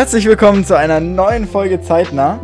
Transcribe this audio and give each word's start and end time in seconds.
Herzlich 0.00 0.24
willkommen 0.24 0.64
zu 0.64 0.78
einer 0.78 0.98
neuen 0.98 1.46
Folge 1.46 1.82
Zeitnah. 1.82 2.40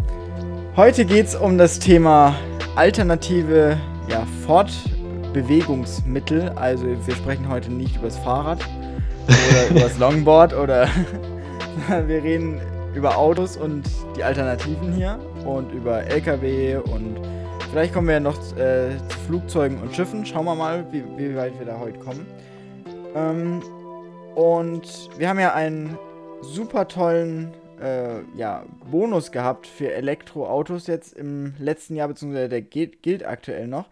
Heute 0.77 1.06
geht 1.06 1.29
es 1.29 1.34
um 1.34 1.56
das 1.56 1.79
Thema 1.79 2.36
alternative 2.75 3.80
ja, 4.11 4.27
Fortbewegungsmittel. 4.45 6.50
Also 6.50 6.84
wir 6.84 7.14
sprechen 7.14 7.48
heute 7.48 7.73
nicht 7.73 7.96
über 7.96 8.09
das 8.09 8.19
Fahrrad 8.19 8.62
oder 9.27 9.70
über 9.70 9.80
das 9.80 9.98
Longboard 9.98 10.52
oder 10.52 10.87
wir 12.06 12.23
reden 12.23 12.61
über 12.95 13.16
Autos 13.16 13.57
und 13.57 13.84
die 14.18 14.23
Alternativen 14.23 14.93
hier 14.93 15.18
und 15.46 15.73
über 15.73 16.02
LKW 16.02 16.77
und 16.77 17.16
vielleicht 17.70 17.95
kommen 17.95 18.09
wir 18.09 18.16
ja 18.16 18.20
noch 18.20 18.37
äh, 18.59 18.98
zu 19.09 19.18
Flugzeugen 19.27 19.80
und 19.80 19.96
Schiffen. 19.96 20.27
Schauen 20.27 20.45
wir 20.45 20.57
mal, 20.57 20.84
wie, 20.91 21.02
wie 21.16 21.34
weit 21.34 21.59
wir 21.59 21.65
da 21.65 21.79
heute 21.79 21.98
kommen. 22.01 22.27
Ähm, 23.15 23.62
und 24.34 25.09
wir 25.16 25.30
haben 25.30 25.41
ja 25.41 25.54
einen 25.54 25.96
super 26.42 26.88
tollen 26.88 27.54
äh, 27.80 28.22
ja, 28.36 28.64
Bonus 28.90 29.32
gehabt 29.32 29.66
für 29.66 29.92
Elektroautos 29.92 30.86
jetzt 30.86 31.12
im 31.12 31.54
letzten 31.59 31.96
Jahr, 31.96 32.09
beziehungsweise 32.09 32.48
der 32.48 32.62
gilt, 32.62 33.02
gilt 33.02 33.24
aktuell 33.24 33.66
noch. 33.66 33.88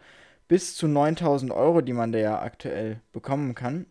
Bis 0.49 0.77
zu 0.77 0.87
9000 0.87 1.53
Euro, 1.53 1.81
die 1.81 1.93
man 1.93 2.13
da 2.13 2.19
ja 2.19 2.41
aktuell 2.41 3.01
bekommen 3.13 3.55
kann. 3.55 3.87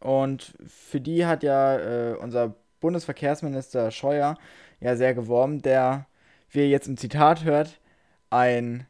Und 0.00 0.54
für 0.66 1.00
die 1.00 1.26
hat 1.26 1.42
ja 1.42 1.76
äh, 1.76 2.16
unser 2.16 2.54
Bundesverkehrsminister 2.80 3.90
Scheuer 3.90 4.36
ja 4.80 4.96
sehr 4.96 5.14
geworben, 5.14 5.62
der, 5.62 6.06
wie 6.50 6.60
ihr 6.60 6.68
jetzt 6.68 6.88
im 6.88 6.96
Zitat 6.96 7.44
hört, 7.44 7.80
ein 8.30 8.86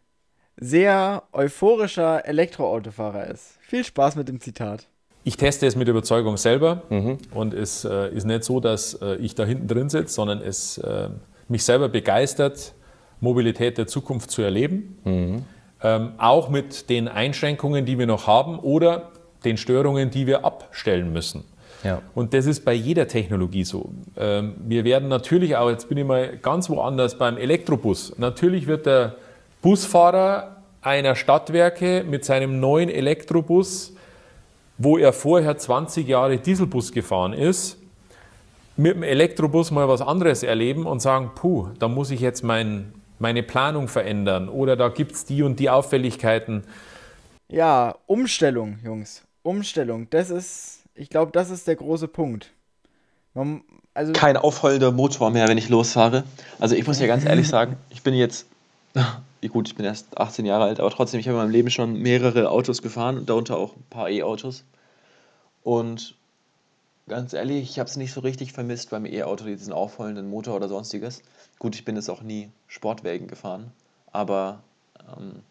sehr 0.57 1.25
euphorischer 1.33 2.27
Elektroautofahrer 2.27 3.27
ist. 3.29 3.59
Viel 3.61 3.85
Spaß 3.85 4.17
mit 4.17 4.29
dem 4.29 4.41
Zitat. 4.41 4.89
Ich 5.27 5.37
teste 5.37 5.67
es 5.67 5.75
mit 5.75 5.89
Überzeugung 5.89 6.37
selber 6.37 6.83
mhm. 6.89 7.19
und 7.35 7.53
es 7.53 7.85
äh, 7.85 8.15
ist 8.15 8.27
nicht 8.27 8.45
so, 8.45 8.61
dass 8.61 8.95
äh, 8.95 9.17
ich 9.17 9.35
da 9.35 9.45
hinten 9.45 9.67
drin 9.67 9.89
sitze, 9.89 10.15
sondern 10.15 10.41
es 10.41 10.79
äh, 10.79 11.09
mich 11.49 11.65
selber 11.65 11.89
begeistert, 11.89 12.75
Mobilität 13.19 13.77
der 13.77 13.89
Zukunft 13.89 14.31
zu 14.31 14.43
erleben. 14.43 14.99
Mhm. 15.03 15.45
Ähm, 15.83 16.13
auch 16.19 16.49
mit 16.49 16.91
den 16.91 17.09
Einschränkungen, 17.09 17.85
die 17.85 17.99
wir 17.99 18.07
noch 18.07 18.29
haben 18.29 18.61
oder 18.61 19.11
den 19.45 19.57
Störungen, 19.57 20.11
die 20.11 20.29
wir 20.29 20.45
abstellen 20.45 21.13
müssen. 21.13 21.43
Ja. 21.83 22.03
Und 22.15 22.33
das 22.33 22.47
ist 22.47 22.65
bei 22.65 22.75
jeder 22.75 23.09
Technologie 23.09 23.65
so. 23.65 23.91
Ähm, 24.17 24.55
wir 24.61 24.85
werden 24.85 25.09
natürlich 25.09 25.57
auch, 25.57 25.71
jetzt 25.71 25.89
bin 25.89 25.99
ich 25.99 26.05
mal 26.05 26.37
ganz 26.37 26.71
woanders 26.71 27.19
beim 27.19 27.37
Elektrobus. 27.37 28.17
Natürlich 28.17 28.69
wird 28.69 28.87
der 28.87 29.17
Busfahrer 29.61 30.59
einer 30.83 31.17
Stadtwerke 31.17 32.05
mit 32.09 32.25
seinem 32.25 32.61
neuen 32.61 32.89
Elektrobus 32.89 33.96
wo 34.79 34.99
er 34.99 35.13
vorher 35.13 35.57
20 35.57 36.07
Jahre 36.07 36.39
Dieselbus 36.39 36.93
gefahren 36.93 37.33
ist, 37.33 37.79
mit 38.77 38.95
dem 38.95 39.03
Elektrobus 39.03 39.71
mal 39.71 39.89
was 39.89 40.03
anderes 40.03 40.43
erleben 40.43 40.87
und 40.87 41.01
sagen, 41.01 41.31
puh, 41.35 41.69
da 41.79 41.89
muss 41.89 42.11
ich 42.11 42.21
jetzt 42.21 42.45
mein, 42.45 42.93
meine 43.19 43.43
Planung 43.43 43.89
verändern 43.89 44.49
oder 44.49 44.77
da 44.77 44.89
gibt 44.89 45.13
es 45.13 45.25
die 45.25 45.43
und 45.43 45.59
die 45.59 45.71
Auffälligkeiten. 45.71 46.65
Ja, 47.49 47.95
Umstellung, 48.07 48.79
Jungs. 48.85 49.23
Umstellung. 49.43 50.09
Das 50.11 50.31
ist, 50.31 50.81
ich 50.95 51.09
glaube, 51.09 51.33
das 51.33 51.51
ist 51.51 51.67
der 51.67 51.77
große 51.77 52.09
Punkt. 52.09 52.53
Man, 53.33 53.63
also 53.95 54.13
Kein 54.13 54.37
aufheulender 54.37 54.93
Motor 54.93 55.31
mehr, 55.31 55.49
wenn 55.49 55.59
ich 55.59 55.69
losfahre. 55.69 56.25
Also 56.59 56.75
ich 56.75 56.87
muss 56.87 57.01
ja 57.01 57.07
ganz 57.07 57.25
ehrlich 57.25 57.49
sagen, 57.49 57.77
ich 57.91 58.03
bin 58.03 58.15
jetzt, 58.15 58.47
gut, 59.49 59.69
ich 59.69 59.77
bin 59.77 59.87
erst 59.87 60.19
18 60.19 60.45
Jahre 60.45 60.65
alt, 60.65 60.81
aber 60.81 60.91
trotzdem, 60.91 61.21
ich 61.21 61.29
habe 61.29 61.39
in 61.39 61.45
meinem 61.45 61.53
Leben 61.53 61.71
schon 61.71 61.95
mehrere 62.01 62.51
Autos 62.51 62.83
gefahren, 62.83 63.25
darunter 63.25 63.57
auch 63.57 63.77
ein 63.77 63.85
paar 63.89 64.11
E-Autos. 64.11 64.65
Und 65.67 66.15
ganz 67.09 67.33
ehrlich, 67.33 67.69
ich 67.69 67.81
habe 67.81 67.89
es 67.89 67.97
nicht 67.97 68.13
so 68.13 68.21
richtig 68.21 68.53
vermisst 68.53 68.91
beim 68.91 69.05
E-Auto, 69.05 69.47
diesen 69.47 69.73
aufheulenden 69.73 70.31
Motor 70.31 70.55
oder 70.55 70.69
sonstiges. 70.69 71.23
Gut, 71.59 71.75
ich 71.75 71.85
bin 71.85 71.97
jetzt 71.97 72.09
auch 72.09 72.23
nie 72.23 72.51
Sportwägen 72.69 73.27
gefahren, 73.27 73.73
aber 74.13 74.63
ähm, 75.11 75.43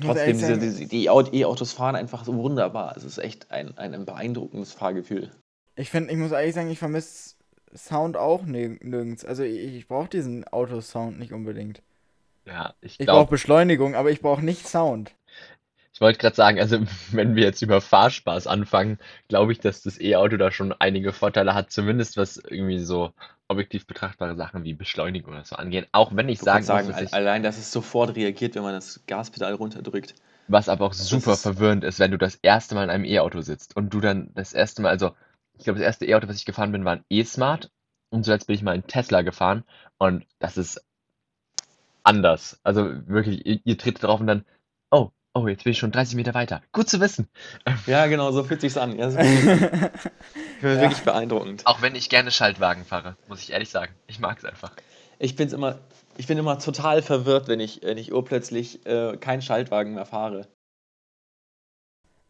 trotzdem, 0.00 0.38
diese, 0.38 0.56
diese, 0.56 0.86
die 0.86 1.04
E-Autos 1.04 1.74
fahren 1.74 1.94
einfach 1.94 2.24
so 2.24 2.34
wunderbar. 2.36 2.96
Es 2.96 3.04
ist 3.04 3.18
echt 3.18 3.50
ein, 3.50 3.76
ein 3.76 4.06
beeindruckendes 4.06 4.72
Fahrgefühl. 4.72 5.30
Ich 5.76 5.90
finde, 5.90 6.10
ich 6.10 6.16
muss 6.16 6.32
ehrlich 6.32 6.54
sagen, 6.54 6.70
ich 6.70 6.78
vermisse 6.78 7.34
Sound 7.76 8.16
auch 8.16 8.44
nirgends. 8.44 9.26
Also 9.26 9.42
ich, 9.42 9.58
ich 9.58 9.88
brauche 9.88 10.08
diesen 10.08 10.48
Autosound 10.48 11.18
nicht 11.18 11.34
unbedingt. 11.34 11.82
Ja, 12.46 12.72
ich 12.80 12.98
Ich 12.98 13.06
brauche 13.06 13.28
Beschleunigung, 13.28 13.94
aber 13.94 14.10
ich 14.10 14.22
brauche 14.22 14.42
nicht 14.42 14.66
Sound. 14.66 15.12
Ich 16.00 16.02
wollte 16.02 16.18
gerade 16.18 16.34
sagen, 16.34 16.58
also 16.58 16.78
wenn 17.12 17.36
wir 17.36 17.44
jetzt 17.44 17.60
über 17.60 17.82
Fahrspaß 17.82 18.46
anfangen, 18.46 18.98
glaube 19.28 19.52
ich, 19.52 19.60
dass 19.60 19.82
das 19.82 20.00
E-Auto 20.00 20.38
da 20.38 20.50
schon 20.50 20.72
einige 20.72 21.12
Vorteile 21.12 21.52
hat, 21.52 21.70
zumindest 21.70 22.16
was 22.16 22.38
irgendwie 22.38 22.78
so 22.78 23.12
objektiv 23.48 23.86
betrachtbare 23.86 24.34
Sachen 24.34 24.64
wie 24.64 24.72
Beschleunigung 24.72 25.34
oder 25.34 25.44
so 25.44 25.56
angeht. 25.56 25.88
Auch 25.92 26.16
wenn 26.16 26.30
ich 26.30 26.38
sagen 26.38 26.64
sagen, 26.64 26.88
dass 26.88 27.02
ich, 27.02 27.12
allein, 27.12 27.42
dass 27.42 27.58
es 27.58 27.70
sofort 27.70 28.16
reagiert, 28.16 28.54
wenn 28.54 28.62
man 28.62 28.72
das 28.72 29.02
Gaspedal 29.06 29.52
runterdrückt. 29.52 30.14
was 30.48 30.70
aber 30.70 30.86
auch 30.86 30.94
super 30.94 31.34
ist, 31.34 31.42
verwirrend 31.42 31.84
ist, 31.84 31.98
wenn 31.98 32.12
du 32.12 32.16
das 32.16 32.36
erste 32.36 32.76
Mal 32.76 32.84
in 32.84 32.90
einem 32.90 33.04
E-Auto 33.04 33.42
sitzt 33.42 33.76
und 33.76 33.92
du 33.92 34.00
dann 34.00 34.30
das 34.34 34.54
erste 34.54 34.80
Mal, 34.80 34.88
also 34.88 35.10
ich 35.58 35.64
glaube, 35.64 35.80
das 35.80 35.86
erste 35.86 36.06
E-Auto, 36.06 36.28
was 36.28 36.36
ich 36.36 36.46
gefahren 36.46 36.72
bin, 36.72 36.86
war 36.86 36.94
ein 36.94 37.04
E-Smart 37.10 37.70
und 38.08 38.24
zuletzt 38.24 38.46
bin 38.46 38.56
ich 38.56 38.62
mal 38.62 38.74
in 38.74 38.86
Tesla 38.86 39.20
gefahren 39.20 39.64
und 39.98 40.24
das 40.38 40.56
ist 40.56 40.82
anders. 42.04 42.58
Also 42.64 42.90
wirklich, 43.06 43.44
ihr, 43.44 43.60
ihr 43.64 43.76
tretet 43.76 44.04
drauf 44.04 44.18
und 44.18 44.26
dann, 44.26 44.46
oh, 45.34 45.46
jetzt 45.46 45.64
bin 45.64 45.72
ich 45.72 45.78
schon 45.78 45.92
30 45.92 46.16
Meter 46.16 46.34
weiter. 46.34 46.62
Gut 46.72 46.88
zu 46.88 47.00
wissen. 47.00 47.28
Ja, 47.86 48.06
genau, 48.06 48.32
so 48.32 48.44
fühlt 48.44 48.60
sich's 48.60 48.76
an. 48.76 48.98
Ja, 48.98 49.10
ja. 49.10 49.90
wirklich 50.60 51.02
beeindruckend. 51.02 51.66
Auch 51.66 51.82
wenn 51.82 51.94
ich 51.94 52.08
gerne 52.08 52.30
Schaltwagen 52.30 52.84
fahre, 52.84 53.16
muss 53.28 53.42
ich 53.42 53.52
ehrlich 53.52 53.70
sagen. 53.70 53.92
Ich 54.06 54.18
mag 54.18 54.38
es 54.38 54.44
einfach. 54.44 54.72
Ich 55.18 55.36
bin's 55.36 55.52
immer, 55.52 55.78
ich 56.16 56.26
bin 56.26 56.38
immer 56.38 56.58
total 56.58 57.02
verwirrt, 57.02 57.48
wenn 57.48 57.60
ich, 57.60 57.80
wenn 57.82 57.98
ich 57.98 58.12
urplötzlich 58.12 58.84
äh, 58.86 59.16
keinen 59.16 59.42
Schaltwagen 59.42 59.94
mehr 59.94 60.06
fahre. 60.06 60.48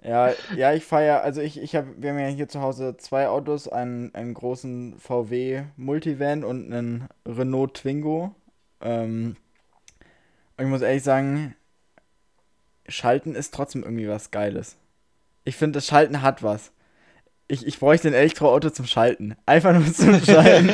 Ja, 0.02 0.32
ja, 0.56 0.72
ich 0.72 0.84
fahre 0.84 1.06
ja, 1.06 1.20
also 1.20 1.42
ich, 1.42 1.60
ich 1.60 1.76
habe, 1.76 1.88
wir 1.98 2.10
haben 2.10 2.18
ja 2.18 2.28
hier 2.28 2.48
zu 2.48 2.62
Hause 2.62 2.96
zwei 2.96 3.28
Autos, 3.28 3.68
einen, 3.68 4.14
einen 4.14 4.32
großen 4.32 4.98
VW 4.98 5.64
Multivan 5.76 6.42
und 6.42 6.72
einen 6.72 7.08
Renault 7.26 7.74
Twingo. 7.74 8.34
Ähm, 8.80 9.36
und 10.56 10.64
ich 10.64 10.70
muss 10.70 10.80
ehrlich 10.80 11.02
sagen, 11.02 11.54
Schalten 12.90 13.34
ist 13.34 13.54
trotzdem 13.54 13.82
irgendwie 13.82 14.08
was 14.08 14.30
Geiles. 14.30 14.76
Ich 15.44 15.56
finde, 15.56 15.78
das 15.78 15.86
Schalten 15.86 16.22
hat 16.22 16.42
was. 16.42 16.72
Ich, 17.48 17.66
ich 17.66 17.80
bräuchte 17.80 18.06
ein 18.06 18.14
Elektroauto 18.14 18.70
zum 18.70 18.86
Schalten. 18.86 19.34
Einfach 19.44 19.72
nur 19.72 19.92
zum 19.92 20.20
Schalten. 20.24 20.70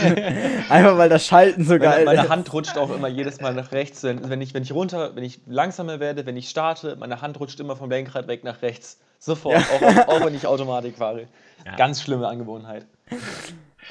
Einfach 0.68 0.98
weil 0.98 1.08
das 1.08 1.26
Schalten 1.26 1.64
so 1.64 1.78
geil 1.78 2.04
meine, 2.04 2.10
ist. 2.10 2.16
Meine 2.16 2.28
Hand 2.28 2.52
rutscht 2.52 2.76
auch 2.76 2.94
immer 2.94 3.08
jedes 3.08 3.40
Mal 3.40 3.54
nach 3.54 3.72
rechts. 3.72 4.02
Wenn 4.02 4.40
ich, 4.42 4.52
wenn 4.52 4.62
ich 4.62 4.72
runter, 4.72 5.16
wenn 5.16 5.24
ich 5.24 5.40
langsamer 5.46 6.00
werde, 6.00 6.26
wenn 6.26 6.36
ich 6.36 6.50
starte, 6.50 6.96
meine 6.96 7.22
Hand 7.22 7.40
rutscht 7.40 7.58
immer 7.60 7.76
vom 7.76 7.88
Lenkrad 7.88 8.28
weg 8.28 8.44
nach 8.44 8.60
rechts. 8.60 8.98
Sofort. 9.18 9.54
Ja. 9.54 10.04
Auch, 10.06 10.08
auch, 10.08 10.26
wenn 10.26 10.34
ich 10.34 10.46
Automatik 10.46 10.98
fahre. 10.98 11.28
Ja. 11.64 11.76
Ganz 11.76 12.02
schlimme 12.02 12.28
Angewohnheit. 12.28 12.86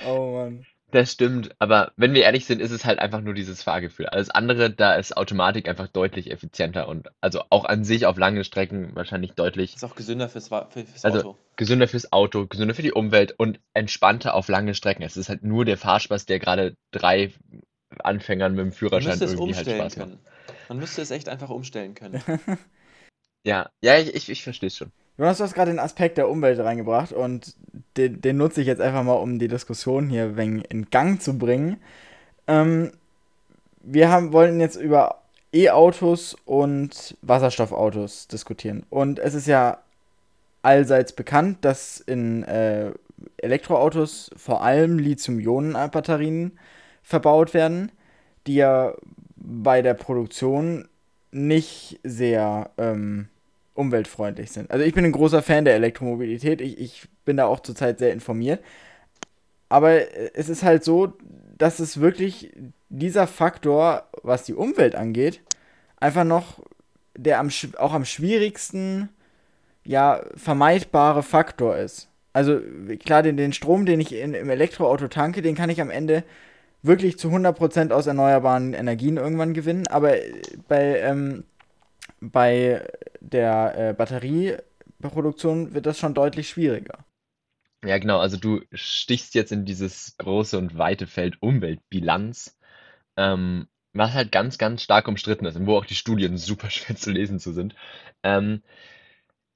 Oh 0.08 0.32
Mann. 0.34 0.66
Das 0.92 1.12
stimmt, 1.12 1.56
aber 1.60 1.92
wenn 1.98 2.14
wir 2.14 2.22
ehrlich 2.22 2.46
sind, 2.46 2.62
ist 2.62 2.72
es 2.72 2.86
halt 2.86 3.00
einfach 3.00 3.20
nur 3.22 3.34
dieses 3.34 3.64
Fahrgefühl. 3.64 4.06
Alles 4.06 4.30
andere, 4.30 4.70
da 4.70 4.96
ist 4.96 5.18
Automatik 5.18 5.68
einfach 5.68 5.88
deutlich 5.88 6.32
effizienter 6.32 6.88
und 6.88 7.10
also 7.22 7.42
auch 7.50 7.66
an 7.66 7.84
sich 7.84 8.06
auf 8.06 8.18
langen 8.18 8.44
Strecken 8.44 8.96
wahrscheinlich 8.96 9.34
deutlich. 9.34 9.76
Ist 9.76 9.84
auch 9.84 9.96
gesünder 9.96 10.30
fürs, 10.30 10.48
fürs 10.48 11.04
also 11.04 11.20
Auto. 11.20 11.30
Also 11.30 11.38
gesünder 11.56 11.88
fürs 11.88 12.14
Auto, 12.14 12.46
gesünder 12.46 12.76
für 12.76 12.84
die 12.84 12.94
Umwelt 12.94 13.34
und 13.38 13.60
entspannter 13.74 14.36
auf 14.36 14.48
lange 14.48 14.76
Strecken. 14.76 15.04
Es 15.04 15.18
ist 15.18 15.28
halt 15.28 15.44
nur 15.44 15.66
der 15.66 15.78
Fahrspaß, 15.78 16.28
der 16.28 16.40
gerade 16.40 16.76
drei 16.92 17.34
Anfängern 18.04 18.54
mit 18.54 18.66
dem 18.66 18.72
Führerschein 18.72 19.20
irgendwie 19.20 19.56
halt 19.56 19.70
Spaß 19.70 19.96
können. 19.96 20.12
macht. 20.12 20.70
Man 20.70 20.80
müsste 20.80 21.02
es 21.02 21.12
echt 21.12 21.30
einfach 21.30 21.50
umstellen 21.50 21.96
können. 21.96 22.22
ja, 23.44 23.70
ja, 23.82 23.98
ich, 23.98 24.14
ich, 24.14 24.30
ich 24.30 24.44
verstehe 24.44 24.68
es 24.68 24.78
schon. 24.78 24.92
Jonas, 25.18 25.38
du 25.38 25.46
hast 25.46 25.54
gerade 25.54 25.72
den 25.72 25.80
Aspekt 25.80 26.18
der 26.18 26.30
Umwelt 26.30 26.60
reingebracht 26.60 27.14
und 27.14 27.56
den, 27.98 28.22
den, 28.22 28.38
nutze 28.38 28.62
ich 28.62 28.68
jetzt 28.68 28.82
einfach 28.82 29.04
mal, 29.04 29.14
um 29.14 29.40
die 29.40 29.48
Diskussion 29.48 30.10
hier 30.10 30.38
in 30.38 30.90
Gang 30.90 31.22
zu 31.22 31.38
bringen. 31.38 31.78
Ähm, 32.48 32.92
wir 33.82 34.10
haben, 34.10 34.34
wollen 34.34 34.60
jetzt 34.60 34.76
über 34.76 35.22
E-Autos 35.54 36.36
und 36.46 37.18
Wasserstoffautos 37.22 38.28
diskutieren. 38.28 38.84
Und 38.90 39.20
es 39.20 39.34
ist 39.34 39.48
ja 39.48 39.80
allseits 40.62 41.14
bekannt, 41.14 41.60
dass 41.62 42.00
in 42.00 42.44
äh, 42.44 42.92
Elektroautos 43.38 44.32
vor 44.36 44.64
allem 44.64 45.00
Lithium-Ionen-Batterien 45.00 46.60
verbaut 47.04 47.54
werden, 47.54 47.92
die 48.48 48.56
ja 48.56 48.94
bei 49.36 49.82
der 49.82 49.94
Produktion 49.94 50.88
nicht 51.32 52.00
sehr 52.04 52.72
ähm, 52.78 53.28
umweltfreundlich 53.76 54.52
sind. 54.52 54.72
Also 54.72 54.84
ich 54.84 54.94
bin 54.94 55.06
ein 55.06 55.12
großer 55.12 55.44
Fan 55.44 55.66
der 55.66 55.76
Elektromobilität. 55.76 56.62
Ich, 56.62 56.80
ich 56.80 57.08
bin 57.26 57.38
da 57.38 57.46
auch 57.46 57.60
zurzeit 57.60 58.00
sehr 58.00 58.14
informiert. 58.14 58.64
Aber 59.70 59.92
es 60.36 60.50
ist 60.50 60.64
halt 60.64 60.84
so, 60.84 61.14
dass 61.58 61.80
es 61.80 62.00
wirklich 62.00 62.52
dieser 62.90 63.28
Faktor, 63.28 64.08
was 64.24 64.44
die 64.44 64.54
Umwelt 64.54 64.96
angeht, 64.96 65.42
einfach 65.98 66.24
noch 66.24 66.60
der 67.18 67.40
am, 67.40 67.50
auch 67.78 67.94
am 67.94 68.06
schwierigsten 68.06 69.10
ja, 69.86 70.22
vermeidbare 70.36 71.24
Faktor 71.24 71.78
ist. 71.78 72.10
Also 72.34 72.60
klar, 73.04 73.24
den, 73.24 73.38
den 73.38 73.54
Strom, 73.54 73.86
den 73.86 74.00
ich 74.00 74.14
in, 74.14 74.34
im 74.34 74.50
Elektroauto 74.50 75.08
tanke, 75.08 75.42
den 75.42 75.56
kann 75.56 75.70
ich 75.70 75.80
am 75.80 75.90
Ende 75.90 76.24
wirklich 76.82 77.18
zu 77.18 77.30
100% 77.30 77.92
aus 77.92 78.08
erneuerbaren 78.08 78.74
Energien 78.74 79.18
irgendwann 79.18 79.54
gewinnen, 79.54 79.88
aber 79.88 80.16
bei, 80.68 81.00
ähm, 81.00 81.44
bei 82.32 82.88
der 83.20 83.90
äh, 83.90 83.94
Batterieproduktion 83.94 85.74
wird 85.74 85.86
das 85.86 86.00
schon 86.00 86.14
deutlich 86.14 86.50
schwieriger. 86.50 87.06
Ja, 87.86 87.98
genau. 87.98 88.20
Also 88.20 88.38
du 88.38 88.62
stichst 88.74 89.36
jetzt 89.36 89.52
in 89.52 89.66
dieses 89.66 90.18
große 90.18 90.58
und 90.58 90.78
weite 90.78 91.08
Feld 91.08 91.42
Umweltbilanz, 91.42 92.58
ähm, 93.18 93.68
was 93.94 94.14
halt 94.14 94.32
ganz, 94.32 94.58
ganz 94.58 94.82
stark 94.82 95.08
umstritten 95.08 95.46
ist 95.46 95.56
und 95.56 95.68
wo 95.68 95.78
auch 95.78 95.86
die 95.86 95.96
Studien 95.96 96.38
super 96.38 96.70
schwer 96.70 96.96
zu 96.96 97.12
lesen 97.12 97.40
zu 97.40 97.54
sind. 97.54 97.76
Ähm, 98.24 98.64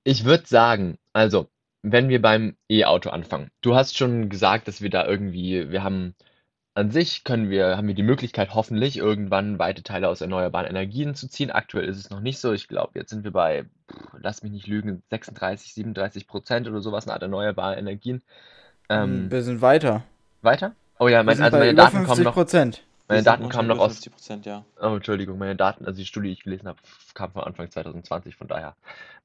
ich 0.04 0.26
würde 0.26 0.48
sagen, 0.48 0.98
also, 1.14 1.50
wenn 1.82 2.10
wir 2.10 2.22
beim 2.22 2.58
E-Auto 2.70 3.10
anfangen. 3.10 3.52
Du 3.62 3.76
hast 3.76 3.98
schon 3.98 4.30
gesagt, 4.30 4.68
dass 4.68 4.82
wir 4.82 4.90
da 4.90 5.06
irgendwie, 5.06 5.72
wir 5.72 5.84
haben 5.84 6.16
an 6.76 6.92
sich 6.92 7.24
können 7.24 7.50
wir, 7.50 7.78
haben 7.78 7.88
wir 7.88 7.96
die 7.96 8.04
Möglichkeit, 8.04 8.54
hoffentlich 8.54 8.98
irgendwann 8.98 9.60
weite 9.60 9.84
Teile 9.84 10.08
aus 10.08 10.22
erneuerbaren 10.22 10.68
Energien 10.68 11.16
zu 11.16 11.28
ziehen. 11.28 11.52
Aktuell 11.52 11.88
ist 11.88 11.98
es 11.98 12.10
noch 12.10 12.22
nicht 12.22 12.40
so. 12.40 12.54
Ich 12.54 12.68
glaube, 12.68 12.92
jetzt 12.96 13.10
sind 13.10 13.24
wir 13.24 13.32
bei, 13.32 13.66
lass 14.18 14.44
mich 14.44 14.52
nicht 14.52 14.68
lügen, 14.68 15.02
36, 15.10 15.74
37 15.74 16.28
Prozent 16.28 16.68
oder 16.68 16.82
sowas 16.82 17.06
nach 17.06 17.22
erneuerbaren 17.22 17.78
Energien. 17.78 18.22
Ähm, 18.88 19.30
wir 19.30 19.44
sind 19.44 19.62
weiter. 19.62 20.04
Weiter? 20.42 20.74
Oh 21.00 21.08
ja, 21.08 21.24
mein, 21.24 21.42
also 21.42 21.58
meine 21.58 21.76
Daten 21.76 22.06
kommen 22.06 22.24
noch. 22.24 22.34
Prozent. 22.34 22.84
Meine 23.10 23.24
Daten 23.24 23.50
kamen 23.50 23.68
noch 23.68 23.80
aus. 23.80 24.08
ja. 24.44 24.64
Oh, 24.80 24.96
Entschuldigung, 24.96 25.40
meine 25.40 25.56
Daten, 25.56 25.86
also 25.86 25.98
die 25.98 26.06
Studie, 26.06 26.28
die 26.28 26.34
ich 26.34 26.44
gelesen 26.44 26.68
habe, 26.68 26.78
kam 27.16 27.32
von 27.32 27.44
Anfang 27.44 27.70
2020, 27.70 28.36
von 28.36 28.48
daher. 28.48 28.76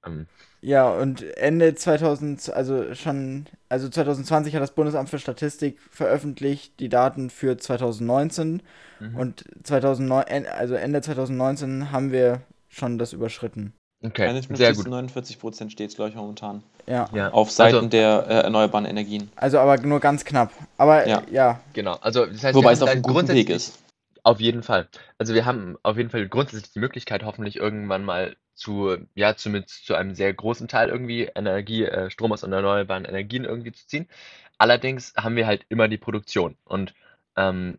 Ähm. 0.07 0.27
Ja, 0.63 0.89
und 0.89 1.23
Ende 1.37 1.75
2000, 1.75 2.51
also 2.55 2.95
schon, 2.95 3.45
also 3.69 3.91
2020 3.91 4.55
hat 4.55 4.63
das 4.63 4.75
Bundesamt 4.75 5.11
für 5.11 5.19
Statistik 5.19 5.79
veröffentlicht 5.91 6.81
die 6.81 6.89
Daten 6.89 7.29
für 7.29 7.59
2019 7.59 8.63
mhm. 9.01 9.17
und 9.17 9.45
2009, 9.65 10.47
also 10.47 10.75
Ende 10.75 11.03
2019 11.03 11.93
haben 11.93 12.11
wir 12.11 12.41
schon 12.71 12.97
das 12.97 13.13
überschritten. 13.13 13.75
Okay, 14.05 14.43
sehr 14.53 14.75
gut. 14.75 14.87
49 14.87 15.39
Prozent 15.39 15.73
steht 15.73 15.91
es, 15.91 15.97
glaube 15.97 16.11
ich, 16.11 16.17
momentan. 16.17 16.63
Ja. 16.87 17.09
ja. 17.15 17.31
Auf 17.31 17.51
Seiten 17.51 17.77
also, 17.77 17.89
der 17.89 18.27
äh, 18.29 18.35
erneuerbaren 18.43 18.85
Energien. 18.85 19.31
Also 19.35 19.59
aber 19.59 19.79
nur 19.79 19.99
ganz 20.01 20.27
knapp. 20.27 20.53
Aber 20.77 21.09
ja. 21.09 21.23
ja. 21.31 21.61
Genau. 21.73 21.95
Also 22.03 22.27
das 22.27 22.45
heißt, 22.45 22.55
Wobei 22.55 22.73
es 22.73 22.83
auf 22.83 22.91
einem 22.91 23.03
guten 23.03 23.29
Weg 23.29 23.49
ist. 23.49 23.79
Auf 24.23 24.41
jeden 24.41 24.63
Fall. 24.63 24.89
Also 25.17 25.33
wir 25.33 25.47
haben 25.47 25.77
auf 25.83 25.97
jeden 25.97 26.11
Fall 26.11 26.29
grundsätzlich 26.29 26.73
die 26.73 26.81
Möglichkeit, 26.81 27.25
hoffentlich 27.25 27.57
irgendwann 27.57 28.05
mal 28.05 28.37
zu, 28.55 28.97
ja, 29.15 29.37
zumindest 29.37 29.87
zu 29.87 29.95
einem 29.95 30.15
sehr 30.15 30.33
großen 30.33 30.69
Teil 30.69 30.91
irgendwie 30.91 31.25
Energie, 31.35 31.85
äh, 31.85 32.11
Strom 32.11 32.33
aus 32.33 32.43
erneuerbaren 32.43 33.07
Energien 33.07 33.45
irgendwie 33.45 33.73
zu 33.73 33.87
ziehen. 33.87 34.09
Allerdings 34.59 35.15
haben 35.17 35.37
wir 35.37 35.47
halt 35.47 35.65
immer 35.71 35.89
die 35.89 35.99
Produktion. 35.99 36.57
Und 36.65 36.95
ähm, 37.37 37.79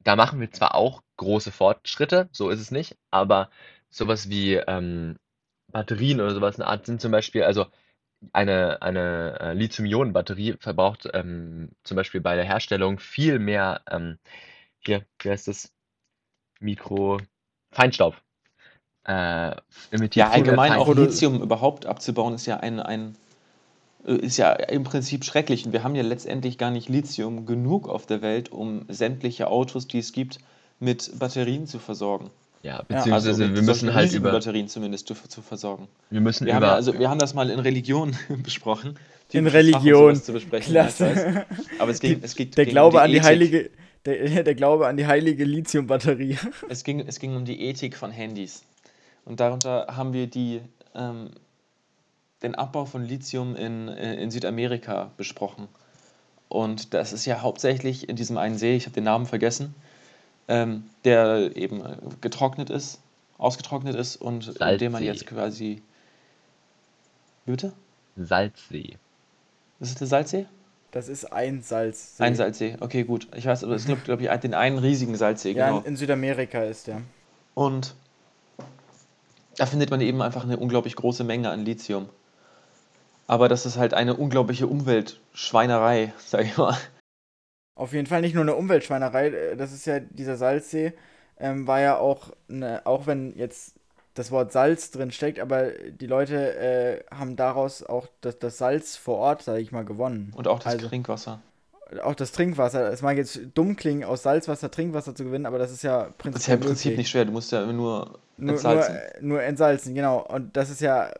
da 0.00 0.16
machen 0.16 0.40
wir 0.40 0.50
zwar 0.50 0.74
auch 0.74 1.02
große 1.18 1.52
Fortschritte, 1.52 2.28
so 2.32 2.50
ist 2.50 2.60
es 2.60 2.70
nicht, 2.70 2.96
aber 3.10 3.50
sowas 3.90 4.28
wie 4.28 4.54
ähm, 4.54 5.16
Batterien 5.72 6.20
oder 6.20 6.34
sowas 6.34 6.56
in 6.56 6.60
der 6.60 6.68
Art 6.68 6.86
sind 6.86 7.00
zum 7.00 7.12
Beispiel, 7.12 7.42
also 7.44 7.66
eine, 8.32 8.80
eine 8.82 9.38
äh, 9.40 9.52
Lithium-Ionen-Batterie 9.52 10.54
verbraucht 10.58 11.08
ähm, 11.12 11.70
zum 11.84 11.96
Beispiel 11.96 12.20
bei 12.20 12.34
der 12.36 12.44
Herstellung 12.44 12.98
viel 12.98 13.38
mehr, 13.38 13.82
ähm, 13.90 14.18
hier, 14.78 15.04
wie 15.20 15.30
heißt 15.30 15.48
das? 15.48 15.72
Mikro, 16.60 17.18
Feinstaub. 17.70 18.16
Äh, 19.04 19.54
ja, 20.14 20.30
allgemein 20.30 20.72
auch 20.72 20.92
Lithium 20.94 21.42
überhaupt 21.42 21.86
abzubauen 21.86 22.34
ist 22.34 22.46
ja 22.46 22.56
ein, 22.56 22.80
ein 22.80 23.14
äh, 24.06 24.14
ist 24.14 24.36
ja 24.36 24.52
im 24.52 24.84
Prinzip 24.84 25.24
schrecklich. 25.24 25.66
Und 25.66 25.72
wir 25.72 25.84
haben 25.84 25.94
ja 25.94 26.02
letztendlich 26.02 26.58
gar 26.58 26.70
nicht 26.70 26.88
Lithium 26.88 27.46
genug 27.46 27.88
auf 27.88 28.06
der 28.06 28.22
Welt, 28.22 28.50
um 28.50 28.84
sämtliche 28.88 29.48
Autos, 29.48 29.86
die 29.86 29.98
es 29.98 30.12
gibt, 30.12 30.38
mit 30.80 31.18
Batterien 31.18 31.66
zu 31.66 31.78
versorgen. 31.78 32.30
Ja, 32.66 32.82
beziehungsweise 32.82 33.28
also 33.44 33.54
wir 33.54 33.62
müssen 33.62 33.94
halt 33.94 34.12
über 34.12 34.32
Batterien 34.32 34.66
zumindest 34.66 35.06
zu, 35.06 35.14
zu 35.14 35.40
versorgen. 35.40 35.86
Wir 36.10 36.20
müssen 36.20 36.46
wir 36.46 36.52
über. 36.52 36.66
Haben 36.66 36.72
ja, 36.72 36.74
also 36.74 36.98
wir 36.98 37.08
haben 37.08 37.20
das 37.20 37.32
mal 37.32 37.48
in 37.48 37.60
Religion 37.60 38.16
besprochen. 38.42 38.98
In 39.30 39.46
Religion. 39.46 40.16
Zu 40.16 40.32
besprechen, 40.32 40.72
Klasse. 40.72 41.46
Aber 41.78 41.92
es 41.92 42.00
ging, 42.00 42.18
es 42.22 42.34
geht 42.34 42.56
der 42.56 42.66
Glaube 42.66 43.02
an 43.02 43.10
die 43.10 43.18
Ethik. 43.18 43.26
heilige, 43.26 43.70
der, 44.04 44.42
der 44.42 44.54
Glaube 44.56 44.88
an 44.88 44.96
die 44.96 45.06
heilige 45.06 45.44
Lithium-Batterie. 45.44 46.38
Es 46.68 46.82
ging, 46.82 46.98
es 47.06 47.20
ging 47.20 47.36
um 47.36 47.44
die 47.44 47.60
Ethik 47.60 47.96
von 47.96 48.10
Handys. 48.10 48.64
Und 49.24 49.38
darunter 49.38 49.86
haben 49.88 50.12
wir 50.12 50.26
die, 50.26 50.60
ähm, 50.96 51.30
den 52.42 52.56
Abbau 52.56 52.84
von 52.84 53.04
Lithium 53.04 53.54
in, 53.54 53.86
äh, 53.86 54.16
in 54.16 54.32
Südamerika 54.32 55.12
besprochen. 55.16 55.68
Und 56.48 56.94
das 56.94 57.12
ist 57.12 57.26
ja 57.26 57.42
hauptsächlich 57.42 58.08
in 58.08 58.16
diesem 58.16 58.38
einen 58.38 58.58
See, 58.58 58.74
ich 58.74 58.86
habe 58.86 58.94
den 58.94 59.04
Namen 59.04 59.26
vergessen, 59.26 59.74
ähm, 60.48 60.84
der 61.04 61.56
eben 61.56 61.84
äh, 61.84 61.96
getrocknet 62.20 62.70
ist, 62.70 63.00
ausgetrocknet 63.38 63.94
ist 63.94 64.16
und 64.16 64.44
Salzsee. 64.44 64.78
dem 64.78 64.92
man 64.92 65.02
jetzt 65.02 65.26
quasi. 65.26 65.82
Bitte? 67.44 67.72
Salzsee. 68.16 68.96
Das 69.78 69.90
ist 69.90 70.00
der 70.00 70.06
Salzsee? 70.06 70.46
Das 70.90 71.08
ist 71.08 71.30
ein 71.32 71.62
Salzsee. 71.62 72.22
Ein 72.22 72.34
Salzsee, 72.34 72.76
okay, 72.80 73.04
gut. 73.04 73.28
Ich 73.36 73.44
weiß, 73.44 73.64
aber 73.64 73.74
es 73.74 73.86
gibt, 73.86 74.04
glaube 74.04 74.22
ich, 74.22 74.30
den 74.40 74.54
einen 74.54 74.78
riesigen 74.78 75.14
Salzsee, 75.16 75.52
ja, 75.52 75.68
genau. 75.68 75.82
in 75.82 75.96
Südamerika 75.96 76.62
ist 76.62 76.86
der. 76.86 77.02
Und 77.54 77.94
da 79.56 79.66
findet 79.66 79.90
man 79.90 80.00
eben 80.00 80.22
einfach 80.22 80.44
eine 80.44 80.56
unglaublich 80.56 80.96
große 80.96 81.24
Menge 81.24 81.50
an 81.50 81.64
Lithium. 81.64 82.08
Aber 83.26 83.48
das 83.48 83.66
ist 83.66 83.76
halt 83.76 83.94
eine 83.94 84.14
unglaubliche 84.14 84.66
Umweltschweinerei, 84.66 86.12
sag 86.26 86.44
ich 86.44 86.56
mal. 86.56 86.76
Auf 87.76 87.92
jeden 87.92 88.06
Fall 88.06 88.22
nicht 88.22 88.34
nur 88.34 88.42
eine 88.42 88.54
Umweltschweinerei, 88.54 89.28
äh, 89.28 89.56
das 89.56 89.72
ist 89.72 89.86
ja 89.86 90.00
dieser 90.00 90.36
Salzsee, 90.36 90.94
ähm, 91.38 91.66
war 91.66 91.80
ja 91.80 91.98
auch, 91.98 92.30
eine, 92.48 92.84
auch 92.86 93.06
wenn 93.06 93.36
jetzt 93.36 93.74
das 94.14 94.30
Wort 94.30 94.50
Salz 94.50 94.90
drin 94.90 95.10
steckt, 95.10 95.38
aber 95.38 95.70
die 95.70 96.06
Leute 96.06 96.56
äh, 96.56 97.04
haben 97.14 97.36
daraus 97.36 97.82
auch 97.82 98.08
das, 98.22 98.38
das 98.38 98.56
Salz 98.56 98.96
vor 98.96 99.18
Ort, 99.18 99.42
sage 99.42 99.60
ich 99.60 99.72
mal, 99.72 99.84
gewonnen. 99.84 100.32
Und 100.34 100.48
auch 100.48 100.58
das 100.58 100.74
also, 100.74 100.88
Trinkwasser. 100.88 101.42
Auch 102.02 102.14
das 102.14 102.32
Trinkwasser. 102.32 102.90
Es 102.90 103.02
mag 103.02 103.18
jetzt 103.18 103.38
dumm 103.54 103.76
klingen, 103.76 104.04
aus 104.04 104.22
Salzwasser 104.22 104.70
Trinkwasser 104.70 105.14
zu 105.14 105.24
gewinnen, 105.24 105.44
aber 105.44 105.58
das 105.58 105.70
ist 105.70 105.82
ja 105.82 106.04
prinzipiell. 106.16 106.32
Das 106.32 106.42
ist 106.42 106.48
ja 106.48 106.54
im 106.54 106.60
Prinzip 106.60 106.84
möglich. 106.86 106.98
nicht 106.98 107.10
schwer, 107.10 107.24
du 107.26 107.32
musst 107.32 107.52
ja 107.52 107.70
nur 107.70 108.18
entsalzen. 108.38 108.94
Nur, 108.94 109.02
nur, 109.20 109.28
nur 109.28 109.42
entsalzen, 109.42 109.94
genau. 109.94 110.26
Und 110.26 110.56
das 110.56 110.70
ist 110.70 110.80
ja, 110.80 111.12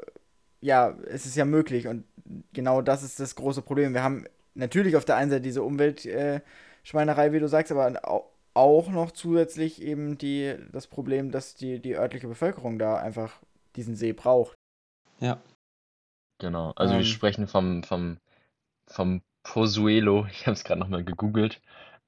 ja, 0.63 0.97
es 1.07 1.27
ist 1.27 1.37
ja 1.37 1.45
möglich. 1.45 1.87
Und 1.87 2.05
genau 2.55 2.81
das 2.81 3.03
ist 3.03 3.21
das 3.21 3.35
große 3.35 3.61
Problem. 3.61 3.93
Wir 3.93 4.03
haben 4.03 4.25
natürlich 4.57 4.97
auf 4.97 5.05
der 5.05 5.17
einen 5.17 5.31
Seite 5.31 5.43
diese 5.43 5.63
Umweltschweinerei, 5.63 7.27
äh, 7.27 7.33
wie 7.33 7.41
du 7.41 7.49
sagst, 7.49 7.73
aber 7.73 8.01
auch 8.55 8.89
noch 8.89 9.13
zusätzlich 9.13 9.83
eben 9.83 10.19
die, 10.19 10.57
das 10.73 10.87
Problem, 10.87 11.31
dass 11.31 11.55
die, 11.55 11.79
die 11.81 11.97
örtliche 11.97 12.29
Bevölkerung 12.29 12.79
da 12.79 12.97
einfach 12.97 13.39
diesen 13.77 13.95
See 13.95 14.13
braucht. 14.13 14.57
Ja. 15.21 15.41
Genau, 16.39 16.73
also 16.77 16.95
ähm, 16.95 17.01
wir 17.01 17.07
sprechen 17.07 17.47
vom, 17.47 17.83
vom, 17.83 18.19
vom 18.87 19.23
Pozuelo, 19.43 20.27
ich 20.31 20.47
habe 20.47 20.55
es 20.55 20.65
gerade 20.65 20.81
nochmal 20.81 21.05
gegoogelt. 21.05 21.61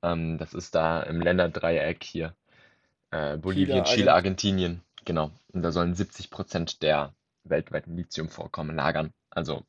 Ähm, 0.03 0.39
das 0.39 0.55
ist 0.55 0.75
da 0.75 1.03
im 1.03 1.21
Länderdreieck 1.21 2.03
hier. 2.03 2.35
Äh, 3.11 3.37
Bolivien, 3.39 3.85
Chile, 3.85 3.97
Chile 3.97 4.15
Argentinien. 4.15 4.83
Genau. 5.05 5.31
Und 5.53 5.63
da 5.63 5.73
sollen 5.73 5.95
70 5.95 6.31
Prozent 6.31 6.83
der 6.83 7.15
weltweiten 7.45 7.97
Lithiumvorkommen 7.97 8.77
lagern. 8.77 9.13
Also 9.31 9.65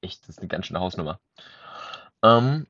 echt, 0.00 0.22
das 0.22 0.30
ist 0.30 0.38
eine 0.38 0.48
ganz 0.48 0.66
schöne 0.66 0.80
Hausnummer. 0.80 1.20
Ähm, 2.24 2.66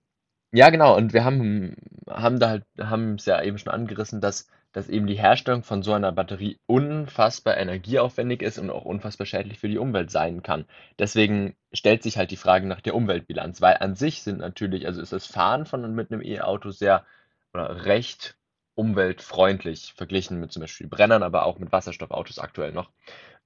ja, 0.53 0.71
genau. 0.71 0.97
Und 0.97 1.13
wir 1.15 1.25
haben, 1.25 1.77
haben 2.09 2.41
da 2.41 2.51
halt, 2.51 2.65
haben 2.81 3.17
es 3.17 3.27
ja 3.27 3.43
eben 3.43 3.59
schon 3.59 3.73
angerissen, 3.73 4.21
dass, 4.21 4.49
dass 4.73 4.89
eben 4.89 5.07
die 5.07 5.19
Herstellung 5.19 5.63
von 5.65 5.83
so 5.83 5.93
einer 5.95 6.13
Batterie 6.13 6.59
unfassbar 6.67 7.59
energieaufwendig 7.59 8.43
ist 8.43 8.59
und 8.59 8.71
auch 8.71 8.85
unfassbar 8.85 9.27
schädlich 9.27 9.59
für 9.61 9.69
die 9.69 9.79
Umwelt 9.79 10.11
sein 10.11 10.43
kann. 10.43 10.67
Deswegen 10.99 11.57
stellt 11.73 12.03
sich 12.03 12.19
halt 12.19 12.31
die 12.31 12.37
Frage 12.37 12.67
nach 12.67 12.81
der 12.81 12.95
Umweltbilanz, 12.95 13.61
weil 13.63 13.79
an 13.79 13.95
sich 13.97 14.23
sind 14.23 14.39
natürlich, 14.41 14.87
also 14.87 15.03
ist 15.03 15.13
das 15.13 15.27
Fahren 15.27 15.67
von 15.67 15.95
mit 15.95 16.13
einem 16.13 16.23
E-Auto 16.23 16.71
sehr 16.71 17.07
oder 17.55 17.87
recht 17.87 18.37
umweltfreundlich 18.75 19.95
verglichen 19.97 20.41
mit 20.41 20.53
zum 20.53 20.61
Beispiel 20.63 20.89
Brennern, 20.89 21.23
aber 21.23 21.47
auch 21.47 21.59
mit 21.59 21.73
Wasserstoffautos 21.73 22.39
aktuell 22.39 22.73
noch. 22.73 22.91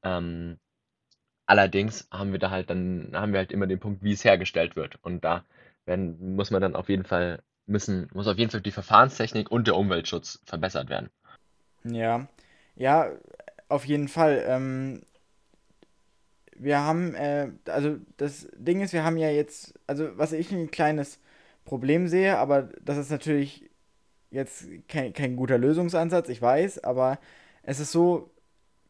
Ähm, 0.04 0.58
allerdings 1.46 2.08
haben 2.12 2.32
wir 2.32 2.38
da 2.38 2.50
halt 2.50 2.70
dann, 2.70 3.10
haben 3.14 3.32
wir 3.32 3.38
halt 3.40 3.52
immer 3.52 3.66
den 3.66 3.80
Punkt, 3.80 4.02
wie 4.02 4.12
es 4.12 4.24
hergestellt 4.24 4.76
wird. 4.76 4.98
Und 5.02 5.22
da 5.24 5.44
werden, 5.86 6.34
muss 6.36 6.50
man 6.50 6.62
dann 6.62 6.76
auf 6.76 6.88
jeden 6.88 7.04
Fall, 7.04 7.42
müssen, 7.66 8.08
muss 8.12 8.28
auf 8.28 8.38
jeden 8.38 8.50
Fall 8.50 8.60
die 8.60 8.70
Verfahrenstechnik 8.70 9.50
und 9.50 9.66
der 9.66 9.76
Umweltschutz 9.76 10.40
verbessert 10.44 10.88
werden. 10.88 11.10
Ja, 11.84 12.28
ja, 12.76 13.10
auf 13.68 13.84
jeden 13.84 14.08
Fall. 14.08 14.44
Ähm, 14.46 15.02
wir 16.56 16.78
haben, 16.80 17.14
äh, 17.14 17.50
also 17.66 17.96
das 18.16 18.48
Ding 18.56 18.80
ist, 18.80 18.92
wir 18.92 19.04
haben 19.04 19.16
ja 19.16 19.30
jetzt, 19.30 19.74
also 19.86 20.16
was 20.16 20.32
ich 20.32 20.52
ein 20.52 20.70
kleines 20.70 21.18
Problem 21.64 22.08
sehe, 22.08 22.38
aber 22.38 22.68
das 22.82 22.98
ist 22.98 23.10
natürlich 23.10 23.70
jetzt 24.30 24.66
kein, 24.88 25.12
kein 25.12 25.36
guter 25.36 25.58
Lösungsansatz, 25.58 26.28
ich 26.28 26.40
weiß, 26.40 26.84
aber 26.84 27.18
es 27.62 27.80
ist 27.80 27.92
so, 27.92 28.30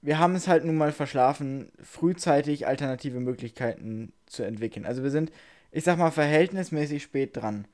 wir 0.00 0.18
haben 0.18 0.34
es 0.34 0.49
halt 0.49 0.64
nun 0.64 0.76
mal 0.76 0.92
verschlafen, 0.92 1.70
frühzeitig 1.82 2.66
alternative 2.66 3.20
Möglichkeiten 3.20 4.12
zu 4.26 4.42
entwickeln. 4.42 4.84
Also 4.84 5.02
wir 5.02 5.11
sind 5.11 5.30
ich 5.72 5.84
sag 5.84 5.98
mal, 5.98 6.10
verhältnismäßig 6.10 7.02
spät 7.02 7.36
dran. 7.36 7.66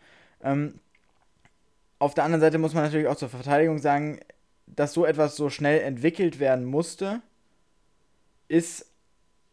Ähm, 0.43 0.81
auf 1.99 2.15
der 2.15 2.25
anderen 2.25 2.41
Seite 2.41 2.59
muss 2.59 2.75
man 2.75 2.85
natürlich 2.85 3.09
auch 3.09 3.17
zur 3.17 3.29
Verteidigung 3.29 3.79
sagen, 3.79 4.21
dass 4.67 4.93
so 4.93 5.05
etwas 5.05 5.37
so 5.37 5.51
schnell 5.51 5.81
entwickelt 5.81 6.39
werden 6.39 6.65
musste, 6.65 7.21
ist 8.47 8.87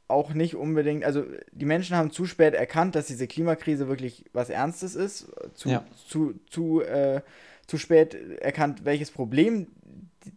auch 0.08 0.34
nicht 0.34 0.56
unbedingt, 0.56 1.04
also 1.04 1.26
die 1.52 1.66
Menschen 1.66 1.96
haben 1.96 2.12
zu 2.12 2.26
spät 2.26 2.54
erkannt, 2.54 2.96
dass 2.96 3.08
diese 3.08 3.28
Klimakrise 3.28 3.88
wirklich 3.88 4.26
was 4.34 4.52
Ernstes 4.52 4.94
ist, 4.94 5.28
zu, 5.56 5.70
ja. 5.70 5.84
zu, 6.08 6.40
zu, 6.48 6.82
äh, 6.82 7.22
zu 7.66 7.80
spät 7.80 8.14
erkannt, 8.40 8.86
welches 8.86 9.10
Problem 9.10 9.68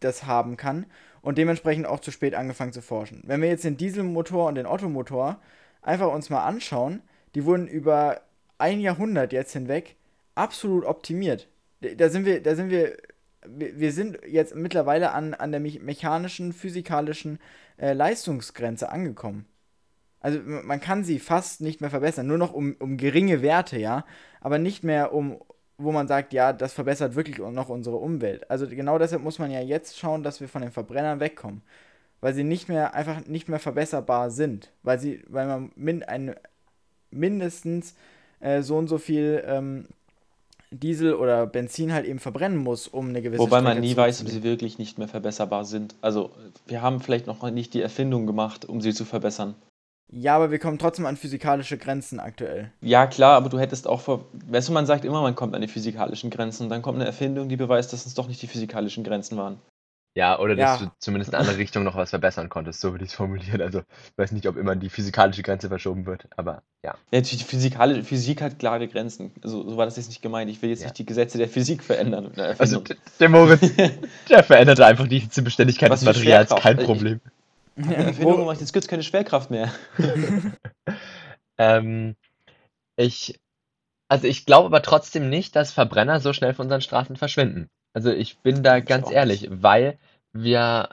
das 0.01 0.25
haben 0.25 0.57
kann 0.57 0.87
und 1.21 1.37
dementsprechend 1.37 1.87
auch 1.87 2.01
zu 2.01 2.11
spät 2.11 2.35
angefangen 2.35 2.73
zu 2.73 2.81
forschen. 2.81 3.23
Wenn 3.27 3.43
wir 3.43 3.49
jetzt 3.49 3.65
den 3.65 3.77
Dieselmotor 3.77 4.49
und 4.49 4.55
den 4.55 4.67
Ottomotor 4.67 5.39
einfach 5.83 6.11
uns 6.11 6.31
mal 6.31 6.45
anschauen, 6.45 7.03
die 7.39 7.45
wurden 7.45 7.69
über 7.69 8.23
ein 8.59 8.81
Jahrhundert 8.81 9.33
jetzt 9.33 9.53
hinweg 9.53 9.95
absolut 10.35 10.85
optimiert. 10.85 11.47
Da 11.97 12.09
sind 12.09 12.27
wir, 12.27 12.43
da 12.43 12.57
sind 12.57 12.69
wir, 12.69 12.97
wir 13.47 13.93
sind 13.93 14.19
jetzt 14.27 14.57
mittlerweile 14.57 15.13
an, 15.13 15.35
an 15.35 15.53
der 15.53 15.61
mechanischen, 15.61 16.53
physikalischen 16.53 17.39
äh, 17.77 17.93
Leistungsgrenze 17.93 18.91
angekommen. 18.91 19.47
Also 20.19 20.41
man 20.43 20.81
kann 20.81 21.05
sie 21.05 21.21
fast 21.21 21.61
nicht 21.61 21.81
mehr 21.81 21.91
verbessern, 21.91 22.27
nur 22.27 22.39
noch 22.39 22.53
um, 22.53 22.75
um 22.81 22.97
geringe 22.97 23.41
Werte, 23.41 23.79
ja, 23.79 24.05
aber 24.41 24.59
nicht 24.59 24.83
mehr 24.83 25.15
um, 25.15 25.41
wo 25.77 25.93
man 25.93 26.09
sagt, 26.09 26.33
ja, 26.33 26.53
das 26.53 26.73
verbessert 26.73 27.15
wirklich 27.15 27.39
noch 27.39 27.69
unsere 27.69 27.99
Umwelt. 27.99 28.51
Also 28.51 28.67
genau 28.67 28.99
deshalb 28.99 29.23
muss 29.23 29.39
man 29.39 29.53
ja 29.53 29.61
jetzt 29.61 29.97
schauen, 29.97 30.25
dass 30.25 30.41
wir 30.41 30.49
von 30.49 30.63
den 30.63 30.73
Verbrennern 30.73 31.21
wegkommen, 31.21 31.63
weil 32.21 32.35
sie 32.35 32.43
nicht 32.43 32.69
mehr 32.69 32.95
einfach 32.95 33.27
nicht 33.27 33.49
mehr 33.49 33.61
verbesserbar 33.61 34.33
sind, 34.33 34.73
weil 34.83 34.99
sie, 34.99 35.23
weil 35.29 35.47
man 35.47 35.71
min, 35.77 36.03
ein, 36.03 36.35
mindestens 37.11 37.95
äh, 38.41 38.63
so 38.63 38.77
und 38.77 38.89
so 38.89 38.99
viel 38.99 39.43
ähm, 39.47 39.87
Diesel 40.71 41.15
oder 41.15 41.47
Benzin 41.47 41.93
halt 41.93 42.07
eben 42.07 42.19
verbrennen 42.19 42.59
muss, 42.59 42.89
um 42.89 43.09
eine 43.09 43.23
gewisse 43.23 43.41
Wobei 43.41 43.61
Strecke 43.61 43.75
man 43.75 43.81
nie 43.81 43.97
weiß, 43.97 44.21
ob 44.23 44.29
sie 44.29 44.43
wirklich 44.43 44.79
nicht 44.79 44.99
mehr 44.99 45.09
verbesserbar 45.09 45.65
sind. 45.65 45.95
Also 46.03 46.31
wir 46.67 46.83
haben 46.83 47.01
vielleicht 47.01 47.27
noch 47.27 47.49
nicht 47.51 47.73
die 47.73 47.81
Erfindung 47.81 48.27
gemacht, 48.27 48.67
um 48.67 48.81
sie 48.81 48.93
zu 48.93 49.05
verbessern. 49.05 49.55
Ja, 50.11 50.37
aber 50.37 50.51
wir 50.51 50.59
kommen 50.59 50.79
trotzdem 50.79 51.05
an 51.05 51.17
physikalische 51.17 51.77
Grenzen 51.77 52.19
aktuell. 52.19 52.73
Ja, 52.81 53.07
klar, 53.07 53.37
aber 53.37 53.51
du 53.51 53.59
hättest 53.59 53.87
auch 53.87 54.01
vor. 54.01 54.25
Weißt 54.47 54.69
du, 54.69 54.73
man 54.73 54.87
sagt 54.87 55.05
immer, 55.05 55.21
man 55.21 55.35
kommt 55.35 55.55
an 55.55 55.61
die 55.61 55.69
physikalischen 55.69 56.31
Grenzen. 56.31 56.71
Dann 56.71 56.81
kommt 56.81 56.97
eine 56.97 57.07
Erfindung, 57.07 57.49
die 57.49 57.57
beweist, 57.57 57.93
dass 57.93 58.07
es 58.07 58.15
doch 58.15 58.27
nicht 58.27 58.41
die 58.41 58.47
physikalischen 58.47 59.05
Grenzen 59.05 59.37
waren. 59.37 59.59
Ja, 60.19 60.37
oder 60.41 60.57
dass 60.57 60.81
ja. 60.81 60.87
du 60.87 60.93
zumindest 60.99 61.29
in 61.29 61.37
eine 61.37 61.45
andere 61.45 61.59
Richtung 61.59 61.85
noch 61.85 61.95
was 61.95 62.11
verbessern 62.11 62.49
konntest, 62.49 62.81
so 62.81 62.91
würde 62.91 63.05
ich 63.05 63.11
es 63.13 63.15
formulieren. 63.15 63.63
Also, 63.63 63.79
ich 63.79 64.19
weiß 64.19 64.33
nicht, 64.33 64.49
ob 64.49 64.57
immer 64.57 64.75
die 64.75 64.89
physikalische 64.89 65.45
Grenze 65.45 65.69
verschoben 65.69 66.07
wird, 66.07 66.27
aber 66.37 66.65
ja. 66.85 66.97
Ja, 67.13 67.21
die 67.21 67.37
physikalische 67.37 68.03
Physik 68.03 68.43
hat 68.43 68.59
klare 68.59 68.89
Grenzen. 68.89 69.31
Also, 69.45 69.71
so 69.71 69.77
war 69.77 69.85
das 69.85 69.97
jetzt 69.97 70.09
nicht 70.09 70.21
gemeint. 70.21 70.51
Ich 70.51 70.61
will 70.61 70.71
jetzt 70.71 70.81
ja. 70.81 70.87
nicht 70.87 70.99
die 70.99 71.07
Gesetze 71.07 71.39
der 71.39 71.49
Physik 71.49 71.85
verändern. 71.85 72.33
Also, 72.59 72.83
der 73.21 73.29
Moritz, 73.29 73.61
der 74.29 74.43
veränderte 74.43 74.85
einfach 74.85 75.07
die 75.07 75.21
Beständigkeit 75.41 75.93
des 75.93 76.03
Materials, 76.03 76.53
kein 76.53 76.79
Problem. 76.79 77.21
Ich, 77.77 77.87
Erfindung 77.87 78.45
macht 78.45 78.59
jetzt 78.59 78.73
gibt 78.73 78.89
keine 78.89 79.05
Schwerkraft 79.05 79.53
mehr. 79.53 79.73
ähm, 81.59 82.17
ich, 82.97 83.39
also 84.09 84.27
ich 84.27 84.47
glaube 84.47 84.67
aber 84.67 84.83
trotzdem 84.83 85.29
nicht, 85.29 85.55
dass 85.55 85.71
Verbrenner 85.71 86.19
so 86.19 86.33
schnell 86.33 86.55
von 86.55 86.65
unseren 86.65 86.81
Straßen 86.81 87.15
verschwinden. 87.15 87.71
Also 87.99 88.13
ich 88.13 88.39
bin 88.39 88.63
da 88.63 88.79
ganz 88.79 89.11
ehrlich, 89.11 89.49
weil 89.51 89.99
wir 90.33 90.91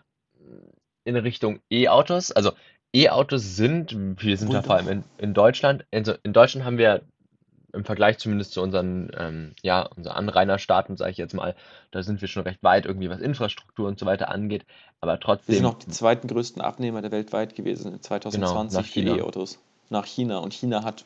in 1.04 1.16
Richtung 1.16 1.60
E-Autos, 1.70 2.32
also 2.32 2.54
E-Autos 2.96 3.56
sind, 3.56 3.96
wir 4.24 4.38
sind 4.38 4.52
da 4.52 4.64
vor 4.64 4.78
allem 4.78 4.88
in, 4.88 5.04
in 5.20 5.36
Deutschland, 5.36 5.86
also 5.92 6.16
in 6.24 6.34
Deutschland 6.34 6.66
haben 6.66 6.80
wir 6.80 7.04
im 7.74 7.86
Vergleich 7.86 8.18
zumindest 8.18 8.54
zu 8.54 8.62
unseren, 8.64 9.12
ähm, 9.20 9.54
ja, 9.62 9.84
unseren 9.84 10.14
Anrainerstaaten, 10.14 10.98
sage 10.98 11.12
ich 11.12 11.18
jetzt 11.18 11.36
mal, 11.36 11.56
da 11.92 12.02
sind 12.02 12.22
wir 12.22 12.28
schon 12.28 12.42
recht 12.42 12.64
weit, 12.64 12.88
irgendwie 12.88 13.12
was 13.12 13.20
Infrastruktur 13.20 13.88
und 13.88 14.00
so 14.00 14.08
weiter 14.08 14.32
angeht. 14.32 14.66
Aber 15.00 15.20
trotzdem. 15.20 15.50
Wir 15.50 15.56
sind 15.58 15.64
noch 15.64 15.78
die 15.78 15.92
zweiten 15.92 16.28
größten 16.28 16.60
Abnehmer 16.60 17.04
der 17.04 17.12
Welt 17.12 17.34
weit 17.34 17.54
gewesen 17.54 18.02
2020 18.02 18.94
genau, 18.96 19.14
für 19.14 19.20
E-Autos. 19.20 19.60
Nach 19.92 20.08
China. 20.08 20.40
Und 20.40 20.56
China 20.56 20.84
hat 20.84 21.06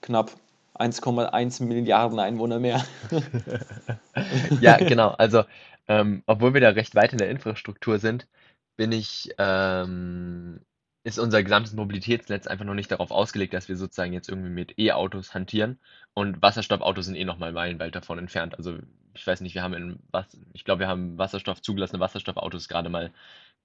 knapp 0.00 0.30
1,1 0.78 1.62
Milliarden 1.64 2.18
Einwohner 2.18 2.58
mehr. 2.58 2.84
ja, 4.60 4.76
genau. 4.76 5.10
Also, 5.10 5.44
ähm, 5.88 6.22
obwohl 6.26 6.54
wir 6.54 6.60
da 6.60 6.70
recht 6.70 6.94
weit 6.94 7.12
in 7.12 7.18
der 7.18 7.30
Infrastruktur 7.30 7.98
sind, 7.98 8.28
bin 8.76 8.92
ich, 8.92 9.30
ähm, 9.38 10.60
ist 11.04 11.18
unser 11.18 11.42
gesamtes 11.42 11.72
Mobilitätsnetz 11.74 12.46
einfach 12.46 12.64
noch 12.64 12.74
nicht 12.74 12.90
darauf 12.90 13.10
ausgelegt, 13.10 13.54
dass 13.54 13.68
wir 13.68 13.76
sozusagen 13.76 14.12
jetzt 14.12 14.28
irgendwie 14.28 14.50
mit 14.50 14.78
E-Autos 14.78 15.34
hantieren. 15.34 15.78
Und 16.14 16.42
Wasserstoffautos 16.42 17.06
sind 17.06 17.16
eh 17.16 17.24
noch 17.24 17.38
mal 17.38 17.52
meilenweit 17.52 17.94
davon 17.94 18.18
entfernt. 18.18 18.56
Also 18.56 18.78
ich 19.14 19.26
weiß 19.26 19.40
nicht, 19.40 19.54
wir 19.54 19.62
haben 19.62 19.74
in 19.74 19.98
was, 20.10 20.26
ich 20.52 20.64
glaube, 20.64 20.80
wir 20.80 20.88
haben 20.88 21.18
Wasserstoff 21.18 21.62
zugelassene 21.62 22.00
Wasserstoffautos 22.00 22.68
gerade 22.68 22.88
mal 22.88 23.12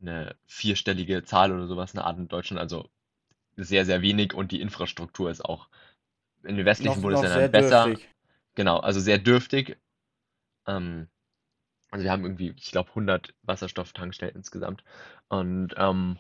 eine 0.02 0.36
vierstellige 0.48 1.24
Zahl 1.24 1.52
oder 1.52 1.68
sowas, 1.68 1.94
eine 1.94 2.06
Art 2.06 2.18
in 2.18 2.28
Deutschland. 2.28 2.60
Also 2.60 2.90
sehr, 3.56 3.86
sehr 3.86 4.02
wenig 4.02 4.34
und 4.34 4.52
die 4.52 4.62
Infrastruktur 4.62 5.30
ist 5.30 5.46
auch 5.46 5.68
in 6.44 6.58
den 6.58 6.66
westlichen 6.66 6.96
noch, 6.96 7.02
Bundesländern 7.02 7.44
noch 7.44 7.52
besser. 7.52 7.86
Dürftig. 7.86 8.10
Genau, 8.56 8.80
also 8.80 9.00
sehr 9.00 9.18
dürftig. 9.18 9.78
Ähm, 10.68 11.08
also 11.92 12.04
wir 12.04 12.12
haben 12.12 12.24
irgendwie, 12.24 12.54
ich 12.58 12.72
glaube, 12.72 12.90
100 12.90 13.34
Wasserstofftankstellen 13.44 14.36
insgesamt. 14.36 14.84
Und 15.30 15.74
ähm, 15.78 16.18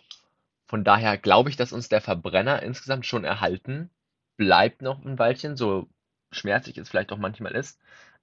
von 0.67 0.83
daher 0.83 1.17
glaube 1.17 1.49
ich, 1.49 1.55
dass 1.55 1.73
uns 1.73 1.89
der 1.89 2.01
Verbrenner 2.01 2.63
insgesamt 2.63 3.05
schon 3.05 3.23
erhalten 3.23 3.89
bleibt 4.37 4.81
noch 4.81 5.03
ein 5.03 5.19
Weilchen, 5.19 5.55
so 5.55 5.87
schmerzlich 6.31 6.77
es 6.77 6.89
vielleicht 6.89 7.11
auch 7.11 7.17
manchmal 7.17 7.53
ist. 7.53 7.79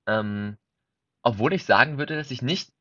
Ähm, 0.07 0.57
obwohl 1.23 1.53
ich 1.53 1.65
sagen 1.65 1.99
würde, 1.99 2.17
dass 2.17 2.31
ich 2.31 2.43
nicht 2.43 2.73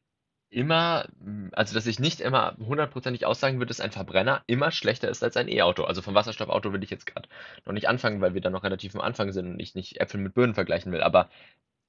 immer, 0.49 1.07
also 1.51 1.75
dass 1.75 1.85
ich 1.85 1.99
nicht 1.99 2.21
immer 2.21 2.55
hundertprozentig 2.59 3.25
aussagen 3.25 3.59
würde, 3.59 3.67
dass 3.67 3.79
ein 3.79 3.91
Verbrenner 3.91 4.43
immer 4.47 4.71
schlechter 4.71 5.09
ist 5.09 5.23
als 5.23 5.37
ein 5.37 5.47
E-Auto. 5.47 5.83
Also 5.83 6.01
vom 6.01 6.15
Wasserstoffauto 6.15 6.71
würde 6.71 6.83
ich 6.83 6.91
jetzt 6.91 7.05
gerade 7.05 7.29
noch 7.65 7.73
nicht 7.73 7.87
anfangen, 7.87 8.21
weil 8.21 8.33
wir 8.33 8.41
da 8.41 8.49
noch 8.49 8.63
relativ 8.63 8.95
am 8.95 9.01
Anfang 9.01 9.31
sind 9.31 9.47
und 9.53 9.59
ich 9.59 9.75
nicht 9.75 10.01
Äpfel 10.01 10.19
mit 10.19 10.33
Birnen 10.33 10.55
vergleichen 10.55 10.91
will. 10.91 11.01
Aber 11.01 11.29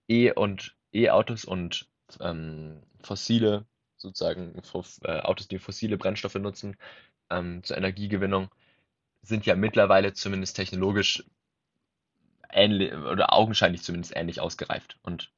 E- 0.09 0.33
und 0.33 0.75
E-Autos 0.93 1.45
und 1.45 1.89
ähm, 2.21 2.83
fossile, 3.03 3.67
sozusagen 3.97 4.61
äh, 5.05 5.21
Autos, 5.21 5.49
die 5.49 5.59
fossile 5.59 5.97
Brennstoffe 5.97 6.35
nutzen 6.35 6.77
ähm, 7.31 7.63
zur 7.63 7.77
Energiegewinnung, 7.79 8.51
sind 9.23 9.47
ja 9.47 9.55
mittlerweile 9.57 10.13
zumindest 10.13 10.57
technologisch 10.57 11.25
ähnlich 12.53 12.93
oder 12.95 13.33
augenscheinlich 13.33 13.83
zumindest 13.83 14.17
ähnlich 14.17 14.41
ausgereift 14.41 14.99
und 15.03 15.31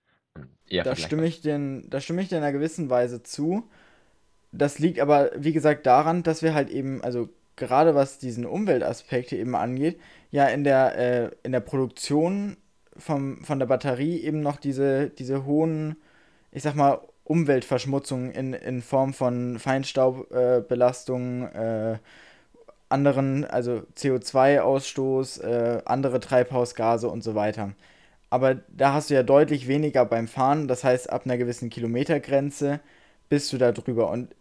eher 0.68 0.84
da 0.84 0.96
stimme 0.96 1.26
ich 1.26 1.40
den, 1.40 1.88
Da 1.90 2.00
stimme 2.00 2.22
ich 2.22 2.28
dir 2.28 2.38
in 2.38 2.42
einer 2.42 2.52
gewissen 2.52 2.90
Weise 2.90 3.22
zu. 3.22 3.68
Das 4.52 4.78
liegt 4.78 5.00
aber, 5.00 5.30
wie 5.36 5.52
gesagt, 5.52 5.86
daran, 5.86 6.22
dass 6.22 6.42
wir 6.42 6.54
halt 6.54 6.70
eben, 6.70 7.02
also 7.02 7.28
gerade 7.56 7.94
was 7.94 8.18
diesen 8.18 8.46
Umweltaspekt 8.46 9.32
eben 9.32 9.54
angeht, 9.54 9.98
ja 10.30 10.46
in 10.46 10.64
der, 10.64 10.98
äh, 10.98 11.30
in 11.42 11.52
der 11.52 11.60
Produktion 11.60 12.56
vom, 12.96 13.42
von 13.44 13.58
der 13.58 13.66
Batterie 13.66 14.20
eben 14.20 14.40
noch 14.40 14.56
diese, 14.56 15.10
diese 15.10 15.44
hohen, 15.46 15.96
ich 16.50 16.62
sag 16.62 16.74
mal, 16.74 17.00
Umweltverschmutzungen 17.24 18.32
in, 18.32 18.52
in 18.52 18.82
Form 18.82 19.14
von 19.14 19.58
Feinstaubbelastungen, 19.58 21.54
äh, 21.54 21.92
äh, 21.92 21.98
anderen, 22.88 23.44
also 23.44 23.82
CO2-Ausstoß, 23.96 25.40
äh, 25.42 25.82
andere 25.86 26.20
Treibhausgase 26.20 27.08
und 27.08 27.24
so 27.24 27.34
weiter. 27.34 27.72
Aber 28.32 28.54
da 28.54 28.94
hast 28.94 29.10
du 29.10 29.14
ja 29.14 29.22
deutlich 29.22 29.68
weniger 29.68 30.06
beim 30.06 30.26
Fahren, 30.26 30.66
das 30.66 30.84
heißt, 30.84 31.10
ab 31.10 31.26
einer 31.26 31.36
gewissen 31.36 31.68
Kilometergrenze 31.68 32.80
bist 33.28 33.52
du 33.52 33.58
da 33.58 33.72
drüber. 33.72 34.08
Und 34.08 34.34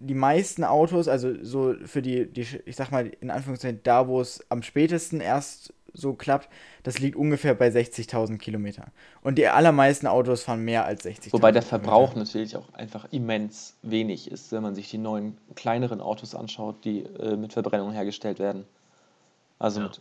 die 0.00 0.16
meisten 0.16 0.64
Autos, 0.64 1.06
also 1.06 1.32
so 1.40 1.76
für 1.84 2.02
die, 2.02 2.26
die 2.26 2.44
ich 2.66 2.74
sag 2.74 2.90
mal 2.90 3.12
in 3.20 3.30
Anführungszeichen, 3.30 3.78
da 3.84 4.08
wo 4.08 4.20
es 4.20 4.44
am 4.48 4.64
spätesten 4.64 5.20
erst 5.20 5.72
so 5.92 6.14
klappt, 6.14 6.48
das 6.82 6.98
liegt 6.98 7.14
ungefähr 7.14 7.54
bei 7.54 7.68
60.000 7.68 8.38
Kilometer. 8.38 8.86
Und 9.22 9.38
die 9.38 9.46
allermeisten 9.46 10.08
Autos 10.08 10.42
fahren 10.42 10.64
mehr 10.64 10.84
als 10.84 11.04
60.000 11.04 11.32
Wobei 11.34 11.52
der 11.52 11.62
Verbrauch 11.62 12.10
Kilometer. 12.10 12.32
natürlich 12.32 12.56
auch 12.56 12.74
einfach 12.74 13.06
immens 13.12 13.76
wenig 13.82 14.28
ist, 14.28 14.50
wenn 14.50 14.64
man 14.64 14.74
sich 14.74 14.90
die 14.90 14.98
neuen, 14.98 15.38
kleineren 15.54 16.00
Autos 16.00 16.34
anschaut, 16.34 16.84
die 16.84 17.04
äh, 17.04 17.36
mit 17.36 17.52
Verbrennung 17.52 17.92
hergestellt 17.92 18.40
werden. 18.40 18.64
Also 19.60 19.78
ja. 19.78 19.86
mit 19.86 20.00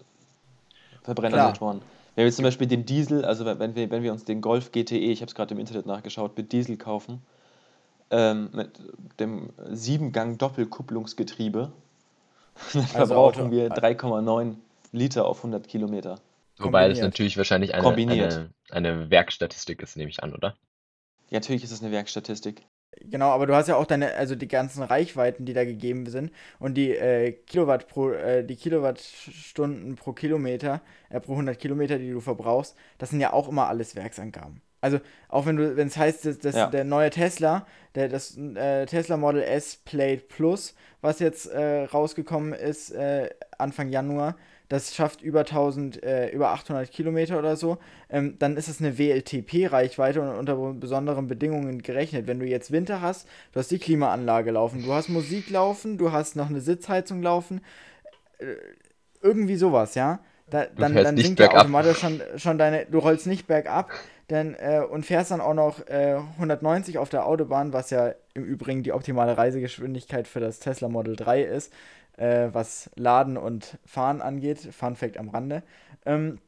Verbrennermotoren. 1.04 1.84
Wenn 2.20 2.26
wir 2.26 2.34
zum 2.34 2.44
Beispiel 2.44 2.68
den 2.68 2.86
Diesel, 2.86 3.24
also 3.24 3.46
wenn 3.46 3.76
wir, 3.76 3.90
wenn 3.92 4.04
wir 4.04 4.12
uns 4.12 4.26
den 4.26 4.42
Golf 4.42 4.74
GTE, 4.74 4.98
ich 4.98 5.22
habe 5.22 5.30
es 5.30 5.36
gerade 5.36 5.54
im 5.54 5.60
Internet 5.62 5.86
nachgeschaut, 5.86 6.36
mit 6.36 6.52
Diesel 6.52 6.76
kaufen, 6.76 7.22
ähm, 8.12 8.50
mit 8.52 8.72
dem 9.22 9.52
7-Gang-Doppelkupplungsgetriebe, 9.58 11.72
dann 12.74 12.82
also 12.82 12.94
verbrauchen 12.94 13.44
Auto, 13.44 13.52
wir 13.52 13.70
3,9 13.70 14.56
Liter 14.92 15.28
auf 15.28 15.38
100 15.38 15.66
Kilometer. 15.66 16.20
Wobei 16.58 16.90
das 16.90 17.00
natürlich 17.00 17.38
wahrscheinlich 17.38 17.74
eine, 17.74 17.88
eine, 17.88 18.50
eine 18.70 19.10
Werkstatistik 19.10 19.82
ist, 19.82 19.96
nehme 19.96 20.10
ich 20.10 20.22
an, 20.22 20.34
oder? 20.34 20.58
Ja, 21.30 21.40
natürlich 21.40 21.64
ist 21.64 21.72
es 21.72 21.82
eine 21.82 21.94
Werkstatistik. 21.94 22.64
Genau, 23.02 23.30
aber 23.30 23.46
du 23.48 23.56
hast 23.56 23.68
ja 23.68 23.76
auch 23.76 23.86
deine, 23.86 24.16
also 24.16 24.36
die 24.36 24.48
ganzen 24.48 24.84
Reichweiten, 24.84 25.46
die 25.46 25.54
da 25.54 25.64
gegeben 25.64 26.08
sind 26.08 26.32
und 26.60 26.76
die 26.76 26.92
äh, 26.92 27.32
Kilowatt 27.32 27.88
pro, 27.88 28.12
äh, 28.12 28.44
die 28.44 28.56
Kilowattstunden 28.56 29.96
pro 29.96 30.14
Kilometer, 30.14 30.82
äh, 31.10 31.20
pro 31.20 31.34
100 31.34 31.58
Kilometer, 31.58 31.98
die 31.98 32.12
du 32.12 32.20
verbrauchst, 32.20 32.76
das 32.98 33.12
sind 33.12 33.22
ja 33.22 33.32
auch 33.32 33.48
immer 33.48 33.68
alles 33.68 33.96
Werksangaben. 33.96 34.62
Also 34.82 35.00
auch 35.28 35.46
wenn 35.46 35.58
du, 35.58 35.76
wenn 35.76 35.88
es 35.88 35.98
heißt, 35.98 36.26
dass, 36.26 36.40
dass 36.40 36.56
ja. 36.56 36.68
der 36.68 36.84
neue 36.84 37.10
Tesla, 37.10 37.66
der 37.96 38.10
das 38.10 38.38
äh, 38.38 38.86
Tesla 38.86 39.18
Model 39.18 39.44
S 39.44 39.78
Plate 39.78 40.24
Plus, 40.28 40.76
was 41.02 41.20
jetzt 41.20 41.48
äh, 41.48 41.84
rausgekommen 41.84 42.54
ist 42.54 42.92
äh, 42.92 43.30
Anfang 43.58 43.90
Januar, 43.90 44.36
das 44.70 44.96
schafft 44.96 45.22
über 45.22 45.46
1000, 45.46 46.04
äh, 46.04 46.30
über 46.30 46.50
800 46.50 46.90
Kilometer 46.92 47.40
oder 47.40 47.56
so, 47.56 47.80
ähm, 48.10 48.36
dann 48.40 48.56
ist 48.56 48.68
es 48.70 48.80
eine 48.80 48.98
WLTP-Reichweite 48.98 50.22
und 50.22 50.30
unter 50.30 50.56
besonderen 50.74 51.28
Bedingungen 51.28 51.82
gerechnet. 51.82 52.28
Wenn 52.28 52.40
du 52.40 52.46
jetzt 52.46 52.72
Winter 52.72 53.02
hast, 53.02 53.28
du 53.52 53.60
hast 53.60 53.72
die 53.72 53.80
Klimaanlage 53.80 54.52
laufen, 54.52 54.84
du 54.84 54.94
hast 54.94 55.10
Musik 55.10 55.50
laufen, 55.50 55.98
du 55.98 56.12
hast 56.12 56.36
noch 56.36 56.50
eine 56.50 56.62
Sitzheizung 56.62 57.24
laufen, 57.24 57.62
äh, 58.38 58.46
irgendwie 59.22 59.56
sowas, 59.58 59.96
ja. 59.96 60.20
Da, 60.50 60.66
dann 60.66 60.96
dann 60.96 61.16
sinkt 61.18 61.40
ja 61.40 61.52
automatisch 61.52 62.00
schon, 62.00 62.22
schon 62.38 62.58
deine, 62.58 62.86
du 62.86 62.98
rollst 62.98 63.28
nicht 63.28 63.46
bergab 63.46 63.92
denn, 64.30 64.56
äh, 64.56 64.82
und 64.88 65.06
fährst 65.06 65.32
dann 65.32 65.42
auch 65.42 65.54
noch 65.54 65.88
äh, 65.88 66.18
190 66.38 66.98
auf 66.98 67.10
der 67.10 67.26
Autobahn, 67.26 67.74
was 67.74 67.90
ja 67.90 68.14
im 68.34 68.46
Übrigen 68.46 68.84
die 68.84 68.94
optimale 68.94 69.38
Reisegeschwindigkeit 69.38 70.28
für 70.28 70.40
das 70.40 70.60
Tesla 70.60 70.88
Model 70.88 71.16
3 71.16 71.44
ist, 71.44 71.74
äh, 72.20 72.50
was 72.54 72.90
Laden 72.96 73.38
und 73.38 73.78
Fahren 73.86 74.22
angeht. 74.22 74.60
Fun 74.60 74.96
Fact 74.96 75.18
am 75.18 75.30
Rande. 75.30 75.64
Ähm, 76.06 76.40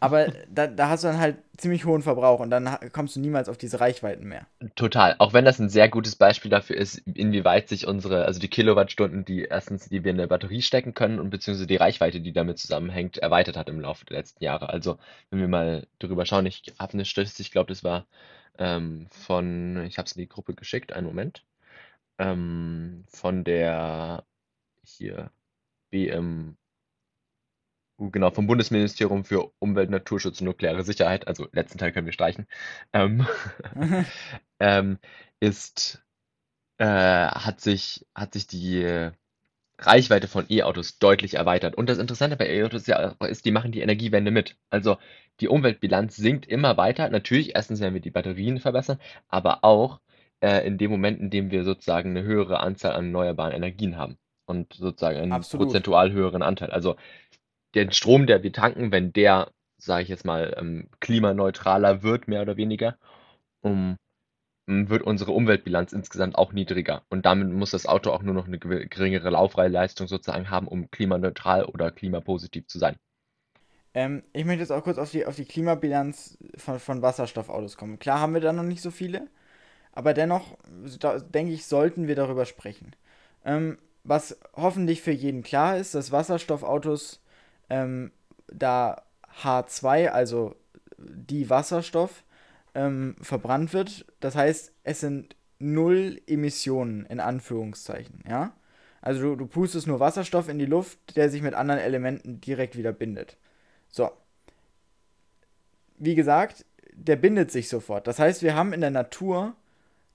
aber 0.00 0.28
da, 0.48 0.66
da 0.66 0.88
hast 0.88 1.02
du 1.02 1.08
dann 1.08 1.18
halt 1.18 1.38
ziemlich 1.56 1.84
hohen 1.84 2.02
Verbrauch 2.02 2.40
und 2.40 2.50
dann 2.50 2.68
kommst 2.92 3.16
du 3.16 3.20
niemals 3.20 3.48
auf 3.48 3.58
diese 3.58 3.80
Reichweiten 3.80 4.26
mehr. 4.28 4.46
Total. 4.76 5.16
Auch 5.18 5.32
wenn 5.32 5.44
das 5.44 5.58
ein 5.58 5.68
sehr 5.68 5.88
gutes 5.88 6.14
Beispiel 6.14 6.50
dafür 6.50 6.76
ist, 6.76 6.98
inwieweit 6.98 7.68
sich 7.68 7.86
unsere, 7.86 8.26
also 8.26 8.38
die 8.38 8.48
Kilowattstunden, 8.48 9.24
die 9.24 9.42
erstens, 9.42 9.88
die 9.88 10.04
wir 10.04 10.12
in 10.12 10.18
eine 10.18 10.28
Batterie 10.28 10.62
stecken 10.62 10.94
können 10.94 11.18
und 11.18 11.30
beziehungsweise 11.30 11.66
die 11.66 11.76
Reichweite, 11.76 12.20
die 12.20 12.32
damit 12.32 12.58
zusammenhängt, 12.58 13.18
erweitert 13.18 13.56
hat 13.56 13.68
im 13.68 13.80
Laufe 13.80 14.04
der 14.04 14.18
letzten 14.18 14.44
Jahre. 14.44 14.68
Also, 14.68 14.98
wenn 15.30 15.40
wir 15.40 15.48
mal 15.48 15.86
drüber 15.98 16.26
schauen, 16.26 16.46
ich 16.46 16.74
habe 16.78 16.92
eine 16.92 17.04
Statistik, 17.04 17.46
ich 17.46 17.52
glaube, 17.52 17.68
das 17.68 17.82
war 17.82 18.06
ähm, 18.58 19.08
von, 19.10 19.84
ich 19.86 19.98
habe 19.98 20.06
es 20.06 20.12
in 20.12 20.20
die 20.20 20.28
Gruppe 20.28 20.54
geschickt, 20.54 20.92
einen 20.92 21.06
Moment, 21.06 21.42
ähm, 22.18 23.04
von 23.08 23.44
der 23.44 24.24
hier 24.88 25.30
BM 25.90 26.56
Uh, 27.98 28.10
genau, 28.10 28.30
vom 28.30 28.46
Bundesministerium 28.46 29.24
für 29.24 29.52
Umwelt, 29.58 29.88
Naturschutz 29.90 30.40
und 30.40 30.46
nukleare 30.46 30.84
Sicherheit, 30.84 31.26
also 31.26 31.48
letzten 31.52 31.78
Teil 31.78 31.92
können 31.92 32.06
wir 32.06 32.12
streichen, 32.12 32.46
ähm, 32.92 33.26
ähm, 34.60 34.98
ist, 35.40 36.04
äh, 36.78 36.86
hat 36.86 37.60
sich, 37.60 38.06
hat 38.14 38.34
sich 38.34 38.46
die 38.46 39.10
Reichweite 39.78 40.28
von 40.28 40.46
E-Autos 40.50 40.98
deutlich 40.98 41.34
erweitert. 41.34 41.74
Und 41.76 41.88
das 41.88 41.98
Interessante 41.98 42.36
bei 42.36 42.48
E-Autos 42.48 42.86
ja 42.86 43.14
ist, 43.20 43.44
die 43.44 43.50
machen 43.50 43.72
die 43.72 43.80
Energiewende 43.80 44.30
mit. 44.30 44.56
Also 44.70 44.98
die 45.40 45.48
Umweltbilanz 45.48 46.16
sinkt 46.16 46.46
immer 46.46 46.76
weiter. 46.76 47.08
Natürlich, 47.10 47.54
erstens 47.54 47.80
werden 47.80 47.94
wir 47.94 48.00
die 48.00 48.10
Batterien 48.10 48.60
verbessern, 48.60 49.00
aber 49.28 49.64
auch 49.64 50.00
äh, 50.40 50.66
in 50.66 50.78
dem 50.78 50.90
Moment, 50.90 51.20
in 51.20 51.30
dem 51.30 51.50
wir 51.50 51.64
sozusagen 51.64 52.10
eine 52.10 52.22
höhere 52.24 52.60
Anzahl 52.60 52.92
an 52.92 53.06
erneuerbaren 53.06 53.52
Energien 53.54 53.96
haben 53.98 54.18
und 54.46 54.72
sozusagen 54.72 55.18
einen 55.18 55.32
Absolut. 55.32 55.66
prozentual 55.66 56.12
höheren 56.12 56.42
Anteil. 56.42 56.70
Also 56.70 56.96
den 57.74 57.92
Strom, 57.92 58.26
der 58.26 58.42
wir 58.42 58.52
tanken, 58.52 58.92
wenn 58.92 59.12
der, 59.12 59.50
sage 59.76 60.02
ich 60.02 60.08
jetzt 60.08 60.24
mal, 60.24 60.54
ähm, 60.58 60.88
klimaneutraler 61.00 62.02
wird, 62.02 62.28
mehr 62.28 62.42
oder 62.42 62.56
weniger, 62.56 62.96
um, 63.60 63.96
wird 64.66 65.02
unsere 65.02 65.32
Umweltbilanz 65.32 65.92
insgesamt 65.92 66.36
auch 66.36 66.52
niedriger. 66.52 67.02
Und 67.08 67.26
damit 67.26 67.50
muss 67.50 67.70
das 67.70 67.86
Auto 67.86 68.10
auch 68.10 68.22
nur 68.22 68.34
noch 68.34 68.46
eine 68.46 68.58
geringere 68.58 69.30
Laufleistung 69.30 70.08
sozusagen 70.08 70.50
haben, 70.50 70.66
um 70.66 70.90
klimaneutral 70.90 71.64
oder 71.66 71.90
klimapositiv 71.90 72.66
zu 72.66 72.78
sein. 72.78 72.96
Ähm, 73.94 74.22
ich 74.32 74.44
möchte 74.44 74.60
jetzt 74.60 74.72
auch 74.72 74.82
kurz 74.82 74.98
auf 74.98 75.10
die, 75.10 75.24
auf 75.24 75.36
die 75.36 75.44
Klimabilanz 75.44 76.36
von, 76.56 76.78
von 76.78 77.02
Wasserstoffautos 77.02 77.76
kommen. 77.76 77.98
Klar 77.98 78.20
haben 78.20 78.34
wir 78.34 78.40
da 78.40 78.52
noch 78.52 78.62
nicht 78.62 78.82
so 78.82 78.90
viele, 78.90 79.28
aber 79.92 80.14
dennoch, 80.14 80.58
da, 81.00 81.18
denke 81.18 81.52
ich, 81.52 81.64
sollten 81.66 82.06
wir 82.06 82.14
darüber 82.14 82.44
sprechen. 82.44 82.94
Ähm, 83.44 83.78
was 84.08 84.38
hoffentlich 84.54 85.02
für 85.02 85.12
jeden 85.12 85.42
klar 85.42 85.76
ist, 85.76 85.94
dass 85.94 86.12
Wasserstoffautos 86.12 87.20
ähm, 87.68 88.12
da 88.48 89.02
H2, 89.42 90.08
also 90.08 90.54
die 90.98 91.50
Wasserstoff, 91.50 92.22
ähm, 92.74 93.16
verbrannt 93.20 93.72
wird. 93.72 94.06
Das 94.20 94.36
heißt, 94.36 94.72
es 94.84 95.00
sind 95.00 95.36
null 95.58 96.20
Emissionen 96.26 97.06
in 97.06 97.20
Anführungszeichen, 97.20 98.22
ja. 98.28 98.52
Also 99.00 99.22
du, 99.22 99.36
du 99.36 99.46
pustest 99.46 99.86
nur 99.86 100.00
Wasserstoff 100.00 100.48
in 100.48 100.58
die 100.58 100.66
Luft, 100.66 101.16
der 101.16 101.30
sich 101.30 101.42
mit 101.42 101.54
anderen 101.54 101.80
Elementen 101.80 102.40
direkt 102.40 102.76
wieder 102.76 102.92
bindet. 102.92 103.36
So. 103.88 104.10
Wie 105.98 106.14
gesagt, 106.14 106.64
der 106.92 107.16
bindet 107.16 107.50
sich 107.52 107.68
sofort. 107.68 108.06
Das 108.06 108.18
heißt, 108.18 108.42
wir 108.42 108.56
haben 108.56 108.72
in 108.72 108.80
der 108.80 108.90
Natur 108.90 109.54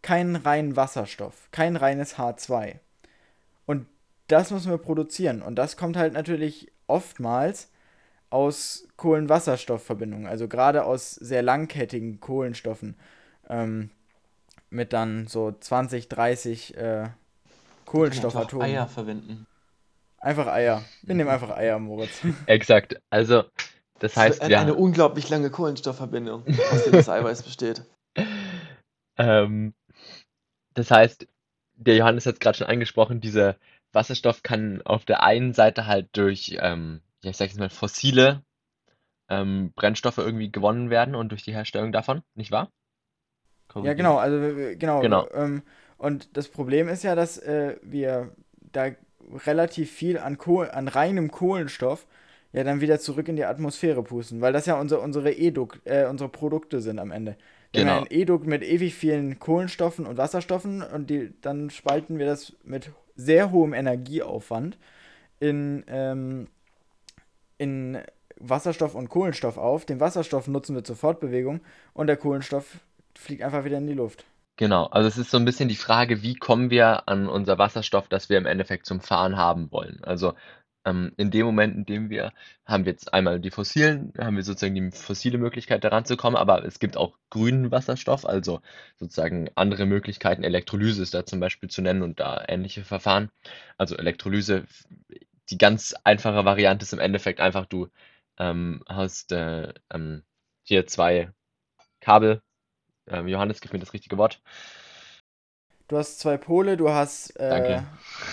keinen 0.01 0.36
reinen 0.36 0.75
Wasserstoff, 0.75 1.47
kein 1.51 1.75
reines 1.75 2.17
H2. 2.17 2.80
Das 4.32 4.50
müssen 4.52 4.72
wir 4.72 4.78
produzieren. 4.78 5.41
Und 5.41 5.56
das 5.56 5.76
kommt 5.76 5.98
halt 5.98 6.13
natürlich 6.13 6.72
oftmals 6.88 7.70
aus 8.30 8.88
Kohlenwasserstoffverbindungen, 8.96 10.26
also 10.26 10.48
gerade 10.48 10.86
aus 10.86 11.12
sehr 11.12 11.41
langkettigen 11.41 12.22
Kohlenstoffen, 12.22 12.96
ähm, 13.50 13.89
mit 14.70 14.94
dann 14.94 15.28
so 15.28 15.52
20, 15.52 16.08
30 16.08 16.78
äh, 16.78 17.10
Kohlenstoffatomen. 17.86 18.65
Eier 18.65 18.88
verwenden. 18.88 19.48
Einfach 20.17 20.48
Eier. 20.48 20.82
Wir 21.02 21.15
nehmen 21.15 21.30
einfach 21.30 21.50
Eier, 21.50 21.78
Moritz. 21.80 22.22
Exakt. 22.46 23.02
Also, 23.10 23.44
das 24.00 24.15
heißt, 24.15 24.41
eine, 24.41 24.52
ja. 24.54 24.62
Eine 24.62 24.76
unglaublich 24.76 25.30
lange 25.30 25.50
Kohlenstoffverbindung, 25.50 26.46
aus 26.72 26.84
der 26.86 26.94
das 26.94 27.10
Eiweiß 27.10 27.44
besteht. 27.44 27.84
Ähm, 29.17 29.74
das 30.74 30.89
heißt, 30.89 31.28
der 31.76 31.96
Johannes 31.98 32.26
hat 32.26 32.36
es 32.36 32.39
gerade 32.39 32.58
schon 32.58 32.67
angesprochen, 32.67 33.20
diese 33.20 33.58
Wasserstoff 33.93 34.43
kann 34.43 34.82
auf 34.84 35.06
der 35.06 35.23
einen 35.23 35.54
Seite 35.54 35.86
halt 35.86 36.10
durch, 36.13 36.58
ähm, 36.60 37.01
ja, 37.23 37.32
ich 37.32 37.38
sag 37.38 37.49
jetzt 37.49 37.60
mal, 37.60 37.69
fossile 37.69 38.43
ähm, 39.30 39.71
Brennstoffe 39.75 40.17
irgendwie 40.17 40.51
gewonnen 40.51 40.89
werden 40.89 41.15
und 41.15 41.30
durch 41.30 41.43
die 41.43 41.54
Herstellung 41.54 41.91
davon, 41.91 42.21
nicht 42.36 42.51
wahr? 42.51 42.71
Ja, 43.75 43.93
genau, 43.93 44.17
also 44.17 44.38
genau. 44.77 44.99
genau. 44.99 45.27
Ähm, 45.34 45.63
und 45.97 46.36
das 46.36 46.49
Problem 46.49 46.89
ist 46.89 47.04
ja, 47.04 47.15
dass 47.15 47.38
äh, 47.38 47.77
wir 47.82 48.36
da 48.60 48.89
relativ 49.45 49.91
viel 49.91 50.17
an, 50.17 50.38
Kohl 50.38 50.69
an 50.69 50.88
reinem 50.88 51.32
Kohlenstoff 51.32 52.06
ja 52.54 52.63
dann 52.63 52.82
wieder 52.82 52.99
zurück 52.99 53.30
in 53.30 53.38
die 53.38 53.45
Atmosphäre 53.45 54.04
pusten, 54.04 54.41
weil 54.41 54.51
das 54.51 54.65
ja 54.65 54.80
unsere, 54.80 54.99
unsere, 55.01 55.32
e 55.32 55.54
äh, 55.86 56.06
unsere 56.08 56.30
Produkte 56.30 56.82
sind 56.82 56.99
am 56.99 57.12
Ende. 57.12 57.38
Wir 57.71 57.84
genau. 57.84 57.93
haben 57.93 58.04
ein 58.04 58.12
E-Dukt 58.12 58.45
mit 58.45 58.63
ewig 58.63 58.93
vielen 58.93 59.39
Kohlenstoffen 59.39 60.06
und 60.06 60.17
Wasserstoffen 60.17 60.82
und 60.82 61.10
die, 61.10 61.32
dann 61.39 61.69
spalten 61.69 62.19
wir 62.19 62.25
das 62.25 62.54
mit 62.63 62.91
sehr 63.15 63.52
hohem 63.52 63.74
Energieaufwand 63.74 64.78
in, 65.39 65.84
ähm, 65.88 66.47
in 67.58 68.00
Wasserstoff 68.38 68.95
und 68.95 69.10
Kohlenstoff 69.10 69.58
auf. 69.58 69.86
Den 69.86 70.00
Wasserstoff 70.00 70.47
nutzen 70.47 70.76
wir 70.76 70.84
zur 70.84 70.95
Fortbewegung 70.95 71.62
und 71.93 72.08
der 72.08 72.17
Kohlenstoff 72.17 72.80
fliegt 73.15 73.43
einfach 73.43 73.63
wieder 73.65 73.78
in 73.78 73.88
die 73.88 73.93
Luft. 73.93 74.26
Genau, 74.58 74.86
also 74.86 75.08
es 75.08 75.17
ist 75.17 75.32
so 75.32 75.38
ein 75.38 75.45
bisschen 75.45 75.69
die 75.69 75.76
Frage, 75.76 76.21
wie 76.21 76.36
kommen 76.36 76.69
wir 76.69 77.08
an 77.08 77.28
unser 77.28 77.58
Wasserstoff, 77.58 78.08
das 78.08 78.30
wir 78.30 78.38
im 78.38 78.45
Endeffekt 78.45 78.86
zum 78.86 79.02
Fahren 79.02 79.38
haben 79.38 79.71
wollen. 79.71 80.04
Also 80.04 80.34
ähm, 80.86 81.13
in 81.17 81.32
dem 81.32 81.46
Moment, 81.46 81.76
in 81.76 81.86
dem 81.86 82.10
wir, 82.10 82.34
haben 82.65 82.86
wir 82.86 82.91
jetzt 82.91 83.13
einmal 83.13 83.39
die 83.39 83.52
fossilen, 83.52 84.13
haben 84.17 84.36
wir 84.36 84.44
sozusagen 84.44 84.76
die 84.76 84.91
fossile 84.91 85.38
Möglichkeit 85.38 85.84
daran 85.84 86.06
zu 86.06 86.17
kommen, 86.17 86.36
aber 86.36 86.65
es 86.65 86.80
gibt 86.80 86.98
auch 86.98 87.17
grünen 87.30 87.72
Wasserstoff, 87.72 88.26
also 88.26 88.62
sozusagen 88.98 89.50
andere 89.56 89.86
Möglichkeiten, 89.86 90.44
Elektrolyse 90.44 91.04
ist 91.04 91.13
da 91.13 91.26
zum 91.26 91.39
Beispiel 91.39 91.70
zu 91.70 91.82
nennen 91.82 92.02
und 92.02 92.20
da 92.20 92.44
ähnliche 92.48 92.84
Verfahren. 92.84 93.30
Also 93.78 93.96
Elektrolyse, 93.96 94.65
die 95.50 95.58
ganz 95.58 95.94
einfache 96.04 96.46
Variante 96.46 96.84
ist 96.84 96.94
im 96.94 97.00
Endeffekt 97.00 97.39
einfach, 97.39 97.65
du 97.65 97.89
ähm, 98.39 98.84
hast 98.88 99.32
äh, 99.32 99.74
ähm, 99.94 100.24
hier 100.63 100.88
zwei 100.88 101.32
Kabel. 102.00 102.41
Ähm, 103.08 103.28
Johannes, 103.28 103.62
gib 103.62 103.74
mir 103.74 103.80
das 103.80 103.94
richtige 103.94 104.17
Wort. 104.17 104.41
Du 105.88 105.98
hast 105.98 106.20
zwei 106.20 106.38
Pole, 106.38 106.78
du 106.78 106.89
hast 106.89 107.32
äh, 107.38 107.82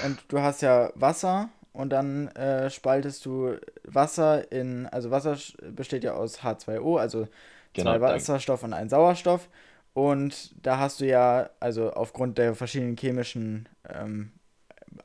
und 0.05 0.19
du 0.29 0.41
hast 0.41 0.63
ja 0.63 0.93
Wasser 0.95 1.51
und 1.79 1.91
dann 1.91 2.27
äh, 2.35 2.71
spaltest 2.71 3.25
du 3.25 3.57
Wasser 3.85 4.51
in, 4.51 4.87
also 4.87 5.12
Wasser 5.12 5.38
besteht 5.62 6.03
ja 6.03 6.14
aus 6.14 6.41
H2O, 6.41 6.99
also 6.99 7.29
genau, 7.73 7.93
zwei 7.93 8.01
Wasserstoff 8.01 8.64
und 8.64 8.73
ein 8.73 8.88
Sauerstoff. 8.88 9.49
Und 9.95 10.55
da 10.67 10.79
hast 10.81 11.01
du 11.01 11.07
ja, 11.07 11.51
also 11.61 11.93
aufgrund 11.93 12.37
der 12.37 12.57
verschiedenen 12.57 12.97
chemischen 12.97 13.69
ähm, 13.88 14.33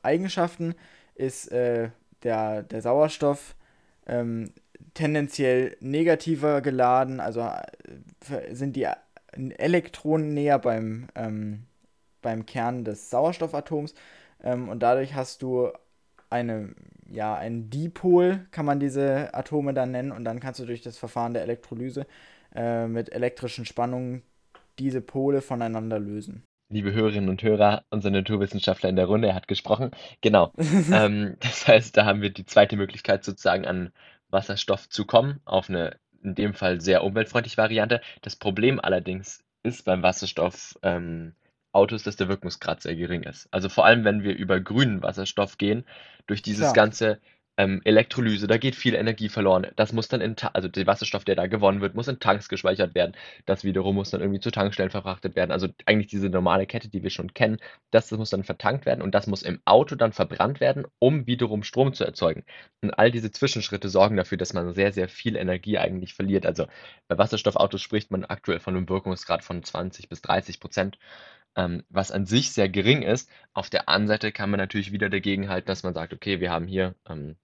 Eigenschaften, 0.02 0.74
ist 1.14 1.52
äh, 1.52 1.90
der, 2.24 2.64
der 2.64 2.82
Sauerstoff 2.82 3.54
ähm, 4.08 4.52
tendenziell 4.94 5.76
negativer 5.78 6.60
geladen, 6.60 7.20
also 7.20 7.42
äh, 7.42 8.52
sind 8.52 8.74
die 8.74 8.88
Elektronen 9.58 10.34
näher 10.34 10.58
beim, 10.58 11.06
ähm, 11.14 11.66
beim 12.20 12.46
Kern 12.46 12.84
des 12.84 13.10
Sauerstoffatoms. 13.10 13.94
Ähm, 14.42 14.68
und 14.68 14.80
dadurch 14.82 15.14
hast 15.14 15.40
du 15.42 15.70
eine, 16.34 16.74
ja, 17.10 17.34
ein 17.34 17.70
Dipol, 17.70 18.46
kann 18.50 18.66
man 18.66 18.80
diese 18.80 19.32
Atome 19.32 19.72
dann 19.72 19.92
nennen, 19.92 20.12
und 20.12 20.24
dann 20.24 20.40
kannst 20.40 20.60
du 20.60 20.66
durch 20.66 20.82
das 20.82 20.98
Verfahren 20.98 21.32
der 21.32 21.42
Elektrolyse 21.42 22.06
äh, 22.54 22.86
mit 22.86 23.12
elektrischen 23.12 23.64
Spannungen 23.64 24.22
diese 24.78 25.00
Pole 25.00 25.40
voneinander 25.40 25.98
lösen. 25.98 26.42
Liebe 26.70 26.92
Hörerinnen 26.92 27.28
und 27.28 27.42
Hörer, 27.42 27.84
unser 27.90 28.10
Naturwissenschaftler 28.10 28.88
in 28.88 28.96
der 28.96 29.06
Runde, 29.06 29.28
er 29.28 29.34
hat 29.34 29.48
gesprochen. 29.48 29.92
Genau. 30.22 30.52
ähm, 30.92 31.36
das 31.40 31.68
heißt, 31.68 31.96
da 31.96 32.04
haben 32.04 32.20
wir 32.20 32.30
die 32.30 32.46
zweite 32.46 32.76
Möglichkeit 32.76 33.22
sozusagen 33.22 33.64
an 33.64 33.92
Wasserstoff 34.30 34.88
zu 34.88 35.04
kommen, 35.04 35.40
auf 35.44 35.68
eine 35.68 35.96
in 36.22 36.34
dem 36.34 36.54
Fall 36.54 36.80
sehr 36.80 37.04
umweltfreundliche 37.04 37.58
Variante. 37.58 38.00
Das 38.22 38.34
Problem 38.34 38.80
allerdings 38.80 39.44
ist 39.62 39.84
beim 39.84 40.02
Wasserstoff 40.02 40.76
ähm, 40.82 41.34
Autos, 41.74 42.02
dass 42.02 42.16
der 42.16 42.28
Wirkungsgrad 42.28 42.82
sehr 42.82 42.96
gering 42.96 43.22
ist. 43.22 43.48
Also 43.50 43.68
vor 43.68 43.84
allem, 43.84 44.04
wenn 44.04 44.22
wir 44.22 44.34
über 44.36 44.60
grünen 44.60 45.02
Wasserstoff 45.02 45.58
gehen, 45.58 45.84
durch 46.26 46.42
dieses 46.42 46.72
Klar. 46.72 46.74
ganze 46.74 47.20
ähm, 47.56 47.80
Elektrolyse, 47.84 48.46
da 48.46 48.58
geht 48.58 48.74
viel 48.74 48.94
Energie 48.94 49.28
verloren. 49.28 49.66
Das 49.76 49.92
muss 49.92 50.08
dann 50.08 50.20
in, 50.20 50.34
also 50.52 50.68
der 50.68 50.86
Wasserstoff, 50.86 51.24
der 51.24 51.36
da 51.36 51.46
gewonnen 51.46 51.80
wird, 51.80 51.94
muss 51.94 52.08
in 52.08 52.18
Tanks 52.18 52.48
gespeichert 52.48 52.94
werden. 52.94 53.14
Das 53.46 53.62
wiederum 53.64 53.94
muss 53.94 54.10
dann 54.10 54.20
irgendwie 54.20 54.40
zu 54.40 54.50
Tankstellen 54.50 54.90
verfrachtet 54.90 55.36
werden. 55.36 55.52
Also 55.52 55.68
eigentlich 55.86 56.08
diese 56.08 56.28
normale 56.28 56.66
Kette, 56.66 56.88
die 56.88 57.02
wir 57.02 57.10
schon 57.10 57.32
kennen, 57.32 57.58
das, 57.90 58.08
das 58.08 58.18
muss 58.18 58.30
dann 58.30 58.44
vertankt 58.44 58.86
werden 58.86 59.02
und 59.02 59.14
das 59.14 59.26
muss 59.26 59.42
im 59.42 59.60
Auto 59.64 59.94
dann 59.94 60.12
verbrannt 60.12 60.60
werden, 60.60 60.84
um 60.98 61.26
wiederum 61.26 61.62
Strom 61.62 61.94
zu 61.94 62.04
erzeugen. 62.04 62.44
Und 62.82 62.90
all 62.92 63.10
diese 63.10 63.30
Zwischenschritte 63.30 63.88
sorgen 63.88 64.16
dafür, 64.16 64.38
dass 64.38 64.52
man 64.52 64.74
sehr, 64.74 64.92
sehr 64.92 65.08
viel 65.08 65.36
Energie 65.36 65.78
eigentlich 65.78 66.14
verliert. 66.14 66.46
Also 66.46 66.66
bei 67.08 67.18
Wasserstoffautos 67.18 67.82
spricht 67.82 68.10
man 68.10 68.24
aktuell 68.24 68.58
von 68.60 68.76
einem 68.76 68.88
Wirkungsgrad 68.88 69.44
von 69.44 69.62
20 69.62 70.08
bis 70.08 70.22
30 70.22 70.58
Prozent 70.60 70.98
ähm, 71.56 71.82
was 71.88 72.10
an 72.10 72.26
sich 72.26 72.52
sehr 72.52 72.68
gering 72.68 73.02
ist. 73.02 73.30
Auf 73.52 73.70
der 73.70 73.88
anderen 73.88 74.08
Seite 74.08 74.32
kann 74.32 74.50
man 74.50 74.58
natürlich 74.58 74.92
wieder 74.92 75.08
dagegen 75.10 75.48
halten, 75.48 75.66
dass 75.66 75.82
man 75.82 75.94
sagt, 75.94 76.12
okay, 76.12 76.40
wir 76.40 76.50
haben 76.50 76.66
hier 76.66 76.94
ähm, 77.08 77.36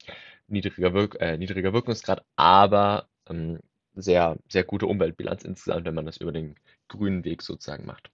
niedriger, 0.49 0.92
Wirk 0.94 1.16
äh, 1.20 1.37
niedriger 1.38 1.73
Wirkungsgrad, 1.73 2.25
aber 2.37 3.09
ähm, 3.29 3.61
sehr, 3.94 4.37
sehr 4.49 4.64
gute 4.64 4.87
Umweltbilanz 4.87 5.44
insgesamt, 5.44 5.85
wenn 5.87 5.94
man 5.94 6.07
das 6.07 6.16
über 6.16 6.33
den 6.33 6.57
grünen 6.88 7.25
Weg 7.25 7.42
sozusagen 7.42 7.87
macht. 7.87 8.11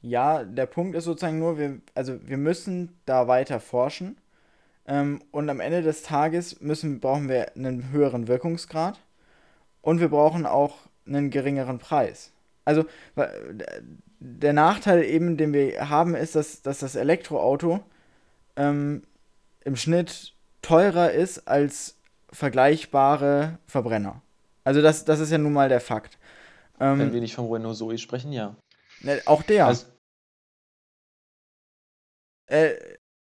Ja, 0.00 0.44
der 0.44 0.66
Punkt 0.66 0.94
ist 0.96 1.04
sozusagen 1.04 1.38
nur, 1.38 1.58
wir, 1.58 1.80
also 1.94 2.18
wir 2.26 2.36
müssen 2.36 2.98
da 3.06 3.26
weiter 3.26 3.60
forschen. 3.60 4.18
Ähm, 4.86 5.22
und 5.30 5.48
am 5.48 5.60
Ende 5.60 5.82
des 5.82 6.02
Tages 6.02 6.60
müssen, 6.60 7.00
brauchen 7.00 7.28
wir 7.28 7.56
einen 7.56 7.90
höheren 7.90 8.28
Wirkungsgrad 8.28 9.00
und 9.80 10.00
wir 10.00 10.08
brauchen 10.08 10.44
auch 10.44 10.76
einen 11.06 11.30
geringeren 11.30 11.78
Preis. 11.78 12.32
Also 12.66 12.84
der 14.26 14.54
Nachteil 14.54 15.04
eben, 15.04 15.36
den 15.36 15.52
wir 15.52 15.90
haben, 15.90 16.14
ist, 16.14 16.34
dass, 16.34 16.62
dass 16.62 16.78
das 16.78 16.96
Elektroauto 16.96 17.80
ähm, 18.56 19.02
im 19.64 19.76
Schnitt 19.76 20.32
teurer 20.62 21.10
ist 21.10 21.46
als 21.46 21.98
vergleichbare 22.32 23.58
Verbrenner. 23.66 24.22
Also 24.64 24.80
das, 24.80 25.04
das 25.04 25.20
ist 25.20 25.30
ja 25.30 25.36
nun 25.36 25.52
mal 25.52 25.68
der 25.68 25.80
Fakt. 25.80 26.18
Ähm, 26.80 26.98
Wenn 26.98 27.12
wir 27.12 27.20
nicht 27.20 27.34
vom 27.34 27.50
Renault 27.52 27.76
Zoe 27.76 27.98
sprechen, 27.98 28.32
ja. 28.32 28.56
Ne, 29.02 29.20
auch 29.26 29.42
der. 29.42 29.66
Also, 29.66 29.86
äh, 32.46 32.70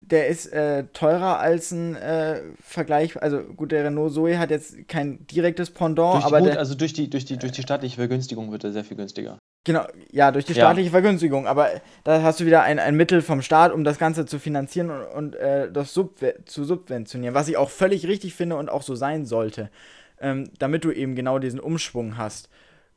der 0.00 0.26
ist 0.26 0.46
äh, 0.46 0.84
teurer 0.92 1.38
als 1.38 1.70
ein 1.70 1.94
äh, 1.94 2.42
Vergleich. 2.60 3.20
Also 3.22 3.42
gut, 3.42 3.70
der 3.70 3.84
Renault 3.84 4.12
Zoe 4.12 4.38
hat 4.38 4.50
jetzt 4.50 4.88
kein 4.88 5.24
direktes 5.28 5.70
Pendant, 5.70 6.24
aber. 6.24 6.40
Gut, 6.40 6.48
der, 6.48 6.58
also 6.58 6.74
durch 6.74 6.92
die, 6.92 7.08
durch, 7.08 7.26
die, 7.26 7.38
durch 7.38 7.52
die 7.52 7.62
staatliche 7.62 7.96
Vergünstigung 7.96 8.50
wird 8.50 8.64
er 8.64 8.72
sehr 8.72 8.84
viel 8.84 8.96
günstiger. 8.96 9.38
Genau, 9.64 9.86
ja, 10.10 10.32
durch 10.32 10.46
die 10.46 10.54
staatliche 10.54 10.86
ja. 10.86 10.92
Vergünstigung. 10.92 11.46
Aber 11.46 11.68
da 12.04 12.22
hast 12.22 12.40
du 12.40 12.46
wieder 12.46 12.62
ein, 12.62 12.78
ein 12.78 12.96
Mittel 12.96 13.20
vom 13.20 13.42
Staat, 13.42 13.72
um 13.72 13.84
das 13.84 13.98
Ganze 13.98 14.24
zu 14.24 14.38
finanzieren 14.38 14.90
und, 14.90 15.04
und 15.04 15.36
äh, 15.36 15.70
das 15.70 15.92
subve 15.92 16.36
zu 16.46 16.64
subventionieren, 16.64 17.34
was 17.34 17.48
ich 17.48 17.56
auch 17.56 17.68
völlig 17.68 18.06
richtig 18.06 18.34
finde 18.34 18.56
und 18.56 18.70
auch 18.70 18.82
so 18.82 18.94
sein 18.94 19.26
sollte, 19.26 19.70
ähm, 20.18 20.50
damit 20.58 20.84
du 20.84 20.90
eben 20.90 21.14
genau 21.14 21.38
diesen 21.38 21.60
Umschwung 21.60 22.16
hast. 22.16 22.48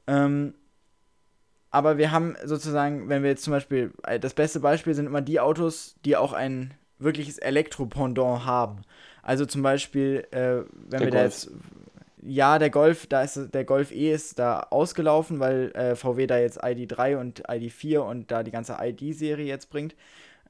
Ähm, 0.08 0.54
aber 1.70 1.98
wir 1.98 2.12
haben 2.12 2.36
sozusagen, 2.46 3.10
wenn 3.10 3.24
wir 3.24 3.32
jetzt 3.32 3.44
zum 3.44 3.52
Beispiel, 3.52 3.92
äh, 4.04 4.20
das 4.20 4.34
beste 4.34 4.60
Beispiel 4.62 4.94
sind 4.94 5.08
immer 5.08 5.22
die 5.22 5.40
Autos, 5.42 5.96
die 6.06 6.16
auch 6.16 6.32
ein 6.32 6.74
wirkliches 6.98 7.40
Elektropendant 7.40 8.46
haben. 8.46 8.84
Also 9.22 9.46
zum 9.46 9.64
Beispiel, 9.64 10.28
äh, 10.32 10.38
wenn 10.38 10.66
der 10.90 11.00
wir 11.00 11.10
Golf. 11.10 11.12
da 11.12 11.24
jetzt 11.24 11.52
ja, 12.26 12.60
der 12.60 12.70
Golf, 12.70 13.08
da 13.08 13.22
ist 13.22 13.54
der 13.54 13.66
Golf 13.66 13.92
E 13.92 14.12
ist 14.14 14.40
da 14.40 14.68
ausgelaufen, 14.70 15.40
weil 15.40 15.72
äh, 15.76 15.96
VW 15.96 16.28
da 16.28 16.38
jetzt 16.38 16.64
ID3 16.64 17.18
und 17.18 17.48
ID4 17.48 18.00
und 18.00 18.32
da 18.32 18.44
die 18.44 18.52
ganze 18.52 18.78
ID-Serie 18.80 19.46
jetzt 19.46 19.70
bringt. 19.70 19.96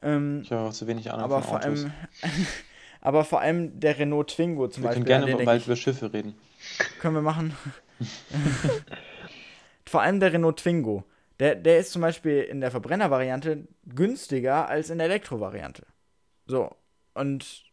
Ähm, 0.02 0.42
ich 0.44 0.52
habe 0.52 0.70
auch 0.70 0.74
zu 0.74 0.88
wenig 0.88 1.12
Ahnung 1.12 1.24
aber 1.24 1.42
von 1.42 1.50
vor 1.50 1.62
Allem, 1.62 1.92
aber 3.02 3.24
vor 3.24 3.42
allem 3.42 3.80
der 3.80 3.98
Renault 3.98 4.30
Twingo 4.30 4.68
zum 4.68 4.84
wir 4.84 4.90
Beispiel. 4.90 5.06
Wir 5.08 5.16
können 5.16 5.28
gerne 5.28 5.46
bald 5.46 5.66
über 5.66 5.76
Schiffe 5.76 6.14
reden. 6.14 6.36
Können 7.00 7.16
wir 7.16 7.22
machen. 7.22 7.56
vor 9.86 10.02
allem 10.02 10.20
der 10.20 10.34
Renault 10.34 10.58
Twingo. 10.58 11.04
Der, 11.40 11.56
der 11.56 11.80
ist 11.80 11.92
zum 11.92 12.02
Beispiel 12.02 12.42
in 12.42 12.62
der 12.62 12.72
Verbrennervariante 12.72 13.68
günstiger 13.86 14.70
als 14.70 14.90
in 14.90 15.00
der 15.00 15.08
Elektrovariante. 15.08 15.84
So. 16.46 16.76
Und 17.16 17.64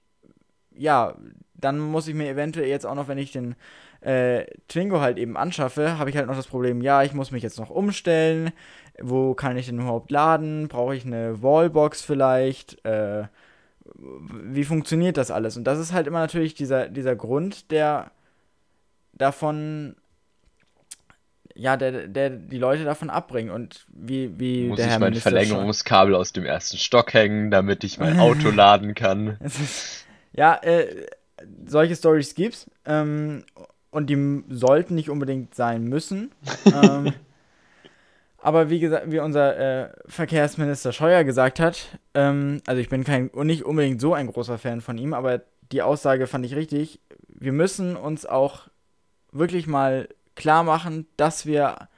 ja, 0.73 1.17
dann 1.55 1.79
muss 1.79 2.09
ich 2.09 2.15
mir 2.15 2.29
eventuell 2.29 2.69
jetzt 2.69 2.87
auch 2.87 2.95
noch, 2.95 3.09
wenn 3.09 3.19
ich 3.19 3.33
den 3.33 3.55
äh, 4.01 4.47
Twingo 4.69 5.01
halt 5.01 5.19
eben 5.19 5.37
anschaffe, 5.37 5.99
habe 5.99 6.11
ich 6.11 6.17
halt 6.17 6.27
noch 6.27 6.37
das 6.37 6.47
Problem, 6.47 6.81
ja, 6.81 7.03
ich 7.03 7.13
muss 7.13 7.31
mich 7.31 7.43
jetzt 7.43 7.59
noch 7.59 7.71
umstellen. 7.71 8.53
Wo 8.99 9.35
kann 9.35 9.57
ich 9.57 9.67
denn 9.67 9.81
überhaupt 9.81 10.11
laden? 10.11 10.69
Brauche 10.69 10.95
ich 10.95 11.05
eine 11.05 11.43
Wallbox 11.43 12.03
vielleicht? 12.03 12.85
Äh, 12.85 13.25
wie 13.95 14.65
funktioniert 14.65 15.17
das 15.17 15.31
alles? 15.31 15.57
Und 15.57 15.65
das 15.65 15.79
ist 15.79 15.93
halt 15.93 16.07
immer 16.07 16.21
natürlich 16.21 16.55
dieser, 16.55 16.89
dieser 16.89 17.17
Grund, 17.17 17.71
der 17.71 18.11
davon, 19.13 19.97
ja, 21.55 21.77
der, 21.77 22.09
der 22.09 22.31
die 22.31 22.59
Leute 22.59 22.85
davon 22.85 23.11
abbringt. 23.11 23.51
Und 23.51 23.87
wie, 23.89 24.39
wie 24.39 24.69
Muss 24.69 24.77
der 24.77 24.87
ich 24.87 24.93
Herr 24.93 24.99
mein 24.99 25.11
Minister 25.11 25.31
Verlängerungskabel 25.31 26.15
aus 26.15 26.33
dem 26.33 26.45
ersten 26.45 26.79
Stock 26.79 27.13
hängen, 27.13 27.51
damit 27.51 27.85
ich 27.85 27.99
mein 27.99 28.19
Auto 28.19 28.51
laden 28.55 28.95
kann? 28.95 29.39
ja, 30.33 30.55
äh, 30.63 31.07
solche 31.67 31.97
Stories 31.97 32.35
gibt's. 32.35 32.71
Ähm, 32.85 33.45
und 33.91 34.09
die 34.09 34.45
sollten 34.49 34.95
nicht 34.95 35.11
unbedingt 35.11 35.55
sein 35.55 35.85
müssen. 35.85 36.31
ähm, 36.83 37.13
aber 38.39 38.71
wie 38.71 38.81
gesagt, 38.81 39.11
wie 39.11 39.19
unser 39.19 39.59
äh, 39.59 39.93
Verkehrsminister 40.07 40.93
Scheuer 40.93 41.25
gesagt 41.25 41.61
hat, 41.61 41.99
ähm, 42.15 42.63
also 42.67 42.81
ich 42.81 42.89
bin 42.89 43.05
kein 43.05 43.31
nicht 43.35 43.65
unbedingt 43.65 44.01
so 44.01 44.15
ein 44.15 44.29
großer 44.29 44.59
Fan 44.59 44.81
von 44.81 44.97
ihm, 44.97 45.13
aber 45.13 45.43
die 45.73 45.83
Aussage 45.83 46.27
fand 46.27 46.47
ich 46.47 46.55
richtig. 46.55 47.01
Wir 47.29 47.53
müssen 47.53 47.97
uns 47.97 48.27
auch 48.27 48.69
wirklich 49.33 49.67
mal 49.67 50.09
klar 50.37 50.65
machen, 50.65 51.07
dass 51.17 51.47
wir 51.47 51.89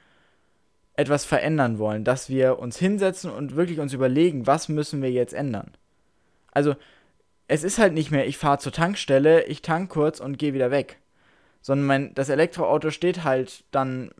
etwas 0.95 1.25
verändern 1.25 1.79
wollen, 1.79 2.03
dass 2.03 2.29
wir 2.29 2.59
uns 2.59 2.77
hinsetzen 2.77 3.31
und 3.31 3.55
wirklich 3.55 3.79
uns 3.79 3.93
überlegen, 3.93 4.45
was 4.45 4.69
müssen 4.69 5.01
wir 5.01 5.11
jetzt 5.11 5.33
ändern. 5.33 5.71
Also 6.51 6.75
es 7.47 7.63
ist 7.63 7.79
halt 7.79 7.93
nicht 7.93 8.11
mehr, 8.11 8.27
ich 8.27 8.37
fahre 8.37 8.59
zur 8.59 8.71
Tankstelle, 8.71 9.45
ich 9.45 9.61
tank 9.61 9.89
kurz 9.89 10.19
und 10.19 10.37
gehe 10.37 10.53
wieder 10.53 10.71
weg 10.71 10.99
sondern 11.63 11.87
mein, 11.87 12.13
das 12.13 12.29
Elektroauto 12.29 12.91
steht 12.91 13.23
halt 13.23 13.63
dann, 13.71 14.11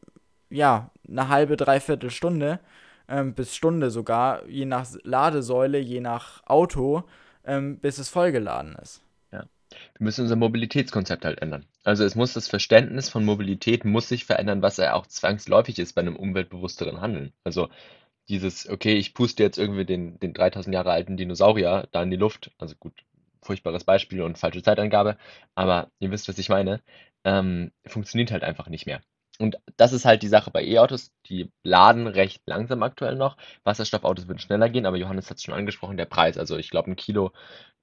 ja, 0.49 0.89
eine 1.07 1.27
halbe, 1.27 1.57
dreiviertel 1.57 2.09
Stunde 2.09 2.59
ähm, 3.07 3.33
bis 3.33 3.55
Stunde 3.55 3.91
sogar, 3.91 4.47
je 4.47 4.65
nach 4.65 4.87
Ladesäule, 5.03 5.77
je 5.77 5.99
nach 5.99 6.41
Auto, 6.45 7.03
ähm, 7.45 7.77
bis 7.79 7.97
es 7.97 8.09
vollgeladen 8.09 8.75
ist. 8.81 9.01
Ja. 9.31 9.43
Wir 9.97 10.03
müssen 10.05 10.21
unser 10.21 10.35
Mobilitätskonzept 10.35 11.25
halt 11.25 11.41
ändern. 11.41 11.65
Also 11.83 12.05
es 12.05 12.15
muss 12.15 12.33
das 12.33 12.47
Verständnis 12.47 13.09
von 13.09 13.25
Mobilität 13.25 13.85
muss 13.85 14.07
sich 14.07 14.25
verändern, 14.25 14.61
was 14.61 14.77
ja 14.77 14.93
auch 14.93 15.05
zwangsläufig 15.05 15.79
ist 15.79 15.93
bei 15.93 16.01
einem 16.01 16.15
umweltbewussteren 16.15 17.01
Handeln. 17.01 17.33
Also 17.43 17.69
dieses, 18.29 18.69
okay, 18.69 18.93
ich 18.93 19.13
puste 19.13 19.43
jetzt 19.43 19.57
irgendwie 19.57 19.85
den, 19.85 20.17
den 20.19 20.33
3000 20.33 20.73
Jahre 20.73 20.91
alten 20.91 21.17
Dinosaurier 21.17 21.87
da 21.91 22.03
in 22.03 22.11
die 22.11 22.17
Luft, 22.17 22.51
also 22.57 22.75
gut, 22.79 22.93
furchtbares 23.41 23.83
Beispiel 23.83 24.21
und 24.21 24.37
falsche 24.37 24.63
Zeitangabe, 24.63 25.17
aber 25.53 25.91
ihr 25.99 26.11
wisst, 26.11 26.29
was 26.29 26.37
ich 26.37 26.47
meine 26.47 26.81
ähm, 27.23 27.71
funktioniert 27.85 28.31
halt 28.31 28.43
einfach 28.43 28.69
nicht 28.69 28.85
mehr. 28.85 29.01
Und 29.39 29.57
das 29.77 29.93
ist 29.93 30.05
halt 30.05 30.21
die 30.21 30.27
Sache 30.27 30.51
bei 30.51 30.63
E-Autos, 30.63 31.11
die 31.25 31.51
laden 31.63 32.07
recht 32.07 32.43
langsam 32.45 32.83
aktuell 32.83 33.15
noch. 33.15 33.37
Wasserstoffautos 33.63 34.27
würden 34.27 34.39
schneller 34.39 34.69
gehen, 34.69 34.85
aber 34.85 34.97
Johannes 34.97 35.29
hat 35.29 35.37
es 35.37 35.43
schon 35.43 35.55
angesprochen, 35.55 35.97
der 35.97 36.05
Preis. 36.05 36.37
Also 36.37 36.57
ich 36.57 36.69
glaube, 36.69 36.91
ein 36.91 36.95
Kilo, 36.95 37.31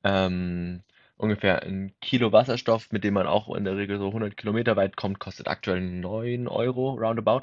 ähm, 0.05 0.83
ungefähr 1.17 1.63
ein 1.63 1.93
Kilo 2.01 2.33
Wasserstoff, 2.33 2.93
mit 2.93 3.05
dem 3.05 3.15
man 3.15 3.27
auch 3.27 3.55
in 3.55 3.65
der 3.65 3.77
Regel 3.77 3.99
so 3.99 4.09
100 4.09 4.37
Kilometer 4.37 4.77
weit 4.77 4.97
kommt, 4.97 5.19
kostet 5.19 5.49
aktuell 5.49 5.81
9 5.81 6.47
Euro 6.49 6.93
roundabout. 6.93 7.43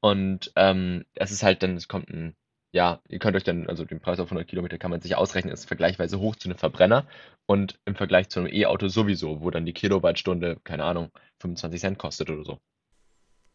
Und 0.00 0.52
ähm, 0.56 1.04
es 1.14 1.30
ist 1.32 1.42
halt 1.42 1.62
dann, 1.62 1.76
es 1.76 1.88
kommt 1.88 2.10
ein 2.10 2.36
ja, 2.72 3.00
ihr 3.08 3.18
könnt 3.18 3.36
euch 3.36 3.44
dann, 3.44 3.66
also 3.68 3.84
den 3.84 4.00
Preis 4.00 4.20
auf 4.20 4.26
100 4.26 4.46
Kilometer 4.46 4.78
kann 4.78 4.90
man 4.90 5.00
sich 5.00 5.16
ausrechnen, 5.16 5.52
ist 5.52 5.66
vergleichsweise 5.66 6.18
hoch 6.20 6.36
zu 6.36 6.48
einem 6.48 6.58
Verbrenner 6.58 7.06
und 7.46 7.78
im 7.86 7.94
Vergleich 7.94 8.28
zu 8.28 8.40
einem 8.40 8.52
E-Auto 8.52 8.88
sowieso, 8.88 9.40
wo 9.40 9.50
dann 9.50 9.64
die 9.64 9.72
Kilowattstunde, 9.72 10.58
keine 10.64 10.84
Ahnung, 10.84 11.10
25 11.40 11.80
Cent 11.80 11.98
kostet 11.98 12.30
oder 12.30 12.44
so. 12.44 12.58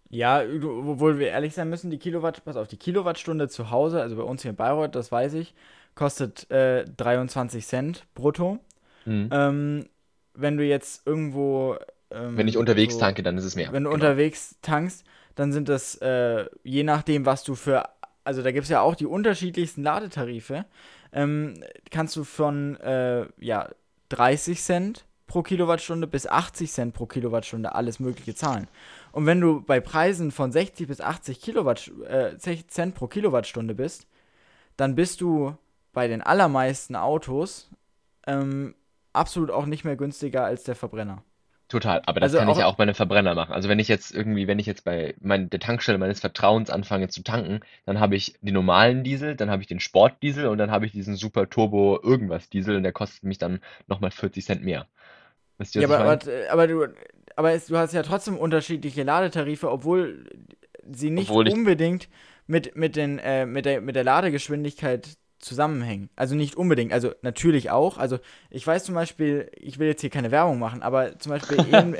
Ja, 0.10 0.43
obwohl 0.43 1.17
wir 1.17 1.30
ehrlich 1.30 1.54
sein 1.54 1.69
müssen, 1.69 1.89
die 1.89 1.97
Kilowatt, 1.97 2.43
pass 2.45 2.56
auf, 2.56 2.67
die 2.67 2.78
Kilowattstunde 2.78 3.49
zu 3.49 3.71
Hause, 3.71 4.02
also 4.02 4.15
bei 4.15 4.23
uns 4.23 4.43
hier 4.43 4.52
in 4.52 4.58
Bayreuth, 4.58 4.95
das 4.95 5.12
weiß 5.12 5.34
ich, 5.36 5.56
kostet 5.95 6.49
äh, 6.52 6.86
23 6.86 7.65
Cent 7.65 8.06
brutto. 8.13 8.60
Mhm. 9.06 9.30
Ähm, 9.32 9.86
wenn 10.34 10.58
du 10.58 10.65
jetzt 10.65 11.06
irgendwo. 11.08 11.78
Ähm, 12.12 12.38
wenn 12.38 12.47
ich 12.47 12.58
unterwegs 12.58 12.95
so, 12.95 12.99
tanke, 12.99 13.23
dann 13.23 13.38
ist 13.38 13.43
es 13.43 13.56
mehr. 13.56 13.71
Wenn 13.71 13.84
du 13.84 13.89
genau. 13.89 14.04
unterwegs 14.04 14.56
tankst, 14.62 15.04
dann 15.36 15.52
sind 15.52 15.69
das, 15.69 15.95
äh, 15.95 16.45
je 16.63 16.84
nachdem, 16.84 17.26
was 17.26 17.43
du 17.43 17.56
für, 17.56 17.84
also 18.24 18.42
da 18.42 18.52
gibt 18.52 18.64
es 18.64 18.70
ja 18.70 18.82
auch 18.82 18.96
die 18.96 19.06
unterschiedlichsten 19.06 19.84
Ladetarife, 19.84 20.66
ähm, 21.12 21.56
kannst 21.92 22.16
du 22.16 22.24
von, 22.24 22.78
äh, 22.78 23.26
ja, 23.40 23.70
30 24.10 24.62
Cent 24.62 25.06
pro 25.28 25.42
Kilowattstunde 25.42 26.06
bis 26.08 26.28
80 26.28 26.72
Cent 26.72 26.94
pro 26.94 27.06
Kilowattstunde 27.06 27.74
alles 27.74 28.00
Mögliche 28.00 28.36
zahlen. 28.36 28.68
Und 29.12 29.26
wenn 29.26 29.42
du 29.42 29.62
bei 29.62 29.80
Preisen 29.80 30.32
von 30.32 30.52
60 30.52 30.88
bis 30.88 31.02
80 31.02 31.42
Kilowatt, 31.42 31.92
äh, 32.08 32.38
Cent 32.38 32.96
pro 32.96 33.08
Kilowattstunde 33.08 33.74
bist, 33.74 34.08
dann 34.78 34.96
bist 34.96 35.22
du 35.22 35.56
bei 35.92 36.08
den 36.08 36.22
allermeisten 36.22 36.96
Autos 36.96 37.70
ähm, 38.28 38.76
absolut 39.12 39.52
auch 39.52 39.66
nicht 39.66 39.84
mehr 39.84 39.96
günstiger 39.96 40.46
als 40.46 40.64
der 40.64 40.76
Verbrenner. 40.76 41.24
Total, 41.74 42.04
aber 42.06 42.20
das 42.20 42.36
also 42.36 42.38
kann 42.38 42.50
ich 42.50 42.60
ja 42.60 42.68
auch 42.68 42.76
bei 42.76 42.84
einem 42.84 42.94
Verbrenner 42.94 43.34
machen. 43.34 43.52
Also 43.52 43.68
wenn 43.68 43.80
ich 43.80 43.88
jetzt 43.88 44.14
irgendwie, 44.14 44.46
wenn 44.46 44.60
ich 44.60 44.68
jetzt 44.68 44.84
bei 44.84 45.16
mein, 45.22 45.50
der 45.50 45.60
Tankstelle 45.60 45.98
meines 45.98 46.20
Vertrauens 46.20 46.70
anfange 46.70 47.08
zu 47.08 47.24
tanken, 47.24 47.62
dann 47.88 48.00
habe 48.00 48.16
ich 48.16 48.36
den 48.42 48.54
normalen 48.54 49.04
Diesel, 49.04 49.36
dann 49.36 49.50
habe 49.50 49.64
ich 49.64 49.68
den 49.68 49.80
Sportdiesel 49.80 50.46
und 50.46 50.60
dann 50.60 50.70
habe 50.70 50.86
ich 50.86 50.92
diesen 50.92 51.16
Super 51.16 51.50
Turbo 51.50 52.00
irgendwas 52.00 52.48
Diesel 52.48 52.76
und 52.76 52.84
der 52.84 52.92
kostet 52.92 53.24
mich 53.24 53.40
dann 53.40 53.60
nochmal 53.88 54.12
40 54.12 54.46
Cent 54.46 54.64
mehr. 54.64 54.86
Wisst 55.58 55.74
ihr, 55.74 55.82
ja, 55.82 55.88
aber, 55.88 55.98
aber, 55.98 56.20
aber, 56.52 56.68
du, 56.68 56.88
aber 57.36 57.54
es, 57.54 57.66
du 57.66 57.76
hast 57.76 57.92
ja 57.92 58.04
trotzdem 58.04 58.38
unterschiedliche 58.38 59.02
Ladetarife, 59.02 59.72
obwohl 59.72 60.30
sie 60.92 61.10
nicht 61.10 61.32
obwohl 61.32 61.50
unbedingt 61.50 62.08
mit, 62.46 62.76
mit, 62.76 62.96
den, 62.96 63.18
äh, 63.18 63.48
mit, 63.48 63.66
der, 63.66 63.82
mit 63.82 63.96
der 63.96 64.04
Ladegeschwindigkeit 64.04 65.08
zusammenhängen. 65.43 66.10
Also 66.15 66.36
nicht 66.36 66.56
unbedingt, 66.56 66.93
also 66.93 67.12
natürlich 67.21 67.71
auch. 67.71 67.97
Also 67.97 68.19
ich 68.49 68.65
weiß 68.65 68.84
zum 68.86 68.95
Beispiel, 68.95 69.49
ich 69.56 69.79
will 69.79 69.88
jetzt 69.88 70.01
hier 70.01 70.10
keine 70.10 70.32
Werbung 70.32 70.60
machen, 70.60 70.82
aber 70.82 71.19
zum 71.19 71.32
Beispiel 71.32 71.58
EN, 71.71 71.97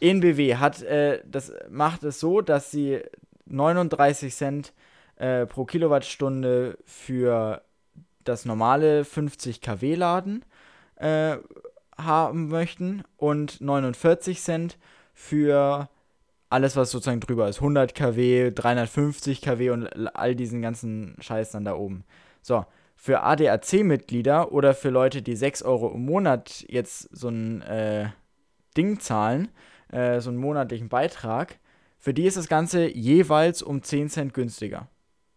ENBW 0.00 0.56
hat, 0.56 0.82
äh, 0.82 1.20
das 1.26 1.52
macht 1.70 2.02
es 2.02 2.20
so, 2.20 2.40
dass 2.40 2.70
sie 2.70 3.00
39 3.46 4.34
Cent 4.34 4.72
äh, 5.16 5.46
pro 5.46 5.64
Kilowattstunde 5.64 6.78
für 6.84 7.62
das 8.24 8.44
normale 8.44 9.04
50 9.04 9.60
kW 9.60 9.94
Laden 9.94 10.44
äh, 10.96 11.36
haben 11.96 12.48
möchten 12.48 13.02
und 13.16 13.60
49 13.60 14.40
Cent 14.40 14.78
für 15.14 15.88
alles, 16.50 16.76
was 16.76 16.90
sozusagen 16.90 17.20
drüber 17.20 17.48
ist. 17.48 17.56
100 17.56 17.94
kW, 17.94 18.52
350 18.52 19.42
kW 19.42 19.70
und 19.70 19.86
all 20.16 20.34
diesen 20.34 20.62
ganzen 20.62 21.16
Scheiß 21.20 21.50
dann 21.52 21.64
da 21.64 21.74
oben. 21.74 22.04
So, 22.42 22.64
für 23.00 23.22
ADAC-Mitglieder 23.22 24.50
oder 24.50 24.74
für 24.74 24.90
Leute, 24.90 25.22
die 25.22 25.36
6 25.36 25.62
Euro 25.62 25.94
im 25.94 26.04
Monat 26.04 26.66
jetzt 26.68 27.08
so 27.16 27.28
ein 27.28 27.62
äh, 27.62 28.10
Ding 28.76 28.98
zahlen, 28.98 29.48
äh, 29.92 30.18
so 30.20 30.30
einen 30.30 30.38
monatlichen 30.38 30.88
Beitrag, 30.88 31.60
für 31.96 32.12
die 32.12 32.24
ist 32.24 32.36
das 32.36 32.48
Ganze 32.48 32.88
jeweils 32.88 33.62
um 33.62 33.84
10 33.84 34.08
Cent 34.08 34.34
günstiger 34.34 34.88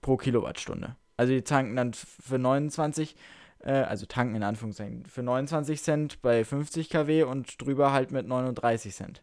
pro 0.02 0.18
Kilowattstunde. 0.18 0.96
Also 1.18 1.34
die 1.34 1.44
tanken 1.44 1.76
dann 1.76 1.94
für 1.94 2.40
29, 2.40 3.16
äh, 3.60 3.74
also 3.74 4.08
tanken 4.08 4.34
in 4.34 4.44
Anführungszeichen, 4.44 5.06
für 5.06 5.22
29 5.22 5.84
Cent 5.84 6.22
bei 6.24 6.44
50 6.44 6.90
kW 6.90 7.24
und 7.24 7.62
drüber 7.62 7.94
halt 7.94 8.12
mit 8.12 8.28
39 8.28 8.96
Cent. 8.96 9.22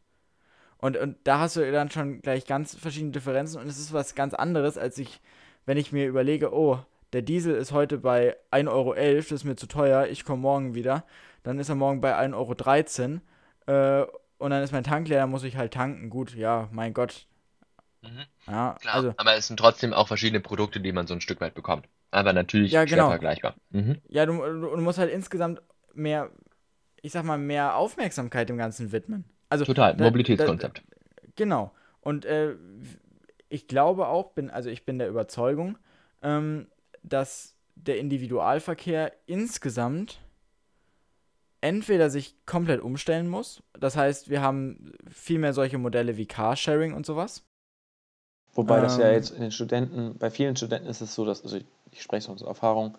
Und, 0.77 0.97
und 0.97 1.17
da 1.25 1.41
hast 1.41 1.57
du 1.57 1.73
dann 1.73 1.91
schon 1.91 2.23
gleich 2.23 2.47
ganz 2.47 2.77
verschiedene 2.77 3.11
Differenzen 3.11 3.61
und 3.61 3.67
es 3.67 3.81
ist 3.81 3.93
was 3.93 4.15
ganz 4.15 4.33
anderes, 4.33 4.79
als 4.79 4.97
ich, 4.99 5.21
wenn 5.67 5.77
ich 5.77 5.91
mir 5.91 6.07
überlege, 6.07 6.55
oh, 6.55 6.79
der 7.13 7.23
Diesel 7.23 7.55
ist 7.55 7.73
heute 7.73 7.99
bei 7.99 8.37
1,11 8.51 8.71
Euro, 8.71 8.95
das 8.95 9.33
ist 9.33 9.45
mir 9.45 9.57
zu 9.57 9.67
teuer, 9.67 10.07
ich 10.07 10.25
komme 10.25 10.43
morgen 10.43 10.75
wieder. 10.75 11.05
Dann 11.43 11.59
ist 11.59 11.69
er 11.69 11.75
morgen 11.75 12.01
bei 12.01 12.17
1,13 12.17 13.21
Euro 13.67 14.03
äh, 14.03 14.07
und 14.39 14.51
dann 14.51 14.63
ist 14.63 14.73
mein 14.73 14.85
Tank 14.85 15.09
leer, 15.09 15.21
dann 15.21 15.31
muss 15.31 15.45
ich 15.45 15.57
halt 15.57 15.73
tanken. 15.73 16.11
Gut, 16.11 16.35
ja, 16.35 16.69
mein 16.73 16.93
Gott. 16.93 17.27
Mhm. 18.03 18.25
Ja, 18.47 18.77
Klar, 18.81 18.95
also, 18.95 19.15
aber 19.17 19.35
es 19.35 19.49
sind 19.49 19.59
trotzdem 19.59 19.93
auch 19.93 20.09
verschiedene 20.09 20.41
Produkte, 20.41 20.81
die 20.81 20.93
man 20.93 21.07
so 21.07 21.15
ein 21.15 21.21
Stück 21.21 21.41
weit 21.41 21.55
bekommt. 21.55 21.87
Aber 22.11 22.33
natürlich 22.33 22.73
ja, 22.73 22.85
genau. 22.85 23.09
vergleichbar. 23.09 23.55
Mhm. 23.71 24.01
Ja, 24.09 24.25
du, 24.25 24.33
du, 24.33 24.77
musst 24.79 24.99
halt 24.99 25.11
insgesamt 25.11 25.61
mehr, 25.95 26.31
ich 27.03 27.13
sag 27.13 27.25
mal, 27.25 27.39
mehr 27.39 27.77
Aufmerksamkeit 27.77 28.49
dem 28.49 28.57
Ganzen 28.57 28.93
widmen. 28.93 29.25
Also, 29.49 29.65
Total, 29.65 29.97
da, 29.97 30.05
Mobilitätskonzept. 30.05 30.79
Da, 30.79 31.29
genau. 31.37 31.75
Und 32.01 32.25
äh, 32.25 32.55
ich 33.49 33.67
glaube 33.67 34.07
auch, 34.07 34.33
bin, 34.33 34.51
also 34.51 34.71
ich 34.71 34.85
bin 34.85 34.99
der 34.99 35.09
Überzeugung, 35.09 35.79
ähm, 36.23 36.69
dass 37.09 37.55
der 37.75 37.99
Individualverkehr 37.99 39.13
insgesamt 39.27 40.21
entweder 41.61 42.11
sich 42.11 42.35
komplett 42.47 42.81
umstellen 42.81 43.29
muss. 43.29 43.63
Das 43.79 43.97
heißt, 43.97 44.31
wir 44.31 44.43
haben 44.43 44.93
viel 45.11 45.39
mehr 45.39 45.53
solche 45.53 45.79
Modelle 45.79 46.17
wie 46.17 46.27
Carsharing 46.27 46.95
und 46.95 47.07
sowas. 47.07 47.43
Wobei 48.55 48.77
ähm, 48.77 48.83
das 48.83 48.99
ja 48.99 49.09
ähm. 49.09 49.15
jetzt 49.15 49.31
in 49.31 49.41
den 49.41 49.53
Studenten, 49.53 50.17
bei 50.19 50.31
vielen 50.31 50.57
Studenten 50.57 50.89
ist 50.89 51.01
es 51.01 51.15
so, 51.15 51.25
dass, 51.25 51.43
also 51.43 51.57
ich, 51.57 51.65
ich 51.93 52.03
spreche 52.03 52.31
aus 52.31 52.43
Erfahrung, 52.43 52.97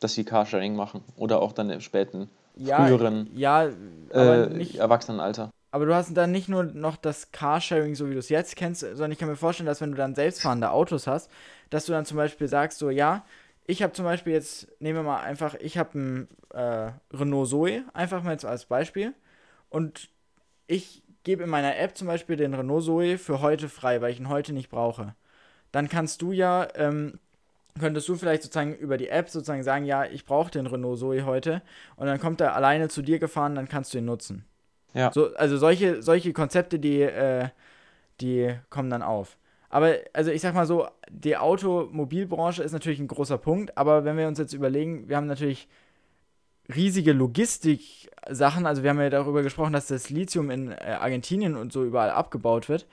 dass 0.00 0.14
sie 0.14 0.24
Carsharing 0.24 0.74
machen 0.74 1.02
oder 1.16 1.40
auch 1.40 1.52
dann 1.52 1.70
im 1.70 1.80
späten, 1.80 2.28
ja, 2.54 2.84
früheren 2.84 3.30
ja, 3.34 3.70
äh, 4.10 4.46
nicht, 4.48 4.76
Erwachsenenalter. 4.76 5.50
Aber 5.70 5.86
du 5.86 5.94
hast 5.94 6.14
dann 6.14 6.32
nicht 6.32 6.50
nur 6.50 6.64
noch 6.64 6.96
das 6.96 7.32
Carsharing, 7.32 7.94
so 7.94 8.10
wie 8.10 8.12
du 8.12 8.18
es 8.18 8.28
jetzt 8.28 8.56
kennst, 8.56 8.80
sondern 8.80 9.10
ich 9.10 9.18
kann 9.18 9.28
mir 9.28 9.36
vorstellen, 9.36 9.66
dass 9.66 9.80
wenn 9.80 9.92
du 9.92 9.96
dann 9.96 10.14
selbstfahrende 10.14 10.70
Autos 10.70 11.06
hast, 11.06 11.30
dass 11.70 11.86
du 11.86 11.92
dann 11.92 12.04
zum 12.04 12.18
Beispiel 12.18 12.46
sagst, 12.46 12.78
so 12.78 12.90
ja, 12.90 13.24
ich 13.66 13.82
habe 13.82 13.92
zum 13.92 14.04
Beispiel 14.04 14.32
jetzt, 14.32 14.68
nehmen 14.80 14.98
wir 14.98 15.02
mal 15.02 15.20
einfach, 15.20 15.54
ich 15.54 15.78
habe 15.78 15.98
ein 15.98 16.28
äh, 16.52 16.90
Renault 17.12 17.48
Zoe, 17.48 17.84
einfach 17.94 18.22
mal 18.22 18.32
jetzt 18.32 18.44
als 18.44 18.64
Beispiel. 18.64 19.14
Und 19.68 20.10
ich 20.66 21.02
gebe 21.22 21.44
in 21.44 21.50
meiner 21.50 21.76
App 21.78 21.96
zum 21.96 22.08
Beispiel 22.08 22.36
den 22.36 22.54
Renault 22.54 22.84
Zoe 22.84 23.18
für 23.18 23.40
heute 23.40 23.68
frei, 23.68 24.00
weil 24.00 24.12
ich 24.12 24.20
ihn 24.20 24.28
heute 24.28 24.52
nicht 24.52 24.68
brauche. 24.68 25.14
Dann 25.70 25.88
kannst 25.88 26.22
du 26.22 26.32
ja, 26.32 26.68
ähm, 26.74 27.18
könntest 27.78 28.08
du 28.08 28.16
vielleicht 28.16 28.42
sozusagen 28.42 28.74
über 28.74 28.98
die 28.98 29.08
App 29.08 29.30
sozusagen 29.30 29.62
sagen, 29.62 29.84
ja, 29.84 30.04
ich 30.04 30.24
brauche 30.24 30.50
den 30.50 30.66
Renault 30.66 30.98
Zoe 30.98 31.24
heute. 31.24 31.62
Und 31.96 32.06
dann 32.06 32.20
kommt 32.20 32.40
er 32.40 32.56
alleine 32.56 32.88
zu 32.88 33.00
dir 33.00 33.18
gefahren, 33.18 33.54
dann 33.54 33.68
kannst 33.68 33.94
du 33.94 33.98
ihn 33.98 34.04
nutzen. 34.04 34.44
Ja. 34.92 35.12
So, 35.12 35.34
also 35.36 35.56
solche, 35.56 36.02
solche 36.02 36.32
Konzepte, 36.32 36.78
die, 36.78 37.00
äh, 37.02 37.48
die 38.20 38.54
kommen 38.68 38.90
dann 38.90 39.02
auf. 39.02 39.38
Aber 39.72 39.94
also 40.12 40.30
ich 40.30 40.42
sag 40.42 40.54
mal 40.54 40.66
so, 40.66 40.86
die 41.08 41.38
Automobilbranche 41.38 42.62
ist 42.62 42.72
natürlich 42.72 43.00
ein 43.00 43.08
großer 43.08 43.38
Punkt, 43.38 43.76
aber 43.78 44.04
wenn 44.04 44.18
wir 44.18 44.28
uns 44.28 44.38
jetzt 44.38 44.52
überlegen, 44.52 45.08
wir 45.08 45.16
haben 45.16 45.26
natürlich 45.26 45.66
riesige 46.72 47.14
Logistik-Sachen, 47.14 48.66
also 48.66 48.82
wir 48.82 48.90
haben 48.90 49.00
ja 49.00 49.08
darüber 49.08 49.42
gesprochen, 49.42 49.72
dass 49.72 49.86
das 49.86 50.10
Lithium 50.10 50.50
in 50.50 50.72
äh, 50.72 50.98
Argentinien 51.00 51.56
und 51.56 51.72
so 51.72 51.84
überall 51.84 52.10
abgebaut 52.10 52.68
wird. 52.68 52.86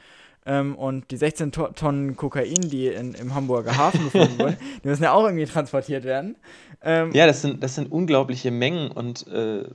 Ähm, 0.45 0.75
und 0.75 1.11
die 1.11 1.17
16 1.17 1.51
to 1.51 1.67
Tonnen 1.67 2.15
Kokain, 2.15 2.69
die 2.69 2.87
in, 2.87 3.13
im 3.13 3.35
Hamburger 3.35 3.75
Hafen 3.75 4.05
gefunden 4.05 4.39
wurden, 4.39 4.57
die 4.83 4.87
müssen 4.87 5.03
ja 5.03 5.11
auch 5.11 5.25
irgendwie 5.25 5.45
transportiert 5.45 6.05
werden. 6.05 6.37
Ähm, 6.81 7.11
ja, 7.11 7.27
das 7.27 7.41
sind, 7.41 7.61
das 7.61 7.75
sind 7.75 7.91
unglaubliche 7.91 8.51
Mengen 8.51 8.89
und 8.89 9.27
äh, 9.27 9.65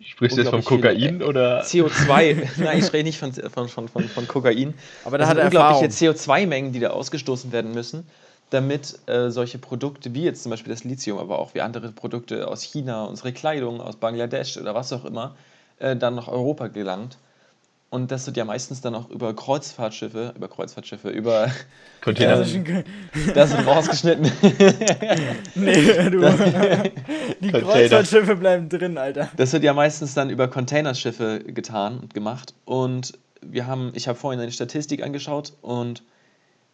Sprichst 0.00 0.36
du 0.36 0.42
jetzt 0.42 0.50
vom 0.50 0.64
Kokain 0.64 1.22
oder? 1.22 1.62
CO2, 1.62 2.48
nein, 2.62 2.78
ich 2.78 2.86
spreche 2.86 3.04
nicht 3.04 3.18
von, 3.18 3.32
von, 3.32 3.68
von, 3.68 3.88
von, 3.88 4.04
von 4.08 4.28
Kokain. 4.28 4.74
Aber 5.04 5.16
da 5.16 5.24
das 5.24 5.30
hat 5.30 5.36
sind 5.36 5.44
unglaubliche 5.46 5.86
CO2-Mengen, 5.86 6.72
die 6.72 6.80
da 6.80 6.90
ausgestoßen 6.90 7.50
werden 7.50 7.72
müssen, 7.72 8.06
damit 8.50 8.98
äh, 9.06 9.30
solche 9.30 9.58
Produkte 9.58 10.12
wie 10.12 10.24
jetzt 10.24 10.42
zum 10.42 10.50
Beispiel 10.50 10.72
das 10.72 10.84
Lithium, 10.84 11.18
aber 11.18 11.38
auch 11.38 11.54
wie 11.54 11.62
andere 11.62 11.92
Produkte 11.92 12.46
aus 12.46 12.62
China, 12.62 13.04
unsere 13.04 13.32
Kleidung 13.32 13.80
aus 13.80 13.96
Bangladesch 13.96 14.58
oder 14.58 14.74
was 14.74 14.92
auch 14.92 15.04
immer, 15.04 15.34
äh, 15.78 15.96
dann 15.96 16.14
nach 16.14 16.28
Europa 16.28 16.68
gelangt. 16.68 17.16
Und 17.88 18.10
das 18.10 18.26
wird 18.26 18.36
ja 18.36 18.44
meistens 18.44 18.80
dann 18.80 18.94
auch 18.94 19.08
über 19.10 19.34
Kreuzfahrtschiffe, 19.34 20.34
über 20.36 20.48
Kreuzfahrtschiffe, 20.48 21.08
über 21.08 21.50
Container. 22.00 22.44
Ähm, 22.44 22.84
das 23.34 23.56
wird 23.56 23.66
rausgeschnitten. 23.66 24.24
nee, 25.54 26.10
du. 26.10 26.90
Die 27.40 27.52
Kreuzfahrtschiffe 27.52 28.36
bleiben 28.36 28.68
drin, 28.68 28.98
Alter. 28.98 29.28
Das 29.36 29.52
wird 29.52 29.62
ja 29.62 29.72
meistens 29.72 30.14
dann 30.14 30.30
über 30.30 30.48
Containerschiffe 30.48 31.40
getan 31.46 32.00
und 32.00 32.12
gemacht. 32.12 32.54
Und 32.64 33.16
wir 33.40 33.66
haben, 33.66 33.92
ich 33.94 34.08
habe 34.08 34.18
vorhin 34.18 34.40
eine 34.40 34.50
Statistik 34.50 35.02
angeschaut 35.02 35.52
und 35.62 36.02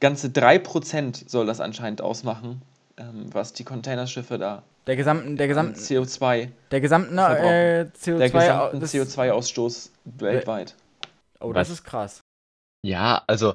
ganze 0.01 0.29
3% 0.29 1.29
soll 1.29 1.47
das 1.47 1.61
anscheinend 1.61 2.01
ausmachen, 2.01 2.63
ähm, 2.97 3.27
was 3.33 3.53
die 3.53 3.65
Containerschiffe 3.65 4.39
da. 4.39 4.63
Der 4.87 4.97
gesamten, 4.97 5.37
der 5.37 5.47
gesamten 5.47 5.79
CO2. 5.79 6.49
Der 6.71 6.81
gesamten 6.81 7.17
äh, 7.17 7.87
CO2, 8.03 8.19
der 8.19 8.31
gesamten 8.31 8.83
CO2-Ausstoß 8.83 9.91
weltweit. 10.05 10.75
Oh, 11.43 11.53
das 11.53 11.69
Was? 11.69 11.79
ist 11.79 11.85
krass. 11.85 12.23
Ja, 12.83 13.23
also 13.27 13.55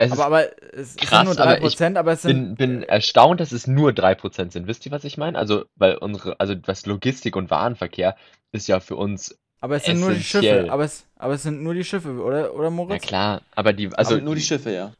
es 0.00 0.12
aber, 0.12 0.26
aber 0.26 0.62
es 0.74 0.96
krass, 0.96 1.26
sind 1.26 1.38
nur 1.38 1.46
3%, 1.46 1.86
aber, 1.86 1.98
aber 2.00 2.12
es 2.12 2.22
sind. 2.22 2.56
bin, 2.56 2.78
bin 2.78 2.82
erstaunt, 2.84 3.40
dass 3.40 3.50
es 3.50 3.66
nur 3.66 3.90
3% 3.90 4.52
sind. 4.52 4.68
Wisst 4.68 4.86
ihr, 4.86 4.92
was 4.92 5.02
ich 5.02 5.18
meine? 5.18 5.36
Also, 5.36 5.64
weil 5.74 5.96
unsere, 5.96 6.38
also 6.38 6.54
was 6.66 6.86
Logistik 6.86 7.34
und 7.34 7.50
Warenverkehr 7.50 8.16
ist 8.52 8.68
ja 8.68 8.78
für 8.78 8.94
uns. 8.94 9.36
Aber 9.60 9.74
es 9.74 9.86
sind 9.86 9.98
nur 9.98 10.12
die 10.12 10.22
Schiffe, 10.22 10.68
aber 10.70 10.84
es, 10.84 11.04
aber 11.16 11.34
es 11.34 11.42
sind 11.42 11.64
nur 11.64 11.74
die 11.74 11.82
Schiffe, 11.82 12.12
oder, 12.22 12.54
oder 12.54 12.70
Moritz? 12.70 13.02
Ja 13.02 13.08
klar, 13.08 13.42
aber 13.56 13.72
die, 13.72 13.92
also. 13.92 14.14
Aber 14.14 14.22
nur 14.22 14.36
die 14.36 14.40
Schiffe, 14.40 14.70
ja. 14.70 14.92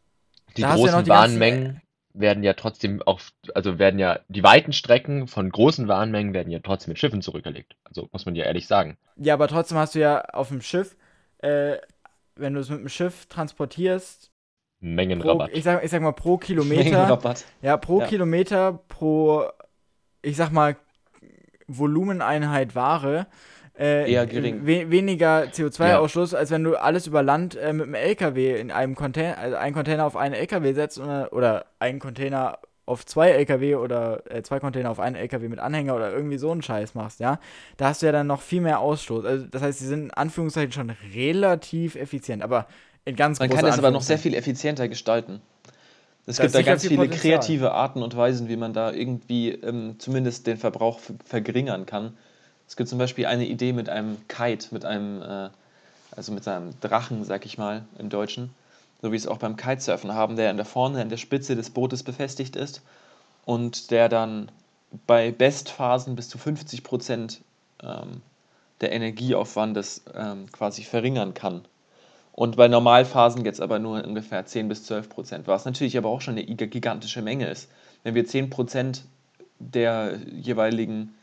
Die 0.57 0.63
da 0.63 0.75
großen 0.75 0.97
ja 0.97 1.03
die 1.03 1.11
Warenmengen 1.11 1.81
werden 2.13 2.43
ja 2.43 2.55
trotzdem 2.55 3.01
auch, 3.03 3.21
also 3.55 3.79
werden 3.79 4.01
ja, 4.01 4.19
die 4.27 4.43
weiten 4.43 4.73
Strecken 4.73 5.29
von 5.29 5.49
großen 5.49 5.87
Warenmengen 5.87 6.35
werden 6.35 6.51
ja 6.51 6.59
trotzdem 6.59 6.91
mit 6.91 6.99
Schiffen 6.99 7.23
zurückgelegt. 7.23 7.77
Also 7.85 8.09
muss 8.11 8.27
man 8.27 8.35
ja 8.35 8.45
ehrlich 8.45 8.67
sagen. 8.67 8.97
Ja, 9.15 9.35
aber 9.35 9.47
trotzdem 9.47 9.79
hast 9.79 9.95
du 9.95 10.01
ja 10.01 10.25
auf 10.25 10.49
dem 10.49 10.61
Schiff 10.61 10.97
äh, 11.39 11.77
wenn 12.39 12.55
du 12.55 12.61
es 12.61 12.71
mit 12.71 12.81
dem 12.81 12.89
Schiff 12.89 13.27
transportierst, 13.27 14.31
Mengenrabatt. 14.81 15.51
Pro, 15.51 15.59
ich, 15.59 15.65
sag, 15.65 15.83
ich 15.83 15.91
sag 15.91 16.03
mal 16.03 16.13
pro 16.13 16.39
Kilometer. 16.39 16.85
Mengenrabatt. 16.85 17.45
Ja, 17.63 17.77
pro 17.77 18.01
ja. 18.01 18.07
Kilometer, 18.07 18.81
pro, 18.89 19.45
ich 20.23 20.37
sag 20.37 20.53
mal, 20.53 20.77
Volumeneinheit 21.67 22.75
Ware. 22.75 23.27
Äh, 23.77 24.11
Eher 24.11 24.27
gering. 24.27 24.67
We 24.67 24.91
weniger 24.91 25.45
CO2-Ausstoß, 25.45 26.33
ja. 26.33 26.39
als 26.39 26.51
wenn 26.51 26.65
du 26.65 26.77
alles 26.77 27.07
über 27.07 27.23
Land 27.23 27.55
äh, 27.57 27.73
mit 27.73 27.85
einem 27.85 27.95
LKW 27.95 28.59
in 28.59 28.73
einem 28.73 28.97
Container, 28.97 29.39
also 29.39 29.57
einen 29.57 29.75
Container 29.75 30.05
auf 30.05 30.17
einen 30.17 30.35
LKW 30.35 30.73
setzt 30.73 30.99
oder, 30.99 31.33
oder 31.33 31.67
einen 31.79 32.01
Container 32.01 32.59
auf 32.89 33.05
zwei 33.05 33.31
LKW 33.31 33.77
oder 33.77 34.23
äh, 34.31 34.43
zwei 34.43 34.61
Container 34.61 34.91
auf 34.91 34.99
einen 34.99 35.17
LKW 35.17 35.49
mit 35.49 35.59
Anhänger 35.59 35.95
oder 35.95 36.11
irgendwie 36.13 36.39
so 36.39 36.51
einen 36.51 36.63
Scheiß 36.63 36.95
machst, 36.95 37.21
ja, 37.21 37.39
da 37.77 37.89
hast 37.89 38.03
du 38.03 38.07
ja 38.07 38.13
dann 38.13 38.27
noch 38.27 38.41
viel 38.41 38.61
mehr 38.61 38.81
Ausstoß. 38.81 39.25
Also 39.25 39.47
das 39.47 39.63
heißt, 39.63 39.79
sie 39.79 39.87
sind 39.87 40.05
in 40.05 40.11
Anführungszeichen 40.11 40.73
schon 40.73 40.91
relativ 41.15 41.97
effizient, 41.97 42.43
aber 42.43 42.67
in 43.05 43.17
ganz 43.17 43.39
Man 43.39 43.51
kann 43.51 43.65
das 43.65 43.79
aber 43.79 43.91
noch 43.91 44.03
sehr 44.03 44.19
viel 44.19 44.35
effizienter 44.35 44.89
gestalten. 44.89 45.41
Es 46.27 46.37
das 46.37 46.45
gibt 46.45 46.55
da 46.55 46.63
ganz 46.63 46.83
viele 46.83 46.97
Potenzial. 46.97 47.39
kreative 47.39 47.73
Arten 47.73 48.03
und 48.03 48.17
Weisen, 48.17 48.49
wie 48.49 48.57
man 48.57 48.73
da 48.73 48.93
irgendwie 48.93 49.51
ähm, 49.51 49.97
zumindest 49.99 50.47
den 50.47 50.59
Verbrauch 50.59 51.01
verringern 51.25 51.87
kann. 51.87 52.17
Es 52.67 52.77
gibt 52.77 52.91
zum 52.91 52.99
Beispiel 52.99 53.25
eine 53.27 53.47
Idee 53.47 53.73
mit 53.73 53.89
einem 53.89 54.19
Kite, 54.29 54.69
mit 54.73 54.85
einem, 54.85 55.23
äh, 55.23 55.49
also 56.15 56.33
mit 56.33 56.47
einem 56.47 56.79
Drachen, 56.81 57.25
sag 57.25 57.47
ich 57.47 57.57
mal, 57.57 57.87
im 57.99 58.11
Deutschen 58.11 58.51
so 59.01 59.13
wie 59.13 59.17
es 59.17 59.27
auch 59.27 59.39
beim 59.39 59.57
Kitesurfen 59.57 60.15
haben, 60.15 60.37
der 60.37 60.51
an 60.51 60.57
der 60.57 60.67
vorne 60.67 61.01
an 61.01 61.09
der 61.09 61.17
Spitze 61.17 61.57
des 61.57 61.71
Bootes 61.71 62.03
befestigt 62.03 62.57
ist 62.57 62.83
und 63.45 63.91
der 63.91 64.09
dann 64.09 64.51
bei 65.07 65.31
Bestphasen 65.31 66.17
bis 66.17 66.29
zu 66.29 66.39
50 66.39 66.83
Prozent 66.83 67.41
ähm, 67.83 68.23
der 68.81 68.93
Energieaufwandes 68.93 70.03
ähm, 70.15 70.51
quasi 70.51 70.83
verringern 70.83 71.35
kann. 71.35 71.65
Und 72.33 72.57
bei 72.57 72.69
Normalphasen 72.69 73.45
jetzt 73.45 73.61
aber 73.61 73.81
nur 73.81 74.05
ungefähr 74.05 74.47
10 74.47 74.69
bis 74.69 74.85
12 74.85 75.09
Prozent, 75.09 75.47
was 75.49 75.65
natürlich 75.65 75.99
aber 75.99 76.09
auch 76.09 76.21
schon 76.21 76.39
eine 76.39 76.45
gigantische 76.45 77.21
Menge 77.21 77.49
ist. 77.49 77.69
Wenn 78.05 78.15
wir 78.15 78.27
10 78.27 78.49
Prozent 78.49 79.05
der 79.59 80.19
jeweiligen 80.31 81.15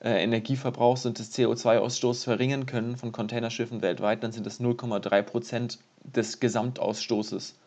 äh, 0.00 0.22
Energieverbrauchs 0.22 1.06
und 1.06 1.18
des 1.18 1.36
CO2-Ausstoßes 1.36 2.24
verringern 2.24 2.66
können 2.66 2.96
von 2.96 3.12
Containerschiffen 3.12 3.82
weltweit, 3.82 4.22
dann 4.22 4.32
sind 4.32 4.46
das 4.46 4.60
0,3 4.60 5.22
Prozent 5.22 5.78
des 6.04 6.40
Gesamtausstoßes 6.40 7.58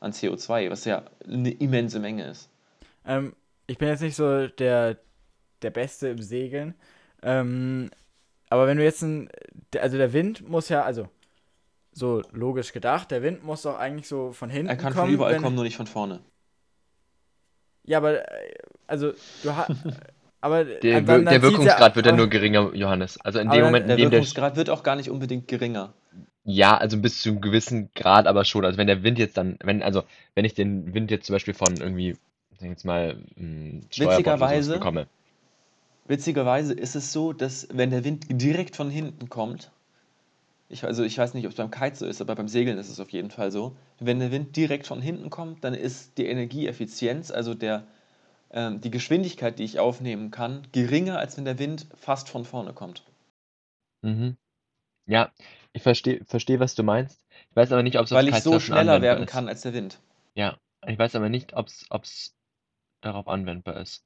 an 0.00 0.12
CO2, 0.12 0.70
was 0.70 0.84
ja 0.84 1.02
eine 1.24 1.50
immense 1.50 1.98
Menge 1.98 2.26
ist. 2.28 2.48
Ähm, 3.04 3.34
ich 3.66 3.78
bin 3.78 3.88
jetzt 3.88 4.00
nicht 4.00 4.16
so 4.16 4.46
der, 4.46 4.96
der 5.62 5.70
Beste 5.70 6.08
im 6.08 6.22
Segeln. 6.22 6.74
Ähm, 7.22 7.90
aber 8.48 8.66
wenn 8.66 8.76
du 8.76 8.84
jetzt 8.84 9.02
ein. 9.02 9.28
Also 9.78 9.96
der 9.96 10.12
Wind 10.12 10.48
muss 10.48 10.68
ja, 10.68 10.82
also 10.82 11.08
so 11.92 12.22
logisch 12.30 12.72
gedacht, 12.72 13.10
der 13.10 13.22
Wind 13.22 13.42
muss 13.42 13.62
doch 13.62 13.78
eigentlich 13.78 14.06
so 14.06 14.32
von 14.32 14.50
hinten 14.50 14.68
kommen. 14.68 14.78
Er 14.78 14.82
kann 14.82 14.92
kommen, 14.92 15.06
von 15.06 15.14
überall 15.14 15.34
wenn, 15.34 15.42
kommen, 15.42 15.56
nur 15.56 15.64
nicht 15.64 15.76
von 15.76 15.86
vorne. 15.86 16.20
Ja, 17.84 17.98
aber 17.98 18.30
äh, 18.30 18.54
also 18.86 19.12
du 19.42 19.54
hast. 19.54 19.72
Aber 20.40 20.64
der, 20.64 21.00
dann, 21.00 21.06
dann 21.06 21.24
der 21.24 21.42
Wirkungsgrad 21.42 21.90
ja, 21.90 21.96
wird 21.96 22.06
ja 22.06 22.12
nur 22.12 22.28
geringer, 22.28 22.74
Johannes. 22.74 23.18
Also 23.20 23.38
in 23.38 23.50
dem 23.50 23.64
Moment, 23.64 23.90
in 23.90 23.96
dem 23.96 24.10
der 24.10 24.12
Wirkungsgrad 24.12 24.56
wird 24.56 24.70
auch 24.70 24.82
gar 24.82 24.96
nicht 24.96 25.10
unbedingt 25.10 25.48
geringer. 25.48 25.92
Ja, 26.44 26.76
also 26.76 26.98
bis 26.98 27.22
zu 27.22 27.30
einem 27.30 27.40
gewissen 27.40 27.90
Grad 27.94 28.26
aber 28.26 28.44
schon. 28.44 28.64
Also 28.64 28.78
wenn 28.78 28.86
der 28.86 29.02
Wind 29.02 29.18
jetzt 29.18 29.36
dann, 29.36 29.58
wenn, 29.64 29.82
also 29.82 30.04
wenn 30.34 30.44
ich 30.44 30.54
den 30.54 30.94
Wind 30.94 31.10
jetzt 31.10 31.26
zum 31.26 31.34
Beispiel 31.34 31.54
von 31.54 31.76
irgendwie, 31.76 32.16
sag 32.60 32.68
jetzt 32.68 32.84
mal, 32.84 33.16
hm, 33.36 33.82
witzigerweise, 33.96 34.74
bekomme. 34.74 35.08
Witzigerweise 36.06 36.72
ist 36.72 36.94
es 36.94 37.12
so, 37.12 37.32
dass 37.32 37.66
wenn 37.72 37.90
der 37.90 38.04
Wind 38.04 38.26
direkt 38.28 38.76
von 38.76 38.90
hinten 38.90 39.28
kommt, 39.28 39.72
ich, 40.68 40.84
also 40.84 41.02
ich 41.02 41.18
weiß 41.18 41.34
nicht, 41.34 41.46
ob 41.46 41.50
es 41.50 41.56
beim 41.56 41.70
Kite 41.70 41.96
so 41.96 42.06
ist, 42.06 42.20
aber 42.20 42.34
beim 42.34 42.48
Segeln 42.48 42.78
ist 42.78 42.90
es 42.90 43.00
auf 43.00 43.10
jeden 43.10 43.30
Fall 43.30 43.50
so, 43.50 43.76
wenn 43.98 44.18
der 44.20 44.30
Wind 44.30 44.56
direkt 44.56 44.86
von 44.86 45.00
hinten 45.00 45.30
kommt, 45.30 45.64
dann 45.64 45.74
ist 45.74 46.18
die 46.18 46.26
Energieeffizienz, 46.26 47.30
also 47.30 47.54
der, 47.54 47.86
die 48.52 48.90
Geschwindigkeit, 48.90 49.58
die 49.58 49.64
ich 49.64 49.80
aufnehmen 49.80 50.30
kann, 50.30 50.66
geringer, 50.72 51.18
als 51.18 51.36
wenn 51.36 51.44
der 51.44 51.58
Wind 51.58 51.86
fast 51.96 52.28
von 52.28 52.44
vorne 52.44 52.72
kommt. 52.72 53.02
Mhm. 54.02 54.36
Ja, 55.06 55.32
ich 55.72 55.82
verstehe, 55.82 56.24
versteh, 56.24 56.58
was 56.60 56.74
du 56.74 56.82
meinst. 56.82 57.20
Ich 57.50 57.56
weiß 57.56 57.72
aber 57.72 57.82
nicht, 57.82 57.98
ob 57.98 58.06
es 58.06 58.12
Weil 58.12 58.28
ich 58.28 58.40
so 58.42 58.58
schneller 58.60 59.02
werden 59.02 59.24
ist. 59.24 59.30
kann 59.30 59.48
als 59.48 59.62
der 59.62 59.74
Wind. 59.74 59.98
Ja, 60.34 60.58
ich 60.86 60.98
weiß 60.98 61.14
aber 61.16 61.28
nicht, 61.28 61.54
ob 61.54 61.66
es 61.66 62.34
darauf 63.00 63.28
anwendbar 63.28 63.80
ist. 63.80 64.04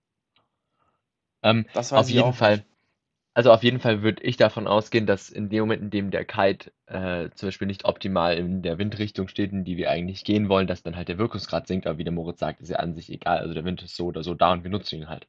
Ähm, 1.42 1.66
auf 1.74 2.08
jeden 2.08 2.32
Fall. 2.32 2.58
Nicht. 2.58 2.69
Also 3.40 3.52
auf 3.52 3.62
jeden 3.62 3.80
Fall 3.80 4.02
würde 4.02 4.22
ich 4.22 4.36
davon 4.36 4.66
ausgehen, 4.66 5.06
dass 5.06 5.30
in 5.30 5.48
dem 5.48 5.60
Moment, 5.60 5.80
in 5.80 5.90
dem 5.90 6.10
der 6.10 6.26
Kite 6.26 6.72
äh, 6.86 7.30
zum 7.34 7.46
Beispiel 7.46 7.66
nicht 7.66 7.86
optimal 7.86 8.36
in 8.36 8.60
der 8.60 8.76
Windrichtung 8.76 9.28
steht, 9.28 9.50
in 9.50 9.64
die 9.64 9.78
wir 9.78 9.90
eigentlich 9.90 10.24
gehen 10.24 10.50
wollen, 10.50 10.66
dass 10.66 10.82
dann 10.82 10.94
halt 10.94 11.08
der 11.08 11.16
Wirkungsgrad 11.16 11.66
sinkt. 11.66 11.86
Aber 11.86 11.96
wie 11.96 12.04
der 12.04 12.12
Moritz 12.12 12.38
sagt, 12.38 12.60
ist 12.60 12.68
ja 12.68 12.76
an 12.76 12.94
sich 12.94 13.10
egal. 13.10 13.38
Also 13.38 13.54
der 13.54 13.64
Wind 13.64 13.82
ist 13.82 13.96
so 13.96 14.04
oder 14.06 14.22
so 14.22 14.34
da 14.34 14.52
und 14.52 14.62
wir 14.62 14.70
nutzen 14.70 14.98
ihn 14.98 15.08
halt. 15.08 15.26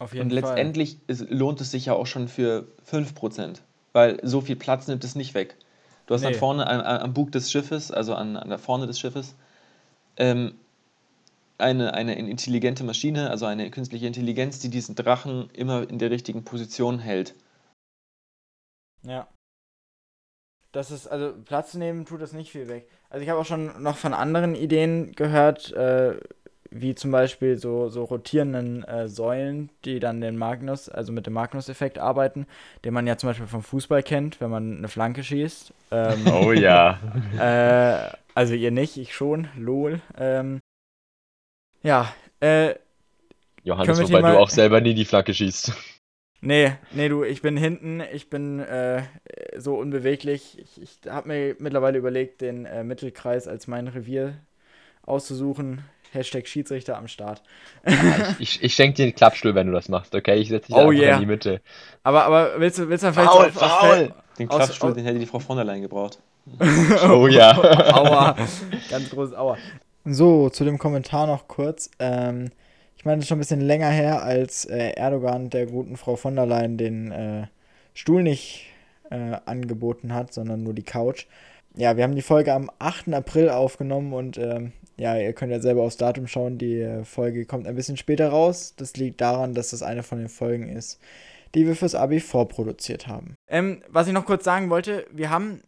Auf 0.00 0.12
jeden 0.12 0.32
und 0.32 0.40
Fall. 0.40 0.50
letztendlich 0.50 0.98
ist, 1.06 1.30
lohnt 1.30 1.60
es 1.60 1.70
sich 1.70 1.86
ja 1.86 1.92
auch 1.92 2.06
schon 2.06 2.26
für 2.26 2.66
5% 2.90 3.60
weil 3.94 4.18
so 4.22 4.40
viel 4.40 4.56
Platz 4.56 4.88
nimmt 4.88 5.04
es 5.04 5.14
nicht 5.14 5.34
weg. 5.34 5.56
Du 6.06 6.14
hast 6.14 6.22
nee. 6.22 6.32
dann 6.32 6.38
vorne 6.38 6.66
am, 6.66 6.80
am 6.80 7.14
Bug 7.14 7.32
des 7.32 7.50
Schiffes, 7.50 7.90
also 7.90 8.14
an, 8.14 8.36
an 8.36 8.50
der 8.50 8.58
vorne 8.58 8.86
des 8.86 8.98
Schiffes, 8.98 9.36
ähm, 10.16 10.54
eine, 11.58 11.94
eine 11.94 12.18
intelligente 12.18 12.84
Maschine, 12.84 13.30
also 13.30 13.46
eine 13.46 13.70
künstliche 13.70 14.06
Intelligenz, 14.06 14.58
die 14.58 14.70
diesen 14.70 14.94
Drachen 14.94 15.50
immer 15.52 15.88
in 15.88 15.98
der 15.98 16.10
richtigen 16.10 16.44
Position 16.44 16.98
hält. 16.98 17.34
Ja. 19.02 19.28
Das 20.72 20.90
ist, 20.90 21.06
also 21.06 21.32
Platz 21.44 21.74
nehmen 21.74 22.04
tut 22.04 22.20
das 22.20 22.32
nicht 22.32 22.50
viel 22.50 22.68
weg. 22.68 22.88
Also 23.08 23.22
ich 23.22 23.30
habe 23.30 23.40
auch 23.40 23.46
schon 23.46 23.80
noch 23.80 23.96
von 23.96 24.12
anderen 24.12 24.56
Ideen 24.56 25.12
gehört, 25.12 25.72
äh, 25.72 26.16
wie 26.70 26.96
zum 26.96 27.12
Beispiel 27.12 27.56
so, 27.56 27.88
so 27.88 28.02
rotierenden 28.02 28.82
äh, 28.82 29.08
Säulen, 29.08 29.70
die 29.84 30.00
dann 30.00 30.20
den 30.20 30.36
Magnus, 30.36 30.88
also 30.88 31.12
mit 31.12 31.26
dem 31.26 31.32
Magnus-Effekt 31.34 31.98
arbeiten, 31.98 32.46
den 32.84 32.92
man 32.92 33.06
ja 33.06 33.16
zum 33.16 33.30
Beispiel 33.30 33.46
vom 33.46 33.62
Fußball 33.62 34.02
kennt, 34.02 34.40
wenn 34.40 34.50
man 34.50 34.78
eine 34.78 34.88
Flanke 34.88 35.22
schießt. 35.22 35.72
Ähm, 35.92 36.26
oh 36.26 36.50
ja. 36.50 36.98
äh, 37.38 38.10
also 38.34 38.54
ihr 38.54 38.72
nicht, 38.72 38.96
ich 38.96 39.14
schon, 39.14 39.46
lol. 39.56 40.00
Ähm, 40.18 40.58
ja, 41.84 42.12
äh. 42.40 42.74
Johannes, 43.62 44.02
wobei 44.02 44.20
mal... 44.20 44.32
du 44.32 44.38
auch 44.38 44.50
selber 44.50 44.80
nie 44.80 44.94
die 44.94 45.04
Flanke 45.04 45.32
schießt. 45.32 45.72
Nee, 46.46 46.72
nee, 46.92 47.08
du, 47.08 47.24
ich 47.24 47.40
bin 47.40 47.56
hinten, 47.56 48.02
ich 48.12 48.28
bin 48.28 48.60
äh, 48.60 49.04
so 49.56 49.76
unbeweglich. 49.76 50.58
Ich, 50.58 50.82
ich 50.82 51.10
habe 51.10 51.28
mir 51.28 51.56
mittlerweile 51.58 51.96
überlegt, 51.96 52.42
den 52.42 52.66
äh, 52.66 52.84
Mittelkreis 52.84 53.48
als 53.48 53.66
mein 53.66 53.88
Revier 53.88 54.34
auszusuchen. 55.06 55.84
Hashtag 56.12 56.46
Schiedsrichter 56.46 56.98
am 56.98 57.08
Start. 57.08 57.42
ich, 57.84 58.40
ich, 58.40 58.62
ich 58.62 58.74
schenke 58.74 58.96
dir 58.96 59.02
einen 59.04 59.14
Klappstuhl, 59.14 59.54
wenn 59.54 59.68
du 59.68 59.72
das 59.72 59.88
machst, 59.88 60.14
okay? 60.14 60.36
Ich 60.36 60.50
setze 60.50 60.68
dich 60.68 60.76
oh, 60.76 60.92
yeah. 60.92 61.14
in 61.14 61.20
die 61.20 61.26
Mitte. 61.26 61.62
Aber, 62.02 62.24
aber 62.24 62.60
willst 62.60 62.78
du, 62.78 62.90
willst 62.90 63.04
du 63.04 63.12
vielleicht 63.12 63.30
faul, 63.30 63.46
auf, 63.46 63.54
faul. 63.54 64.14
Den 64.38 64.48
Klappstuhl, 64.48 64.90
aus, 64.90 64.96
den 64.96 65.04
hätte 65.06 65.18
die 65.18 65.26
Frau 65.26 65.38
von 65.38 65.56
der 65.56 65.64
Leyen 65.64 65.80
gebraucht. 65.80 66.18
oh 67.08 67.26
ja. 67.26 67.56
Aua. 67.94 68.36
Ganz 68.90 69.08
großes 69.08 69.34
Aua. 69.34 69.56
So, 70.06 70.50
zu 70.50 70.64
dem 70.64 70.78
Kommentar 70.78 71.26
noch 71.26 71.48
kurz. 71.48 71.90
Ähm, 71.98 72.50
ich 72.96 73.06
meine, 73.06 73.16
das 73.16 73.24
ist 73.24 73.28
schon 73.28 73.38
ein 73.38 73.40
bisschen 73.40 73.62
länger 73.62 73.88
her, 73.88 74.22
als 74.22 74.66
äh, 74.66 74.90
Erdogan 74.90 75.48
der 75.48 75.66
guten 75.66 75.96
Frau 75.96 76.16
von 76.16 76.36
der 76.36 76.44
Leyen 76.44 76.76
den 76.76 77.10
äh, 77.10 77.46
Stuhl 77.94 78.22
nicht 78.22 78.66
äh, 79.10 79.36
angeboten 79.46 80.12
hat, 80.12 80.34
sondern 80.34 80.62
nur 80.62 80.74
die 80.74 80.82
Couch. 80.82 81.26
Ja, 81.74 81.96
wir 81.96 82.04
haben 82.04 82.14
die 82.14 82.22
Folge 82.22 82.52
am 82.52 82.70
8. 82.78 83.14
April 83.14 83.48
aufgenommen 83.48 84.12
und 84.12 84.36
ähm, 84.36 84.72
ja, 84.98 85.16
ihr 85.16 85.32
könnt 85.32 85.52
ja 85.52 85.60
selber 85.60 85.82
aufs 85.82 85.96
Datum 85.96 86.26
schauen. 86.26 86.58
Die 86.58 86.80
äh, 86.80 87.04
Folge 87.04 87.46
kommt 87.46 87.66
ein 87.66 87.74
bisschen 87.74 87.96
später 87.96 88.28
raus. 88.28 88.74
Das 88.76 88.96
liegt 88.96 89.22
daran, 89.22 89.54
dass 89.54 89.70
das 89.70 89.82
eine 89.82 90.02
von 90.02 90.18
den 90.18 90.28
Folgen 90.28 90.68
ist, 90.68 91.00
die 91.54 91.66
wir 91.66 91.74
fürs 91.74 91.94
Abi 91.94 92.20
vorproduziert 92.20 93.06
haben. 93.06 93.36
Ähm, 93.48 93.82
was 93.88 94.06
ich 94.06 94.12
noch 94.12 94.26
kurz 94.26 94.44
sagen 94.44 94.68
wollte, 94.68 95.06
wir 95.12 95.30
haben 95.30 95.62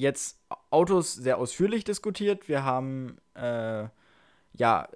jetzt 0.00 0.38
Autos 0.70 1.14
sehr 1.14 1.38
ausführlich 1.38 1.84
diskutiert. 1.84 2.48
Wir 2.48 2.64
haben 2.64 3.18
äh, 3.34 3.84
ja 4.52 4.88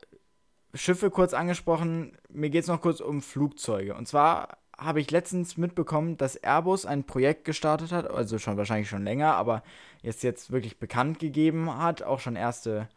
Schiffe 0.74 1.10
kurz 1.10 1.34
angesprochen. 1.34 2.16
Mir 2.28 2.50
geht 2.50 2.62
es 2.62 2.68
noch 2.68 2.80
kurz 2.80 3.00
um 3.00 3.22
Flugzeuge. 3.22 3.94
Und 3.94 4.08
zwar 4.08 4.58
habe 4.76 5.00
ich 5.00 5.10
letztens 5.10 5.56
mitbekommen, 5.56 6.16
dass 6.16 6.36
Airbus 6.36 6.84
ein 6.84 7.04
Projekt 7.04 7.44
gestartet 7.44 7.92
hat, 7.92 8.10
also 8.10 8.38
schon 8.38 8.56
wahrscheinlich 8.56 8.88
schon 8.88 9.04
länger, 9.04 9.34
aber 9.34 9.62
jetzt 10.02 10.24
jetzt 10.24 10.50
wirklich 10.50 10.78
bekannt 10.78 11.20
gegeben 11.20 11.78
hat, 11.78 12.02
auch 12.02 12.18
schon 12.18 12.34
erste 12.34 12.88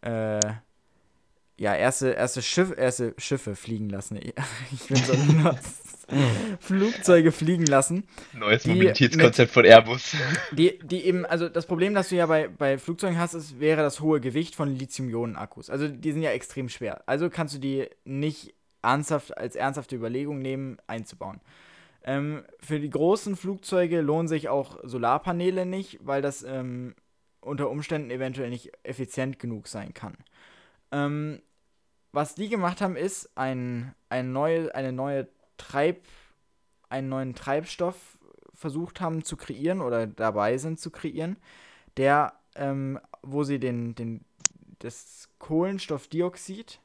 äh, 0.00 0.40
ja, 1.58 1.74
erste, 1.74 2.10
erste, 2.10 2.40
Schiff, 2.40 2.72
erste 2.76 3.14
Schiffe 3.18 3.56
fliegen 3.56 3.90
lassen. 3.90 4.20
Ich 4.72 4.86
bin 4.86 4.96
so 4.96 5.12
Flugzeuge 6.60 7.32
fliegen 7.32 7.66
lassen. 7.66 8.04
Neues 8.32 8.66
Mobilitätskonzept 8.66 9.52
von 9.52 9.64
Airbus. 9.64 10.16
Die, 10.52 10.78
die 10.78 11.04
eben, 11.04 11.26
also 11.26 11.48
das 11.48 11.66
Problem, 11.66 11.94
das 11.94 12.08
du 12.08 12.16
ja 12.16 12.26
bei, 12.26 12.48
bei 12.48 12.78
Flugzeugen 12.78 13.18
hast, 13.18 13.34
ist, 13.34 13.60
wäre 13.60 13.82
das 13.82 14.00
hohe 14.00 14.20
Gewicht 14.20 14.54
von 14.54 14.74
Lithium-Ionen-Akkus. 14.74 15.70
Also 15.70 15.88
die 15.88 16.12
sind 16.12 16.22
ja 16.22 16.30
extrem 16.30 16.68
schwer. 16.68 17.02
Also 17.06 17.28
kannst 17.30 17.54
du 17.54 17.58
die 17.58 17.86
nicht 18.04 18.54
ernsthaft, 18.82 19.36
als 19.36 19.56
ernsthafte 19.56 19.96
Überlegung 19.96 20.38
nehmen, 20.38 20.78
einzubauen. 20.86 21.40
Ähm, 22.04 22.44
für 22.60 22.80
die 22.80 22.90
großen 22.90 23.36
Flugzeuge 23.36 24.00
lohnen 24.00 24.28
sich 24.28 24.48
auch 24.48 24.78
Solarpaneele 24.82 25.66
nicht, 25.66 25.98
weil 26.02 26.22
das 26.22 26.42
ähm, 26.42 26.94
unter 27.40 27.70
Umständen 27.70 28.10
eventuell 28.10 28.50
nicht 28.50 28.72
effizient 28.82 29.38
genug 29.38 29.68
sein 29.68 29.92
kann. 29.94 30.16
Ähm, 30.90 31.42
was 32.12 32.34
die 32.34 32.48
gemacht 32.48 32.80
haben, 32.80 32.96
ist 32.96 33.30
ein, 33.36 33.94
ein 34.08 34.32
neue, 34.32 34.74
eine 34.74 34.92
neue 34.92 35.28
Treib, 35.58 36.04
einen 36.88 37.08
neuen 37.08 37.34
Treibstoff 37.34 38.18
versucht 38.54 39.00
haben 39.00 39.22
zu 39.22 39.36
kreieren 39.36 39.80
oder 39.80 40.06
dabei 40.06 40.58
sind 40.58 40.80
zu 40.80 40.90
kreieren, 40.90 41.36
der, 41.96 42.32
ähm, 42.54 42.98
wo 43.22 43.44
sie 43.44 43.58
den, 43.58 43.94
den, 43.94 44.24
das 44.78 45.28
Kohlenstoffdioxid 45.38 46.80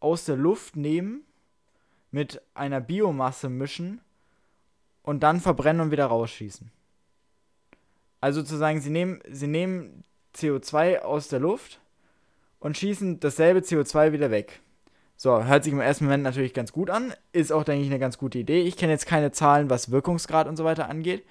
aus 0.00 0.24
der 0.24 0.36
Luft 0.36 0.76
nehmen, 0.76 1.24
mit 2.10 2.40
einer 2.54 2.80
Biomasse 2.80 3.48
mischen 3.48 4.00
und 5.02 5.24
dann 5.24 5.40
verbrennen 5.40 5.80
und 5.80 5.90
wieder 5.90 6.06
rausschießen. 6.06 6.70
Also 8.20 8.40
sozusagen, 8.40 8.80
sie 8.80 8.90
nehmen, 8.90 9.20
sie 9.28 9.48
nehmen 9.48 10.04
CO2 10.34 11.00
aus 11.00 11.26
der 11.28 11.40
Luft 11.40 11.80
und 12.60 12.78
schießen 12.78 13.20
dasselbe 13.20 13.60
CO2 13.60 14.12
wieder 14.12 14.30
weg. 14.30 14.62
So, 15.16 15.44
hört 15.44 15.64
sich 15.64 15.72
im 15.72 15.80
ersten 15.80 16.04
Moment 16.04 16.24
natürlich 16.24 16.54
ganz 16.54 16.72
gut 16.72 16.90
an, 16.90 17.14
ist 17.32 17.52
auch, 17.52 17.64
denke 17.64 17.82
ich, 17.82 17.90
eine 17.90 18.00
ganz 18.00 18.18
gute 18.18 18.38
Idee. 18.38 18.62
Ich 18.62 18.76
kenne 18.76 18.92
jetzt 18.92 19.06
keine 19.06 19.32
Zahlen, 19.32 19.70
was 19.70 19.90
Wirkungsgrad 19.90 20.48
und 20.48 20.56
so 20.56 20.64
weiter 20.64 20.88
angeht, 20.88 21.24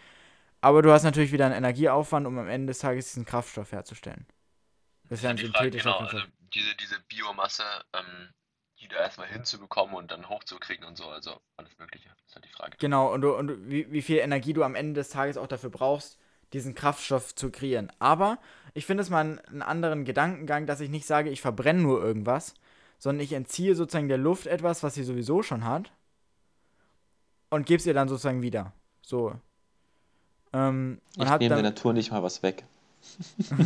aber 0.62 0.82
du 0.82 0.92
hast 0.92 1.04
natürlich 1.04 1.32
wieder 1.32 1.46
einen 1.46 1.56
Energieaufwand, 1.56 2.26
um 2.26 2.38
am 2.38 2.48
Ende 2.48 2.68
des 2.68 2.80
Tages 2.80 3.08
diesen 3.08 3.26
Kraftstoff 3.26 3.72
herzustellen. 3.72 4.26
Das 5.10 5.20
ist 5.20 5.24
ja 5.24 5.32
ein 5.32 5.38
synthetischer 5.38 5.92
genau, 5.92 5.98
also 5.98 6.20
diese, 6.54 6.76
diese 6.76 7.00
Biomasse, 7.10 7.64
ähm, 7.94 8.30
die 8.80 8.88
da 8.88 8.98
erstmal 8.98 9.28
hinzubekommen 9.28 9.96
und 9.96 10.12
dann 10.12 10.30
hochzukriegen 10.30 10.86
und 10.86 10.98
so, 10.98 11.06
also 11.08 11.40
alles 11.58 11.78
Mögliche, 11.78 12.10
ist 12.26 12.36
halt 12.36 12.46
die 12.46 12.50
Frage. 12.50 12.78
Genau, 12.80 13.14
und, 13.14 13.22
du, 13.22 13.36
und 13.36 13.70
wie, 13.70 13.92
wie 13.92 14.02
viel 14.02 14.18
Energie 14.18 14.54
du 14.54 14.64
am 14.64 14.76
Ende 14.76 15.00
des 15.00 15.10
Tages 15.10 15.38
auch 15.38 15.48
dafür 15.48 15.70
brauchst, 15.70 16.18
diesen 16.54 16.76
Kraftstoff 16.76 17.36
zu 17.36 17.52
kreieren. 17.52 17.92
Aber 18.00 18.40
ich 18.74 18.86
finde 18.86 19.04
es 19.04 19.10
mal 19.10 19.22
einen, 19.22 19.40
einen 19.40 19.62
anderen 19.62 20.06
Gedankengang, 20.06 20.66
dass 20.66 20.82
ich 20.82 20.90
nicht 20.90 21.06
sage, 21.06 21.30
ich 21.30 21.42
verbrenne 21.42 21.82
nur 21.82 22.02
irgendwas, 22.04 22.54
sondern 23.04 23.22
ich 23.22 23.34
entziehe 23.34 23.76
sozusagen 23.76 24.08
der 24.08 24.18
Luft 24.18 24.48
etwas, 24.48 24.82
was 24.82 24.94
sie 24.94 25.04
sowieso 25.04 25.44
schon 25.44 25.66
hat 25.66 25.92
und 27.50 27.66
gebe 27.66 27.78
es 27.78 27.86
ihr 27.86 27.94
dann 27.94 28.08
sozusagen 28.08 28.42
wieder. 28.42 28.72
So. 29.02 29.36
Ähm, 30.54 31.02
ich 31.18 31.26
nehme 31.26 31.40
der 31.40 31.62
Natur 31.62 31.92
nicht 31.92 32.12
mal 32.12 32.24
was 32.24 32.44
weg. 32.44 32.64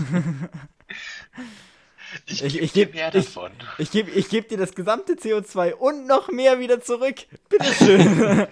ich, 2.26 2.44
ich, 2.46 2.60
ich 2.64 2.74
gebe 2.74 2.94
mehr 2.94 3.12
davon. 3.12 3.52
Ich, 3.78 3.84
ich 3.84 3.92
gebe 3.92 4.10
ich 4.10 4.30
geb 4.30 4.50
dir 4.50 4.58
das 4.58 4.74
gesamte 4.74 5.14
CO2 5.14 5.74
und 5.74 6.08
noch 6.08 6.30
mehr 6.30 6.58
wieder 6.60 6.82
zurück. 6.82 7.18
Bitteschön. 7.48 8.48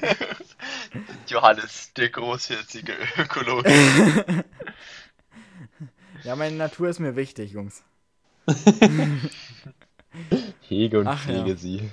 Johannes, 1.28 1.94
der 1.94 2.10
großherzige 2.10 2.94
Ökologe. 3.18 3.74
ja, 6.24 6.36
meine 6.36 6.58
Natur 6.58 6.90
ist 6.90 7.00
mir 7.00 7.16
wichtig, 7.16 7.54
Jungs. 7.54 7.82
Hege 10.70 10.99
und 10.99 11.07
Ach, 11.07 11.20
pflege 11.20 11.51
ja. 11.51 11.55
sie. 11.55 11.91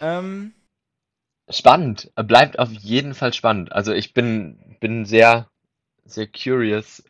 Ähm, 0.00 0.52
spannend. 1.48 2.10
Bleibt 2.14 2.58
auf 2.58 2.70
jeden 2.70 3.14
Fall 3.14 3.32
spannend. 3.32 3.72
Also 3.72 3.92
ich 3.92 4.14
bin, 4.14 4.76
bin 4.80 5.04
sehr, 5.04 5.48
sehr 6.04 6.26
curious, 6.26 7.02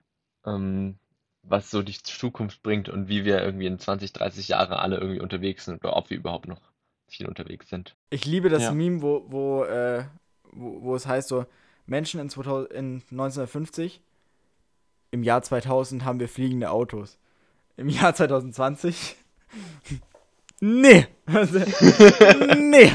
ähm, 0.46 0.98
was 1.42 1.70
so 1.70 1.82
die 1.82 2.00
Zukunft 2.02 2.62
bringt 2.62 2.88
und 2.88 3.08
wie 3.08 3.24
wir 3.24 3.42
irgendwie 3.42 3.66
in 3.66 3.78
20, 3.78 4.12
30 4.12 4.48
Jahren 4.48 4.72
alle 4.72 4.98
irgendwie 4.98 5.20
unterwegs 5.20 5.64
sind 5.64 5.84
oder 5.84 5.96
ob 5.96 6.10
wir 6.10 6.16
überhaupt 6.16 6.48
noch 6.48 6.60
viel 7.08 7.26
unterwegs 7.26 7.68
sind. 7.68 7.96
Ich 8.10 8.24
liebe 8.26 8.48
das 8.48 8.64
ja. 8.64 8.72
Meme, 8.72 9.00
wo, 9.02 9.24
wo, 9.28 9.64
äh, 9.64 10.04
wo, 10.52 10.82
wo 10.82 10.94
es 10.94 11.06
heißt 11.06 11.28
so, 11.28 11.46
Menschen 11.86 12.20
in, 12.20 12.28
2000, 12.28 12.70
in 12.72 12.94
1950, 13.10 14.02
im 15.10 15.22
Jahr 15.22 15.42
2000 15.42 16.04
haben 16.04 16.20
wir 16.20 16.28
fliegende 16.28 16.70
Autos. 16.70 17.16
Im 17.76 17.88
Jahr 17.88 18.14
2020 18.14 19.16
Nee. 20.60 21.06
nee. 22.58 22.90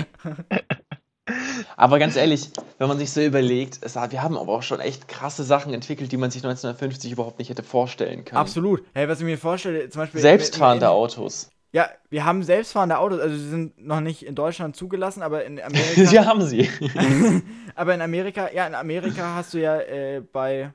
Aber 1.77 1.99
ganz 1.99 2.15
ehrlich, 2.15 2.49
wenn 2.77 2.87
man 2.87 2.97
sich 2.97 3.11
so 3.11 3.21
überlegt, 3.21 3.79
es, 3.81 3.95
wir 3.95 4.21
haben 4.21 4.37
aber 4.37 4.51
auch 4.51 4.63
schon 4.63 4.79
echt 4.79 5.07
krasse 5.07 5.43
Sachen 5.43 5.73
entwickelt, 5.73 6.11
die 6.11 6.17
man 6.17 6.31
sich 6.31 6.43
1950 6.43 7.11
überhaupt 7.11 7.39
nicht 7.39 7.49
hätte 7.49 7.63
vorstellen 7.63 8.25
können. 8.25 8.37
Absolut. 8.37 8.83
Hey, 8.93 9.07
was 9.07 9.19
ich 9.19 9.25
mir 9.25 9.37
vorstelle, 9.37 9.89
zum 9.89 10.01
Beispiel. 10.01 10.21
Selbstfahrende 10.21 10.85
in, 10.85 10.91
in, 10.91 10.97
Autos. 10.97 11.49
Ja, 11.71 11.89
wir 12.09 12.25
haben 12.25 12.43
selbstfahrende 12.43 12.97
Autos, 12.99 13.19
also 13.19 13.35
sie 13.35 13.49
sind 13.49 13.83
noch 13.83 14.01
nicht 14.01 14.23
in 14.23 14.35
Deutschland 14.35 14.75
zugelassen, 14.75 15.23
aber 15.23 15.45
in 15.45 15.61
Amerika. 15.63 16.05
Sie 16.05 16.19
haben 16.19 16.45
sie. 16.45 16.69
aber 17.75 17.95
in 17.95 18.01
Amerika, 18.01 18.49
ja, 18.53 18.67
in 18.67 18.75
Amerika 18.75 19.35
hast 19.35 19.53
du 19.53 19.59
ja 19.59 19.79
äh, 19.79 20.21
bei 20.21 20.73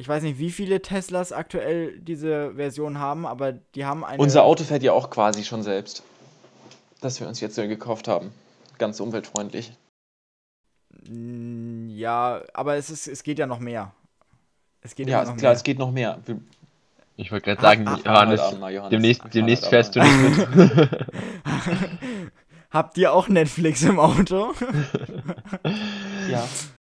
ich 0.00 0.08
weiß 0.08 0.22
nicht, 0.22 0.38
wie 0.38 0.50
viele 0.50 0.80
Teslas 0.80 1.30
aktuell 1.30 1.98
diese 1.98 2.54
Version 2.54 2.98
haben, 2.98 3.26
aber 3.26 3.52
die 3.52 3.84
haben 3.84 4.02
eine. 4.02 4.16
Unser 4.16 4.44
Auto 4.44 4.64
fährt 4.64 4.82
ja 4.82 4.94
auch 4.94 5.10
quasi 5.10 5.44
schon 5.44 5.62
selbst. 5.62 6.02
Das 7.02 7.20
wir 7.20 7.28
uns 7.28 7.38
jetzt 7.40 7.56
gekauft 7.56 8.08
haben. 8.08 8.32
Ganz 8.78 8.98
umweltfreundlich. 8.98 9.72
Ja, 11.06 12.40
aber 12.54 12.76
es, 12.76 12.88
ist, 12.88 13.08
es 13.08 13.22
geht 13.22 13.38
ja 13.38 13.46
noch 13.46 13.58
mehr. 13.58 13.92
Es 14.80 14.94
geht 14.94 15.06
ja, 15.06 15.18
noch 15.18 15.36
klar, 15.36 15.50
mehr. 15.50 15.52
es 15.52 15.62
geht 15.64 15.78
noch 15.78 15.90
mehr. 15.90 16.18
Ich 17.16 17.30
wollte 17.30 17.44
gerade 17.44 17.60
sagen, 17.60 17.86
ah, 17.86 17.98
Johannes, 18.02 18.40
ah, 18.40 18.70
Johannes, 18.70 18.90
demnächst, 18.90 19.22
demnächst 19.34 19.66
fährst 19.66 19.96
du 19.96 20.00
nicht 20.00 20.54
mit. 20.56 20.88
Habt 22.70 22.96
ihr 22.96 23.12
auch 23.12 23.28
Netflix 23.28 23.82
im 23.82 23.98
Auto? 24.00 24.54
ja. 26.30 26.48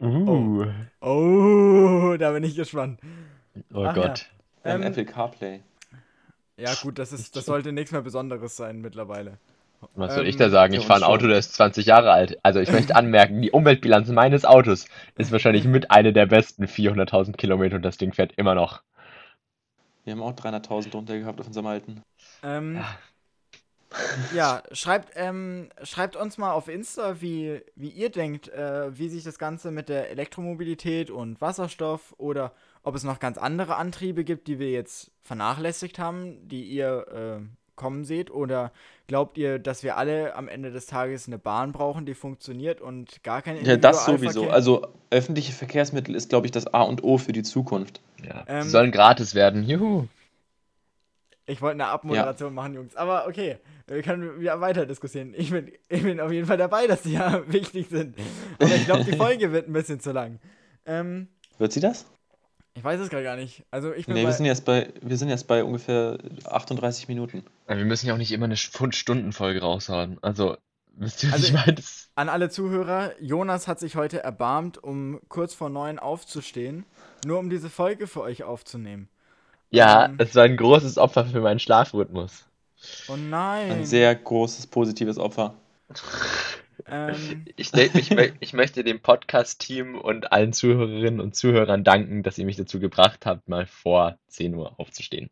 Uh. 0.00 0.66
Oh. 1.00 1.06
oh, 2.12 2.16
da 2.16 2.32
bin 2.32 2.44
ich 2.44 2.56
gespannt. 2.56 3.00
Oh 3.72 3.84
Ach, 3.84 3.94
Gott. 3.94 4.30
Ja. 4.64 4.74
Ähm, 4.74 4.82
Apple 4.82 5.04
CarPlay. 5.04 5.60
Ja, 6.56 6.72
gut, 6.82 6.98
das, 6.98 7.12
ist, 7.12 7.36
das 7.36 7.46
sollte 7.46 7.72
nichts 7.72 7.92
mehr 7.92 8.02
Besonderes 8.02 8.56
sein 8.56 8.80
mittlerweile. 8.80 9.38
Was 9.94 10.14
soll 10.14 10.24
ähm, 10.24 10.30
ich 10.30 10.36
da 10.36 10.50
sagen? 10.50 10.72
Ich 10.74 10.86
fahre 10.86 11.00
ein 11.00 11.10
Auto, 11.10 11.26
das 11.26 11.46
ist 11.46 11.54
20 11.54 11.86
Jahre 11.86 12.12
alt. 12.12 12.38
Also 12.42 12.60
ich 12.60 12.70
möchte 12.72 12.96
anmerken, 12.96 13.42
die 13.42 13.50
Umweltbilanz 13.50 14.08
meines 14.08 14.44
Autos 14.44 14.86
ist 15.16 15.32
wahrscheinlich 15.32 15.64
mit 15.64 15.90
einer 15.90 16.12
der 16.12 16.26
besten 16.26 16.64
400.000 16.64 17.36
Kilometer 17.36 17.76
und 17.76 17.82
das 17.82 17.98
Ding 17.98 18.12
fährt 18.12 18.32
immer 18.36 18.54
noch. 18.54 18.82
Wir 20.04 20.12
haben 20.12 20.22
auch 20.22 20.32
300.000 20.32 20.90
drunter 20.90 21.18
gehabt 21.18 21.40
auf 21.40 21.46
unserem 21.46 21.66
alten. 21.66 22.02
Ähm, 22.42 22.76
ja, 22.76 22.98
schreibt, 24.72 25.12
ähm, 25.16 25.68
schreibt 25.82 26.16
uns 26.16 26.38
mal 26.38 26.52
auf 26.52 26.68
Insta, 26.68 27.20
wie, 27.20 27.60
wie 27.76 27.88
ihr 27.88 28.10
denkt, 28.10 28.48
äh, 28.48 28.96
wie 28.96 29.08
sich 29.08 29.24
das 29.24 29.38
Ganze 29.38 29.70
mit 29.70 29.88
der 29.88 30.10
Elektromobilität 30.10 31.10
und 31.10 31.40
Wasserstoff 31.40 32.14
oder 32.18 32.52
ob 32.82 32.94
es 32.94 33.04
noch 33.04 33.18
ganz 33.18 33.38
andere 33.38 33.76
Antriebe 33.76 34.24
gibt, 34.24 34.46
die 34.46 34.58
wir 34.58 34.70
jetzt 34.70 35.10
vernachlässigt 35.22 35.98
haben, 35.98 36.48
die 36.48 36.64
ihr 36.64 37.40
äh, 37.40 37.46
kommen 37.76 38.04
seht. 38.04 38.30
Oder 38.30 38.72
glaubt 39.06 39.38
ihr, 39.38 39.58
dass 39.58 39.82
wir 39.82 39.96
alle 39.96 40.34
am 40.36 40.48
Ende 40.48 40.70
des 40.70 40.86
Tages 40.86 41.26
eine 41.26 41.38
Bahn 41.38 41.72
brauchen, 41.72 42.06
die 42.06 42.14
funktioniert 42.14 42.80
und 42.80 43.22
gar 43.22 43.42
keine 43.42 43.62
Ja, 43.62 43.76
das 43.76 44.04
sowieso. 44.04 44.50
Also 44.50 44.86
öffentliche 45.10 45.52
Verkehrsmittel 45.52 46.14
ist, 46.14 46.28
glaube 46.28 46.46
ich, 46.46 46.52
das 46.52 46.66
A 46.72 46.82
und 46.82 47.02
O 47.02 47.18
für 47.18 47.32
die 47.32 47.42
Zukunft. 47.42 48.00
Ja, 48.22 48.44
ähm, 48.46 48.62
sie 48.62 48.70
sollen 48.70 48.90
gratis 48.90 49.34
werden. 49.34 49.64
Juhu. 49.64 50.06
Ich 51.46 51.60
wollte 51.60 51.74
eine 51.74 51.86
Abmoderation 51.86 52.50
ja. 52.50 52.54
machen, 52.54 52.74
Jungs. 52.74 52.96
Aber 52.96 53.26
okay, 53.28 53.58
wir 53.86 54.02
können 54.02 54.40
wieder 54.40 54.60
weiter 54.60 54.86
diskutieren. 54.86 55.34
Ich 55.36 55.50
bin, 55.50 55.70
ich 55.88 56.02
bin 56.02 56.20
auf 56.20 56.32
jeden 56.32 56.46
Fall 56.46 56.56
dabei, 56.56 56.86
dass 56.86 57.02
die 57.02 57.12
ja 57.12 57.42
wichtig 57.52 57.88
sind. 57.90 58.16
Aber 58.58 58.74
ich 58.74 58.86
glaube, 58.86 59.04
die 59.04 59.16
Folge 59.16 59.52
wird 59.52 59.68
ein 59.68 59.72
bisschen 59.72 60.00
zu 60.00 60.12
lang. 60.12 60.40
Ähm, 60.86 61.28
wird 61.58 61.72
sie 61.72 61.80
das? 61.80 62.06
Ich 62.76 62.82
weiß 62.82 63.00
es 63.00 63.08
gar 63.08 63.36
nicht. 63.36 63.64
Also 63.70 63.92
ich 63.92 64.06
bin 64.06 64.16
nee, 64.16 64.24
wir 64.24 64.32
sind, 64.32 64.46
jetzt 64.46 64.64
bei, 64.64 64.92
wir 65.00 65.16
sind 65.16 65.28
jetzt 65.28 65.46
bei 65.46 65.62
ungefähr 65.62 66.18
38 66.44 67.08
Minuten. 67.08 67.44
wir 67.68 67.76
müssen 67.76 68.06
ja 68.06 68.14
auch 68.14 68.18
nicht 68.18 68.32
immer 68.32 68.46
eine 68.46 68.56
Stundenfolge 68.56 69.60
raushauen. 69.60 70.18
Also, 70.22 70.56
wisst 70.96 71.22
ihr, 71.22 71.28
was 71.28 71.34
also, 71.34 71.46
ich 71.46 71.52
meine? 71.52 71.76
An 72.16 72.28
alle 72.28 72.50
Zuhörer, 72.50 73.12
Jonas 73.20 73.68
hat 73.68 73.78
sich 73.78 73.94
heute 73.94 74.22
erbarmt, 74.24 74.82
um 74.82 75.20
kurz 75.28 75.54
vor 75.54 75.70
neun 75.70 76.00
aufzustehen, 76.00 76.84
nur 77.24 77.38
um 77.38 77.48
diese 77.48 77.70
Folge 77.70 78.08
für 78.08 78.22
euch 78.22 78.42
aufzunehmen. 78.42 79.08
Ja, 79.74 80.04
ähm, 80.04 80.14
es 80.18 80.36
war 80.36 80.44
ein 80.44 80.56
großes 80.56 80.98
Opfer 80.98 81.26
für 81.26 81.40
meinen 81.40 81.58
Schlafrhythmus. 81.58 82.46
Oh 83.08 83.16
nein. 83.16 83.72
Ein 83.72 83.84
sehr 83.84 84.14
großes 84.14 84.68
positives 84.68 85.18
Opfer. 85.18 85.54
Ähm. 86.86 87.44
Ich, 87.56 87.72
ich, 87.74 88.10
ich, 88.40 88.52
möchte 88.52 88.84
dem 88.84 89.00
Podcast-Team 89.00 89.98
und 89.98 90.32
allen 90.32 90.52
Zuhörerinnen 90.52 91.20
und 91.20 91.34
Zuhörern 91.34 91.82
danken, 91.82 92.22
dass 92.22 92.38
ihr 92.38 92.44
mich 92.44 92.56
dazu 92.56 92.78
gebracht 92.78 93.26
habt, 93.26 93.48
mal 93.48 93.66
vor 93.66 94.16
10 94.28 94.54
Uhr 94.54 94.78
aufzustehen. 94.78 95.28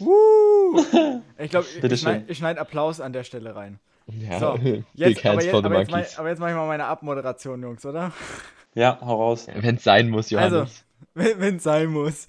Ich 1.38 1.50
glaube, 1.50 1.66
ich, 1.66 2.00
schneide 2.00 2.34
schneid 2.34 2.58
Applaus 2.58 3.00
an 3.00 3.12
der 3.12 3.24
Stelle 3.24 3.56
rein. 3.56 3.80
Ja, 4.06 4.38
so, 4.38 4.56
jetzt, 4.94 5.24
aber, 5.24 5.42
jetzt, 5.42 5.54
aber, 5.54 5.78
jetzt 5.78 5.90
mach, 5.90 6.18
aber 6.18 6.28
jetzt 6.28 6.38
mache 6.38 6.50
ich 6.50 6.56
mal 6.56 6.66
meine 6.66 6.86
Abmoderation, 6.86 7.62
Jungs, 7.62 7.84
oder? 7.86 8.12
Ja, 8.74 8.98
hau 9.02 9.16
raus. 9.16 9.48
Wenn 9.54 9.76
es 9.76 9.84
sein 9.84 10.08
muss, 10.08 10.30
Johannes. 10.30 10.52
Also, 10.54 10.72
wenn 11.14 11.56
es 11.56 11.62
sein 11.62 11.88
muss. 11.88 12.26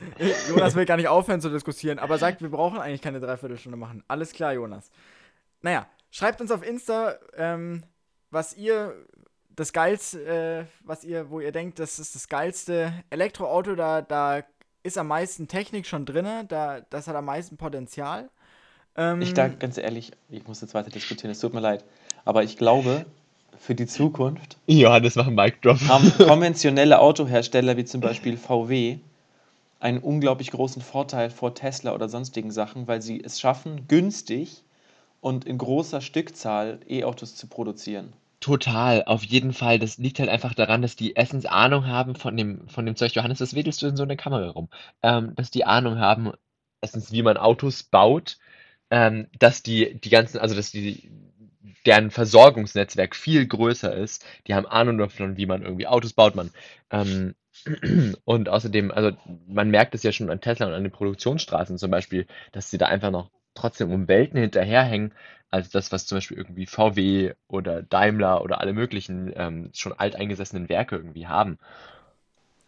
Jonas 0.49 0.75
will 0.75 0.85
gar 0.85 0.97
nicht 0.97 1.07
aufhören 1.07 1.39
zu 1.39 1.49
diskutieren, 1.49 1.99
aber 1.99 2.17
sagt, 2.17 2.41
wir 2.41 2.49
brauchen 2.49 2.79
eigentlich 2.79 3.01
keine 3.01 3.21
Dreiviertelstunde 3.21 3.77
machen. 3.77 4.03
Alles 4.09 4.33
klar, 4.33 4.51
Jonas. 4.51 4.91
Naja, 5.61 5.87
schreibt 6.11 6.41
uns 6.41 6.51
auf 6.51 6.61
Insta, 6.67 7.15
ähm, 7.37 7.83
was 8.29 8.57
ihr 8.57 8.93
das 9.55 9.71
geilste, 9.71 10.25
äh, 10.25 10.65
was 10.83 11.05
ihr, 11.05 11.29
wo 11.29 11.39
ihr 11.39 11.53
denkt, 11.53 11.79
das 11.79 11.97
ist 11.97 12.13
das 12.13 12.27
geilste 12.27 12.93
Elektroauto, 13.09 13.75
da, 13.75 14.01
da 14.01 14.43
ist 14.83 14.97
am 14.97 15.07
meisten 15.07 15.47
Technik 15.47 15.87
schon 15.87 16.05
drin, 16.05 16.27
da, 16.47 16.81
das 16.89 17.07
hat 17.07 17.15
am 17.15 17.25
meisten 17.25 17.55
Potenzial. 17.55 18.29
Ähm, 18.95 19.21
ich 19.21 19.33
da 19.33 19.47
ganz 19.47 19.77
ehrlich, 19.77 20.11
ich 20.29 20.47
muss 20.47 20.61
jetzt 20.61 20.73
weiter 20.73 20.89
diskutieren, 20.89 21.31
es 21.31 21.39
tut 21.39 21.53
mir 21.53 21.59
leid. 21.59 21.83
Aber 22.25 22.43
ich 22.43 22.57
glaube, 22.57 23.05
für 23.57 23.75
die 23.75 23.87
Zukunft. 23.87 24.57
Johannes 24.67 25.15
macht 25.15 25.27
einen 25.27 25.35
Mic 25.35 25.57
Drop. 25.61 25.79
Haben 25.87 26.11
konventionelle 26.17 26.99
Autohersteller 26.99 27.77
wie 27.77 27.85
zum 27.85 28.01
Beispiel 28.01 28.37
VW 28.37 28.97
einen 29.79 29.99
unglaublich 29.99 30.51
großen 30.51 30.81
Vorteil 30.81 31.29
vor 31.29 31.55
Tesla 31.55 31.93
oder 31.93 32.07
sonstigen 32.07 32.51
Sachen, 32.51 32.87
weil 32.87 33.01
sie 33.01 33.21
es 33.23 33.39
schaffen, 33.39 33.87
günstig 33.87 34.63
und 35.19 35.45
in 35.45 35.57
großer 35.57 36.01
Stückzahl 36.01 36.79
E-Autos 36.87 37.35
zu 37.35 37.47
produzieren. 37.47 38.13
Total, 38.39 39.05
auf 39.05 39.23
jeden 39.23 39.53
Fall. 39.53 39.79
Das 39.79 39.97
liegt 39.97 40.19
halt 40.19 40.29
einfach 40.29 40.53
daran, 40.53 40.81
dass 40.81 40.97
die 40.97 41.13
erstens 41.13 41.45
Ahnung 41.45 41.87
haben 41.87 42.15
von 42.15 42.35
dem, 42.35 42.67
von 42.67 42.85
dem 42.85 42.97
Zeug. 42.97 43.13
Johannes, 43.15 43.39
was 43.39 43.55
wedelst 43.55 43.81
du 43.81 43.87
in 43.87 43.95
so 43.95 44.03
eine 44.03 44.17
Kamera 44.17 44.49
rum? 44.49 44.67
Ähm, 45.01 45.33
dass 45.35 45.49
die 45.49 45.63
Ahnung 45.63 45.99
haben, 45.99 46.33
erstens, 46.81 47.13
wie 47.13 47.21
man 47.21 47.37
Autos 47.37 47.83
baut, 47.83 48.37
ähm, 48.93 49.25
dass 49.39 49.63
die, 49.63 49.99
die 49.99 50.11
ganzen, 50.11 50.37
also 50.37 50.53
dass 50.53 50.69
die, 50.69 51.09
deren 51.87 52.11
Versorgungsnetzwerk 52.11 53.15
viel 53.15 53.47
größer 53.47 53.91
ist. 53.91 54.23
Die 54.45 54.53
haben 54.53 54.67
Ahnung 54.67 54.99
davon, 54.99 55.35
wie 55.35 55.47
man 55.47 55.63
irgendwie 55.63 55.87
Autos 55.87 56.13
baut, 56.13 56.35
man. 56.35 56.51
Ähm, 56.91 57.33
und 58.23 58.49
außerdem, 58.49 58.91
also 58.91 59.17
man 59.47 59.71
merkt 59.71 59.95
es 59.95 60.03
ja 60.03 60.11
schon 60.11 60.29
an 60.29 60.41
Tesla 60.41 60.67
und 60.67 60.73
an 60.73 60.83
den 60.83 60.91
Produktionsstraßen 60.91 61.79
zum 61.79 61.89
Beispiel, 61.89 62.27
dass 62.51 62.69
sie 62.69 62.77
da 62.77 62.85
einfach 62.85 63.09
noch 63.09 63.31
trotzdem 63.55 63.91
um 63.91 64.07
Welten 64.07 64.39
hinterherhängen, 64.39 65.11
als 65.49 65.71
das, 65.71 65.91
was 65.91 66.05
zum 66.05 66.17
Beispiel 66.17 66.37
irgendwie 66.37 66.67
VW 66.67 67.33
oder 67.47 67.81
Daimler 67.81 68.43
oder 68.43 68.61
alle 68.61 68.73
möglichen 68.73 69.33
ähm, 69.35 69.71
schon 69.73 69.93
alteingesessenen 69.93 70.69
Werke 70.69 70.97
irgendwie 70.97 71.25
haben. 71.25 71.57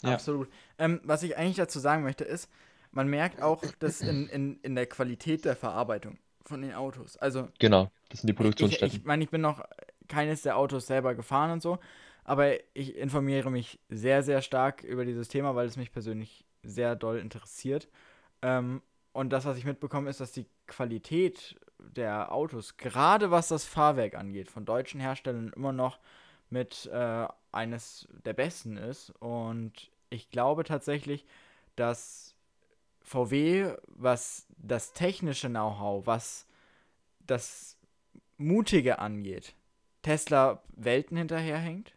Ja. 0.01 0.13
Absolut. 0.13 0.49
Ähm, 0.80 1.01
was 1.03 1.21
ich 1.21 1.38
eigentlich 1.38 1.57
dazu 1.57 1.78
sagen 1.78 2.01
möchte, 2.01 2.23
ist, 2.23 2.49
man 2.96 3.08
merkt 3.08 3.41
auch, 3.41 3.62
dass 3.80 4.02
in, 4.02 4.28
in, 4.30 4.60
in 4.62 4.76
der 4.76 4.88
Qualität 4.88 5.46
der 5.46 5.56
Verarbeitung 5.56 6.18
von 6.43 6.62
den 6.62 6.74
Autos. 6.74 7.18
Also 7.18 7.50
genau, 7.60 7.91
das 8.10 8.22
sind 8.22 8.28
die 8.28 8.34
Produktionsstätten. 8.34 8.88
Ich, 8.88 9.02
ich 9.02 9.06
meine, 9.06 9.24
ich 9.24 9.30
bin 9.30 9.41
noch 9.41 9.64
keines 10.08 10.41
der 10.41 10.58
Autos 10.58 10.88
selber 10.88 11.16
gefahren 11.16 11.52
und 11.52 11.62
so, 11.62 11.80
aber 12.24 12.54
ich 12.74 12.96
informiere 12.96 13.52
mich 13.52 13.80
sehr, 13.89 14.24
sehr 14.24 14.41
stark 14.41 14.84
über 14.84 15.06
dieses 15.06 15.28
Thema, 15.28 15.56
weil 15.56 15.68
es 15.68 15.78
mich 15.78 15.91
persönlich 15.91 16.46
sehr 16.64 16.96
doll 16.96 17.20
interessiert. 17.20 17.88
Ähm, 18.41 18.82
und 19.14 19.30
das, 19.32 19.46
was 19.46 19.58
ich 19.58 19.66
mitbekomme, 19.66 20.10
ist, 20.10 20.20
dass 20.20 20.32
die 20.32 20.48
Qualität 20.68 21.56
der 21.80 22.32
Autos, 22.32 22.78
gerade 22.78 23.32
was 23.32 23.48
das 23.48 23.66
Fahrwerk 23.66 24.16
angeht, 24.16 24.50
von 24.50 24.66
deutschen 24.66 25.00
Herstellern 25.00 25.52
immer 25.56 25.72
noch 25.72 26.00
mit 26.50 26.89
äh, 26.91 27.28
eines 27.52 28.08
der 28.26 28.34
besten 28.34 28.78
ist. 28.78 29.12
Und 29.20 29.89
ich 30.10 30.30
glaube 30.30 30.64
tatsächlich, 30.64 31.26
dass 31.76 32.24
VW, 33.06 33.74
was 33.88 34.47
das 34.58 34.93
technische 34.93 35.47
Know-how, 35.47 36.06
was 36.06 36.45
das 37.26 37.78
Mutige 38.38 38.99
angeht, 38.99 39.53
Tesla 40.01 40.62
Welten 40.76 41.18
hinterherhängt. 41.18 41.93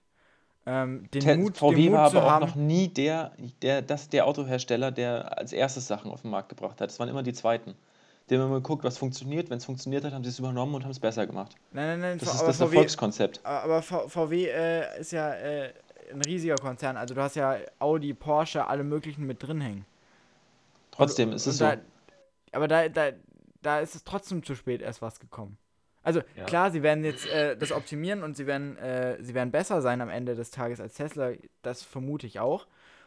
Ähm, 0.67 1.09
den 1.13 1.23
Te 1.23 1.37
Mut, 1.37 1.57
VW 1.57 1.75
den 1.75 1.85
Mut 1.87 1.95
war 1.95 2.07
aber 2.07 2.25
auch 2.25 2.31
haben, 2.31 2.47
noch 2.47 2.55
nie 2.55 2.89
der, 2.89 3.33
der, 3.63 3.81
das, 3.81 4.11
der 4.11 4.27
Autohersteller, 4.27 4.91
der 4.91 5.39
als 5.39 5.53
erstes 5.53 5.87
Sachen 5.87 6.11
auf 6.11 6.23
den 6.23 6.31
Markt 6.31 6.51
gebracht 6.51 6.81
hat. 6.81 6.91
Es 6.91 7.01
waren 7.01 7.09
immer 7.09 7.23
die 7.23 7.33
zweiten. 7.33 7.75
Die 8.29 8.37
haben 8.37 8.45
immer 8.45 8.57
geguckt, 8.57 8.85
was 8.85 8.99
funktioniert. 8.99 9.49
Wenn 9.49 9.57
es 9.57 9.65
funktioniert 9.65 10.05
hat, 10.05 10.13
haben 10.13 10.23
sie 10.23 10.29
es 10.29 10.39
übernommen 10.39 10.75
und 10.75 10.85
haben 10.85 10.91
es 10.91 11.01
besser 11.01 11.27
gemacht. 11.27 11.55
Nein, 11.73 11.87
nein, 11.87 12.01
nein. 12.01 12.19
Das 12.19 12.35
ist 12.35 12.43
das 12.43 12.59
VW, 12.59 12.77
Erfolgskonzept. 12.77 13.41
Aber 13.45 13.81
VW 13.81 14.45
äh, 14.45 15.01
ist 15.01 15.13
ja 15.13 15.33
äh, 15.33 15.73
ein 16.13 16.21
riesiger 16.21 16.57
Konzern. 16.57 16.99
Also 16.99 17.15
du 17.15 17.23
hast 17.23 17.37
ja 17.37 17.57
Audi, 17.79 18.13
Porsche, 18.13 18.67
alle 18.67 18.85
möglichen 18.85 19.27
mit 19.27 19.43
drin 19.43 19.63
hängen. 19.63 19.87
Trotzdem 20.99 21.31
und, 21.31 21.37
ist 21.37 21.47
es 21.47 21.59
da, 21.59 21.75
so. 21.75 21.81
Aber 22.53 22.69
da, 22.69 22.89
da, 22.89 23.13
da 23.63 23.81
ist 23.81 23.95
es 23.95 24.05
trotzdem 24.05 24.43
zu 24.43 24.55
spät 24.55 24.83
erst 24.83 25.01
was 25.01 25.21
gekommen. 25.21 25.57
Also 26.03 26.23
ja. 26.37 26.45
klar, 26.45 26.71
sie 26.71 26.83
werden 26.83 27.05
jetzt 27.05 27.27
äh, 27.27 27.57
das 27.57 27.73
optimieren 27.73 28.23
und 28.23 28.37
sie 28.37 28.47
werden, 28.47 28.77
äh, 28.79 29.23
sie 29.23 29.35
werden 29.35 29.51
besser 29.51 29.81
sein 29.81 30.01
am 30.01 30.09
Ende 30.09 30.35
des 30.35 30.51
Tages 30.51 30.81
als 30.81 30.95
Tesla. 30.95 31.33
Das 31.63 31.83
vermute 31.83 32.27
ich 32.27 32.41
auch. 32.41 32.67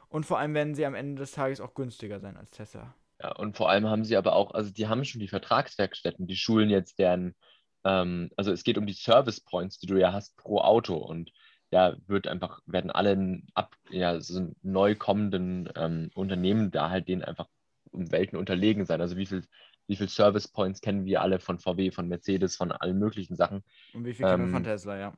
Und 0.10 0.26
vor 0.26 0.39
allem 0.39 0.54
werden 0.54 0.76
sie 0.76 0.86
am 0.86 0.96
Ende 0.96 1.20
des 1.20 1.32
Tages 1.32 1.62
auch 1.62 1.74
günstiger 1.74 2.20
sein 2.20 2.38
als 2.38 2.52
Tesla. 2.52 2.94
Ja, 3.22 3.36
und 3.36 3.58
vor 3.58 3.70
allem 3.70 3.88
haben 3.88 4.04
sie 4.04 4.18
aber 4.18 4.36
auch, 4.36 4.54
also 4.54 4.72
die 4.72 4.88
haben 4.88 5.06
schon 5.06 5.20
die 5.20 5.28
Vertragswerkstätten, 5.28 6.28
die 6.28 6.36
schulen 6.36 6.70
jetzt 6.70 7.00
deren, 7.00 7.36
ähm, 7.84 8.30
also 8.36 8.52
es 8.52 8.64
geht 8.64 8.78
um 8.78 8.86
die 8.86 8.94
Service 8.94 9.39
Points, 9.42 9.80
die 9.80 9.88
du 9.88 9.98
ja 9.98 10.12
hast 10.12 10.38
pro 10.38 10.60
Auto 10.60 10.96
und 10.96 11.32
ja, 11.72 11.96
wird 12.08 12.28
einfach, 12.28 12.62
werden 12.66 12.92
alle 12.92 13.42
ab, 13.54 13.76
ja, 13.89 14.20
so 14.20 14.54
neu 14.62 14.96
kommenden 14.96 15.70
ähm, 15.76 16.12
Unternehmen 16.14 16.72
da 16.72 16.89
halt 16.89 17.08
denen 17.08 17.24
einfach 17.24 17.48
um 17.92 18.12
Welten 18.12 18.38
unterlegen 18.38 18.86
sein. 18.86 19.02
Also 19.02 19.18
wie 19.18 19.26
viel, 19.26 19.44
wie 19.88 19.96
viel 19.96 20.10
Service 20.10 20.48
Points 20.48 20.82
kennen 20.82 21.06
wir 21.06 21.22
alle 21.22 21.39
von 21.39 21.60
VW, 21.60 21.92
von 21.92 22.08
Mercedes, 22.08 22.56
von 22.56 22.72
allen 22.72 22.98
möglichen 22.98 23.36
Sachen. 23.36 23.64
Und 23.94 24.06
wie 24.06 24.14
viel 24.14 24.26
kennen 24.26 24.44
ähm, 24.44 24.50
wir 24.50 24.54
von 24.54 24.64
Tesla, 24.64 24.98
ja. 24.98 25.18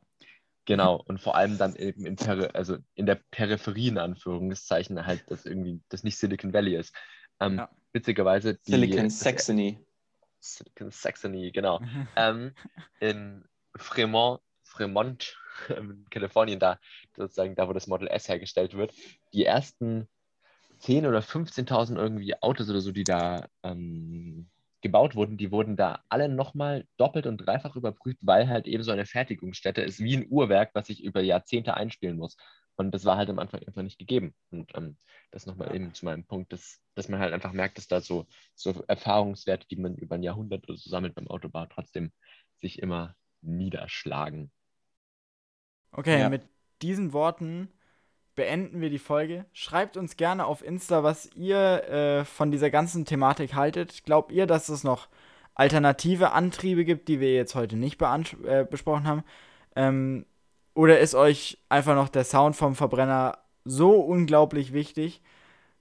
Genau, 0.65 0.95
und 1.07 1.19
vor 1.19 1.35
allem 1.35 1.57
dann 1.57 1.75
eben 1.75 2.05
in, 2.05 2.17
also 2.53 2.77
in 2.95 3.05
der 3.05 3.19
Peripherie, 3.31 3.89
in 3.89 3.97
Anführungszeichen, 3.97 5.05
halt, 5.05 5.29
dass 5.29 5.45
irgendwie 5.45 5.81
das 5.89 6.03
nicht 6.03 6.17
Silicon 6.17 6.53
Valley 6.53 6.75
ist. 6.75 6.95
Ähm, 7.39 7.57
ja. 7.57 7.69
Witzigerweise. 7.91 8.55
Die, 8.55 8.71
Silicon 8.71 9.09
Saxony. 9.09 9.79
Silicon 10.39 10.91
Saxony, 10.91 11.51
genau. 11.51 11.79
ähm, 12.15 12.53
in 12.99 13.45
Fremont, 13.75 14.41
Fremont, 14.63 15.37
in 15.69 16.05
Kalifornien, 16.09 16.59
da 16.59 16.79
sozusagen 17.15 17.55
da, 17.55 17.67
wo 17.67 17.73
das 17.73 17.87
Model 17.87 18.07
S 18.07 18.27
hergestellt 18.27 18.73
wird, 18.73 18.93
die 19.33 19.45
ersten 19.45 20.07
10.000 20.83 21.07
oder 21.07 21.19
15.000 21.19 21.97
irgendwie 21.97 22.35
Autos 22.41 22.69
oder 22.69 22.81
so, 22.81 22.91
die 22.91 23.03
da 23.03 23.47
ähm, 23.63 24.49
gebaut 24.81 25.15
wurden, 25.15 25.37
die 25.37 25.51
wurden 25.51 25.77
da 25.77 26.03
alle 26.09 26.27
nochmal 26.27 26.85
doppelt 26.97 27.25
und 27.25 27.37
dreifach 27.37 27.75
überprüft, 27.75 28.19
weil 28.21 28.49
halt 28.49 28.67
eben 28.67 28.83
so 28.83 28.91
eine 28.91 29.05
Fertigungsstätte 29.05 29.81
ist 29.81 29.99
wie 29.99 30.17
ein 30.17 30.27
Uhrwerk, 30.29 30.71
was 30.73 30.87
sich 30.87 31.03
über 31.03 31.21
Jahrzehnte 31.21 31.75
einspielen 31.75 32.17
muss. 32.17 32.35
Und 32.75 32.91
das 32.93 33.05
war 33.05 33.17
halt 33.17 33.29
am 33.29 33.39
Anfang 33.39 33.61
einfach 33.65 33.81
nicht 33.81 33.97
gegeben. 33.97 34.33
Und 34.51 34.71
ähm, 34.75 34.97
das 35.31 35.45
nochmal 35.45 35.73
eben 35.73 35.93
zu 35.93 36.05
meinem 36.05 36.25
Punkt, 36.25 36.51
dass, 36.51 36.81
dass 36.95 37.07
man 37.07 37.19
halt 37.19 37.33
einfach 37.33 37.53
merkt, 37.53 37.77
dass 37.77 37.87
da 37.87 38.01
so, 38.01 38.27
so 38.55 38.83
Erfahrungswerte, 38.87 39.67
die 39.67 39.77
man 39.77 39.95
über 39.95 40.15
ein 40.15 40.23
Jahrhundert 40.23 40.67
oder 40.67 40.77
so 40.77 40.89
sammelt 40.89 41.15
beim 41.15 41.27
Autobau, 41.27 41.65
trotzdem 41.67 42.11
sich 42.59 42.81
immer 42.81 43.15
niederschlagen. 43.41 44.51
Okay, 45.91 46.19
ja. 46.19 46.29
mit 46.29 46.47
diesen 46.81 47.13
Worten 47.13 47.69
beenden 48.35 48.81
wir 48.81 48.89
die 48.89 48.99
Folge. 48.99 49.45
Schreibt 49.53 49.97
uns 49.97 50.17
gerne 50.17 50.45
auf 50.45 50.63
Insta, 50.63 51.03
was 51.03 51.29
ihr 51.35 51.83
äh, 51.89 52.25
von 52.25 52.51
dieser 52.51 52.69
ganzen 52.69 53.05
Thematik 53.05 53.53
haltet. 53.53 54.03
Glaubt 54.03 54.31
ihr, 54.31 54.47
dass 54.47 54.69
es 54.69 54.83
noch 54.83 55.07
alternative 55.55 56.31
Antriebe 56.31 56.85
gibt, 56.85 57.07
die 57.07 57.19
wir 57.19 57.33
jetzt 57.33 57.55
heute 57.55 57.75
nicht 57.75 58.01
äh, 58.01 58.65
besprochen 58.69 59.07
haben? 59.07 59.23
Ähm, 59.75 60.25
oder 60.73 60.99
ist 60.99 61.15
euch 61.15 61.59
einfach 61.69 61.95
noch 61.95 62.09
der 62.09 62.23
Sound 62.23 62.55
vom 62.55 62.75
Verbrenner 62.75 63.37
so 63.65 63.91
unglaublich 63.99 64.73
wichtig? 64.73 65.21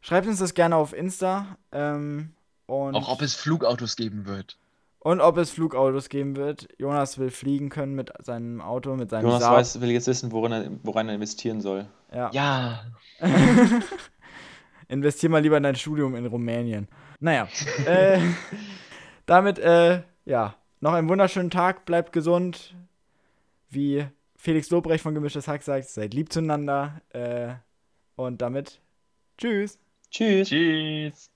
Schreibt 0.01 0.27
uns 0.27 0.39
das 0.39 0.55
gerne 0.55 0.77
auf 0.77 0.93
Insta. 0.93 1.57
Ähm, 1.71 2.35
und 2.67 2.95
Auch 2.95 3.09
ob 3.09 3.23
es 3.23 3.35
Flugautos 3.35 3.97
geben 3.97 4.27
wird. 4.27 4.59
Und 4.99 5.21
ob 5.21 5.37
es 5.37 5.51
Flugautos 5.51 6.09
geben 6.09 6.37
wird. 6.37 6.69
Jonas 6.79 7.19
will 7.19 7.31
fliegen 7.31 7.71
können 7.71 7.95
mit 7.95 8.13
seinem 8.23 8.61
Auto, 8.61 8.95
mit 8.95 9.11
seinem 9.11 9.25
Jonas 9.25 9.43
weiß, 9.43 9.81
will 9.81 9.91
jetzt 9.91 10.07
wissen, 10.07 10.31
woran 10.31 10.53
er, 10.53 10.71
woran 10.83 11.09
er 11.09 11.17
investieren 11.17 11.61
soll. 11.61 11.87
Ja. 12.15 12.31
ja. 12.33 12.85
Investier 14.89 15.31
mal 15.31 15.41
lieber 15.43 15.57
in 15.57 15.63
dein 15.63 15.77
Studium 15.77 16.15
in 16.15 16.27
Rumänien. 16.27 16.89
Naja. 17.21 17.49
äh, 17.87 18.21
damit, 19.27 19.59
äh, 19.59 20.03
ja, 20.25 20.57
noch 20.81 20.93
einen 20.93 21.09
wunderschönen 21.09 21.51
Tag. 21.51 21.85
Bleibt 21.85 22.13
gesund. 22.13 22.75
Wie 23.71 24.07
Felix 24.37 24.69
Lobrecht 24.71 25.03
von 25.03 25.15
Gemischtes 25.15 25.49
Hack 25.49 25.63
sagt, 25.63 25.89
seid 25.89 26.13
lieb 26.13 26.33
zueinander. 26.33 27.01
Äh, 27.11 27.55
und 28.17 28.43
damit, 28.43 28.81
tschüss. 29.39 29.79
Tschüss. 30.11 30.49
Tschüss. 30.49 31.31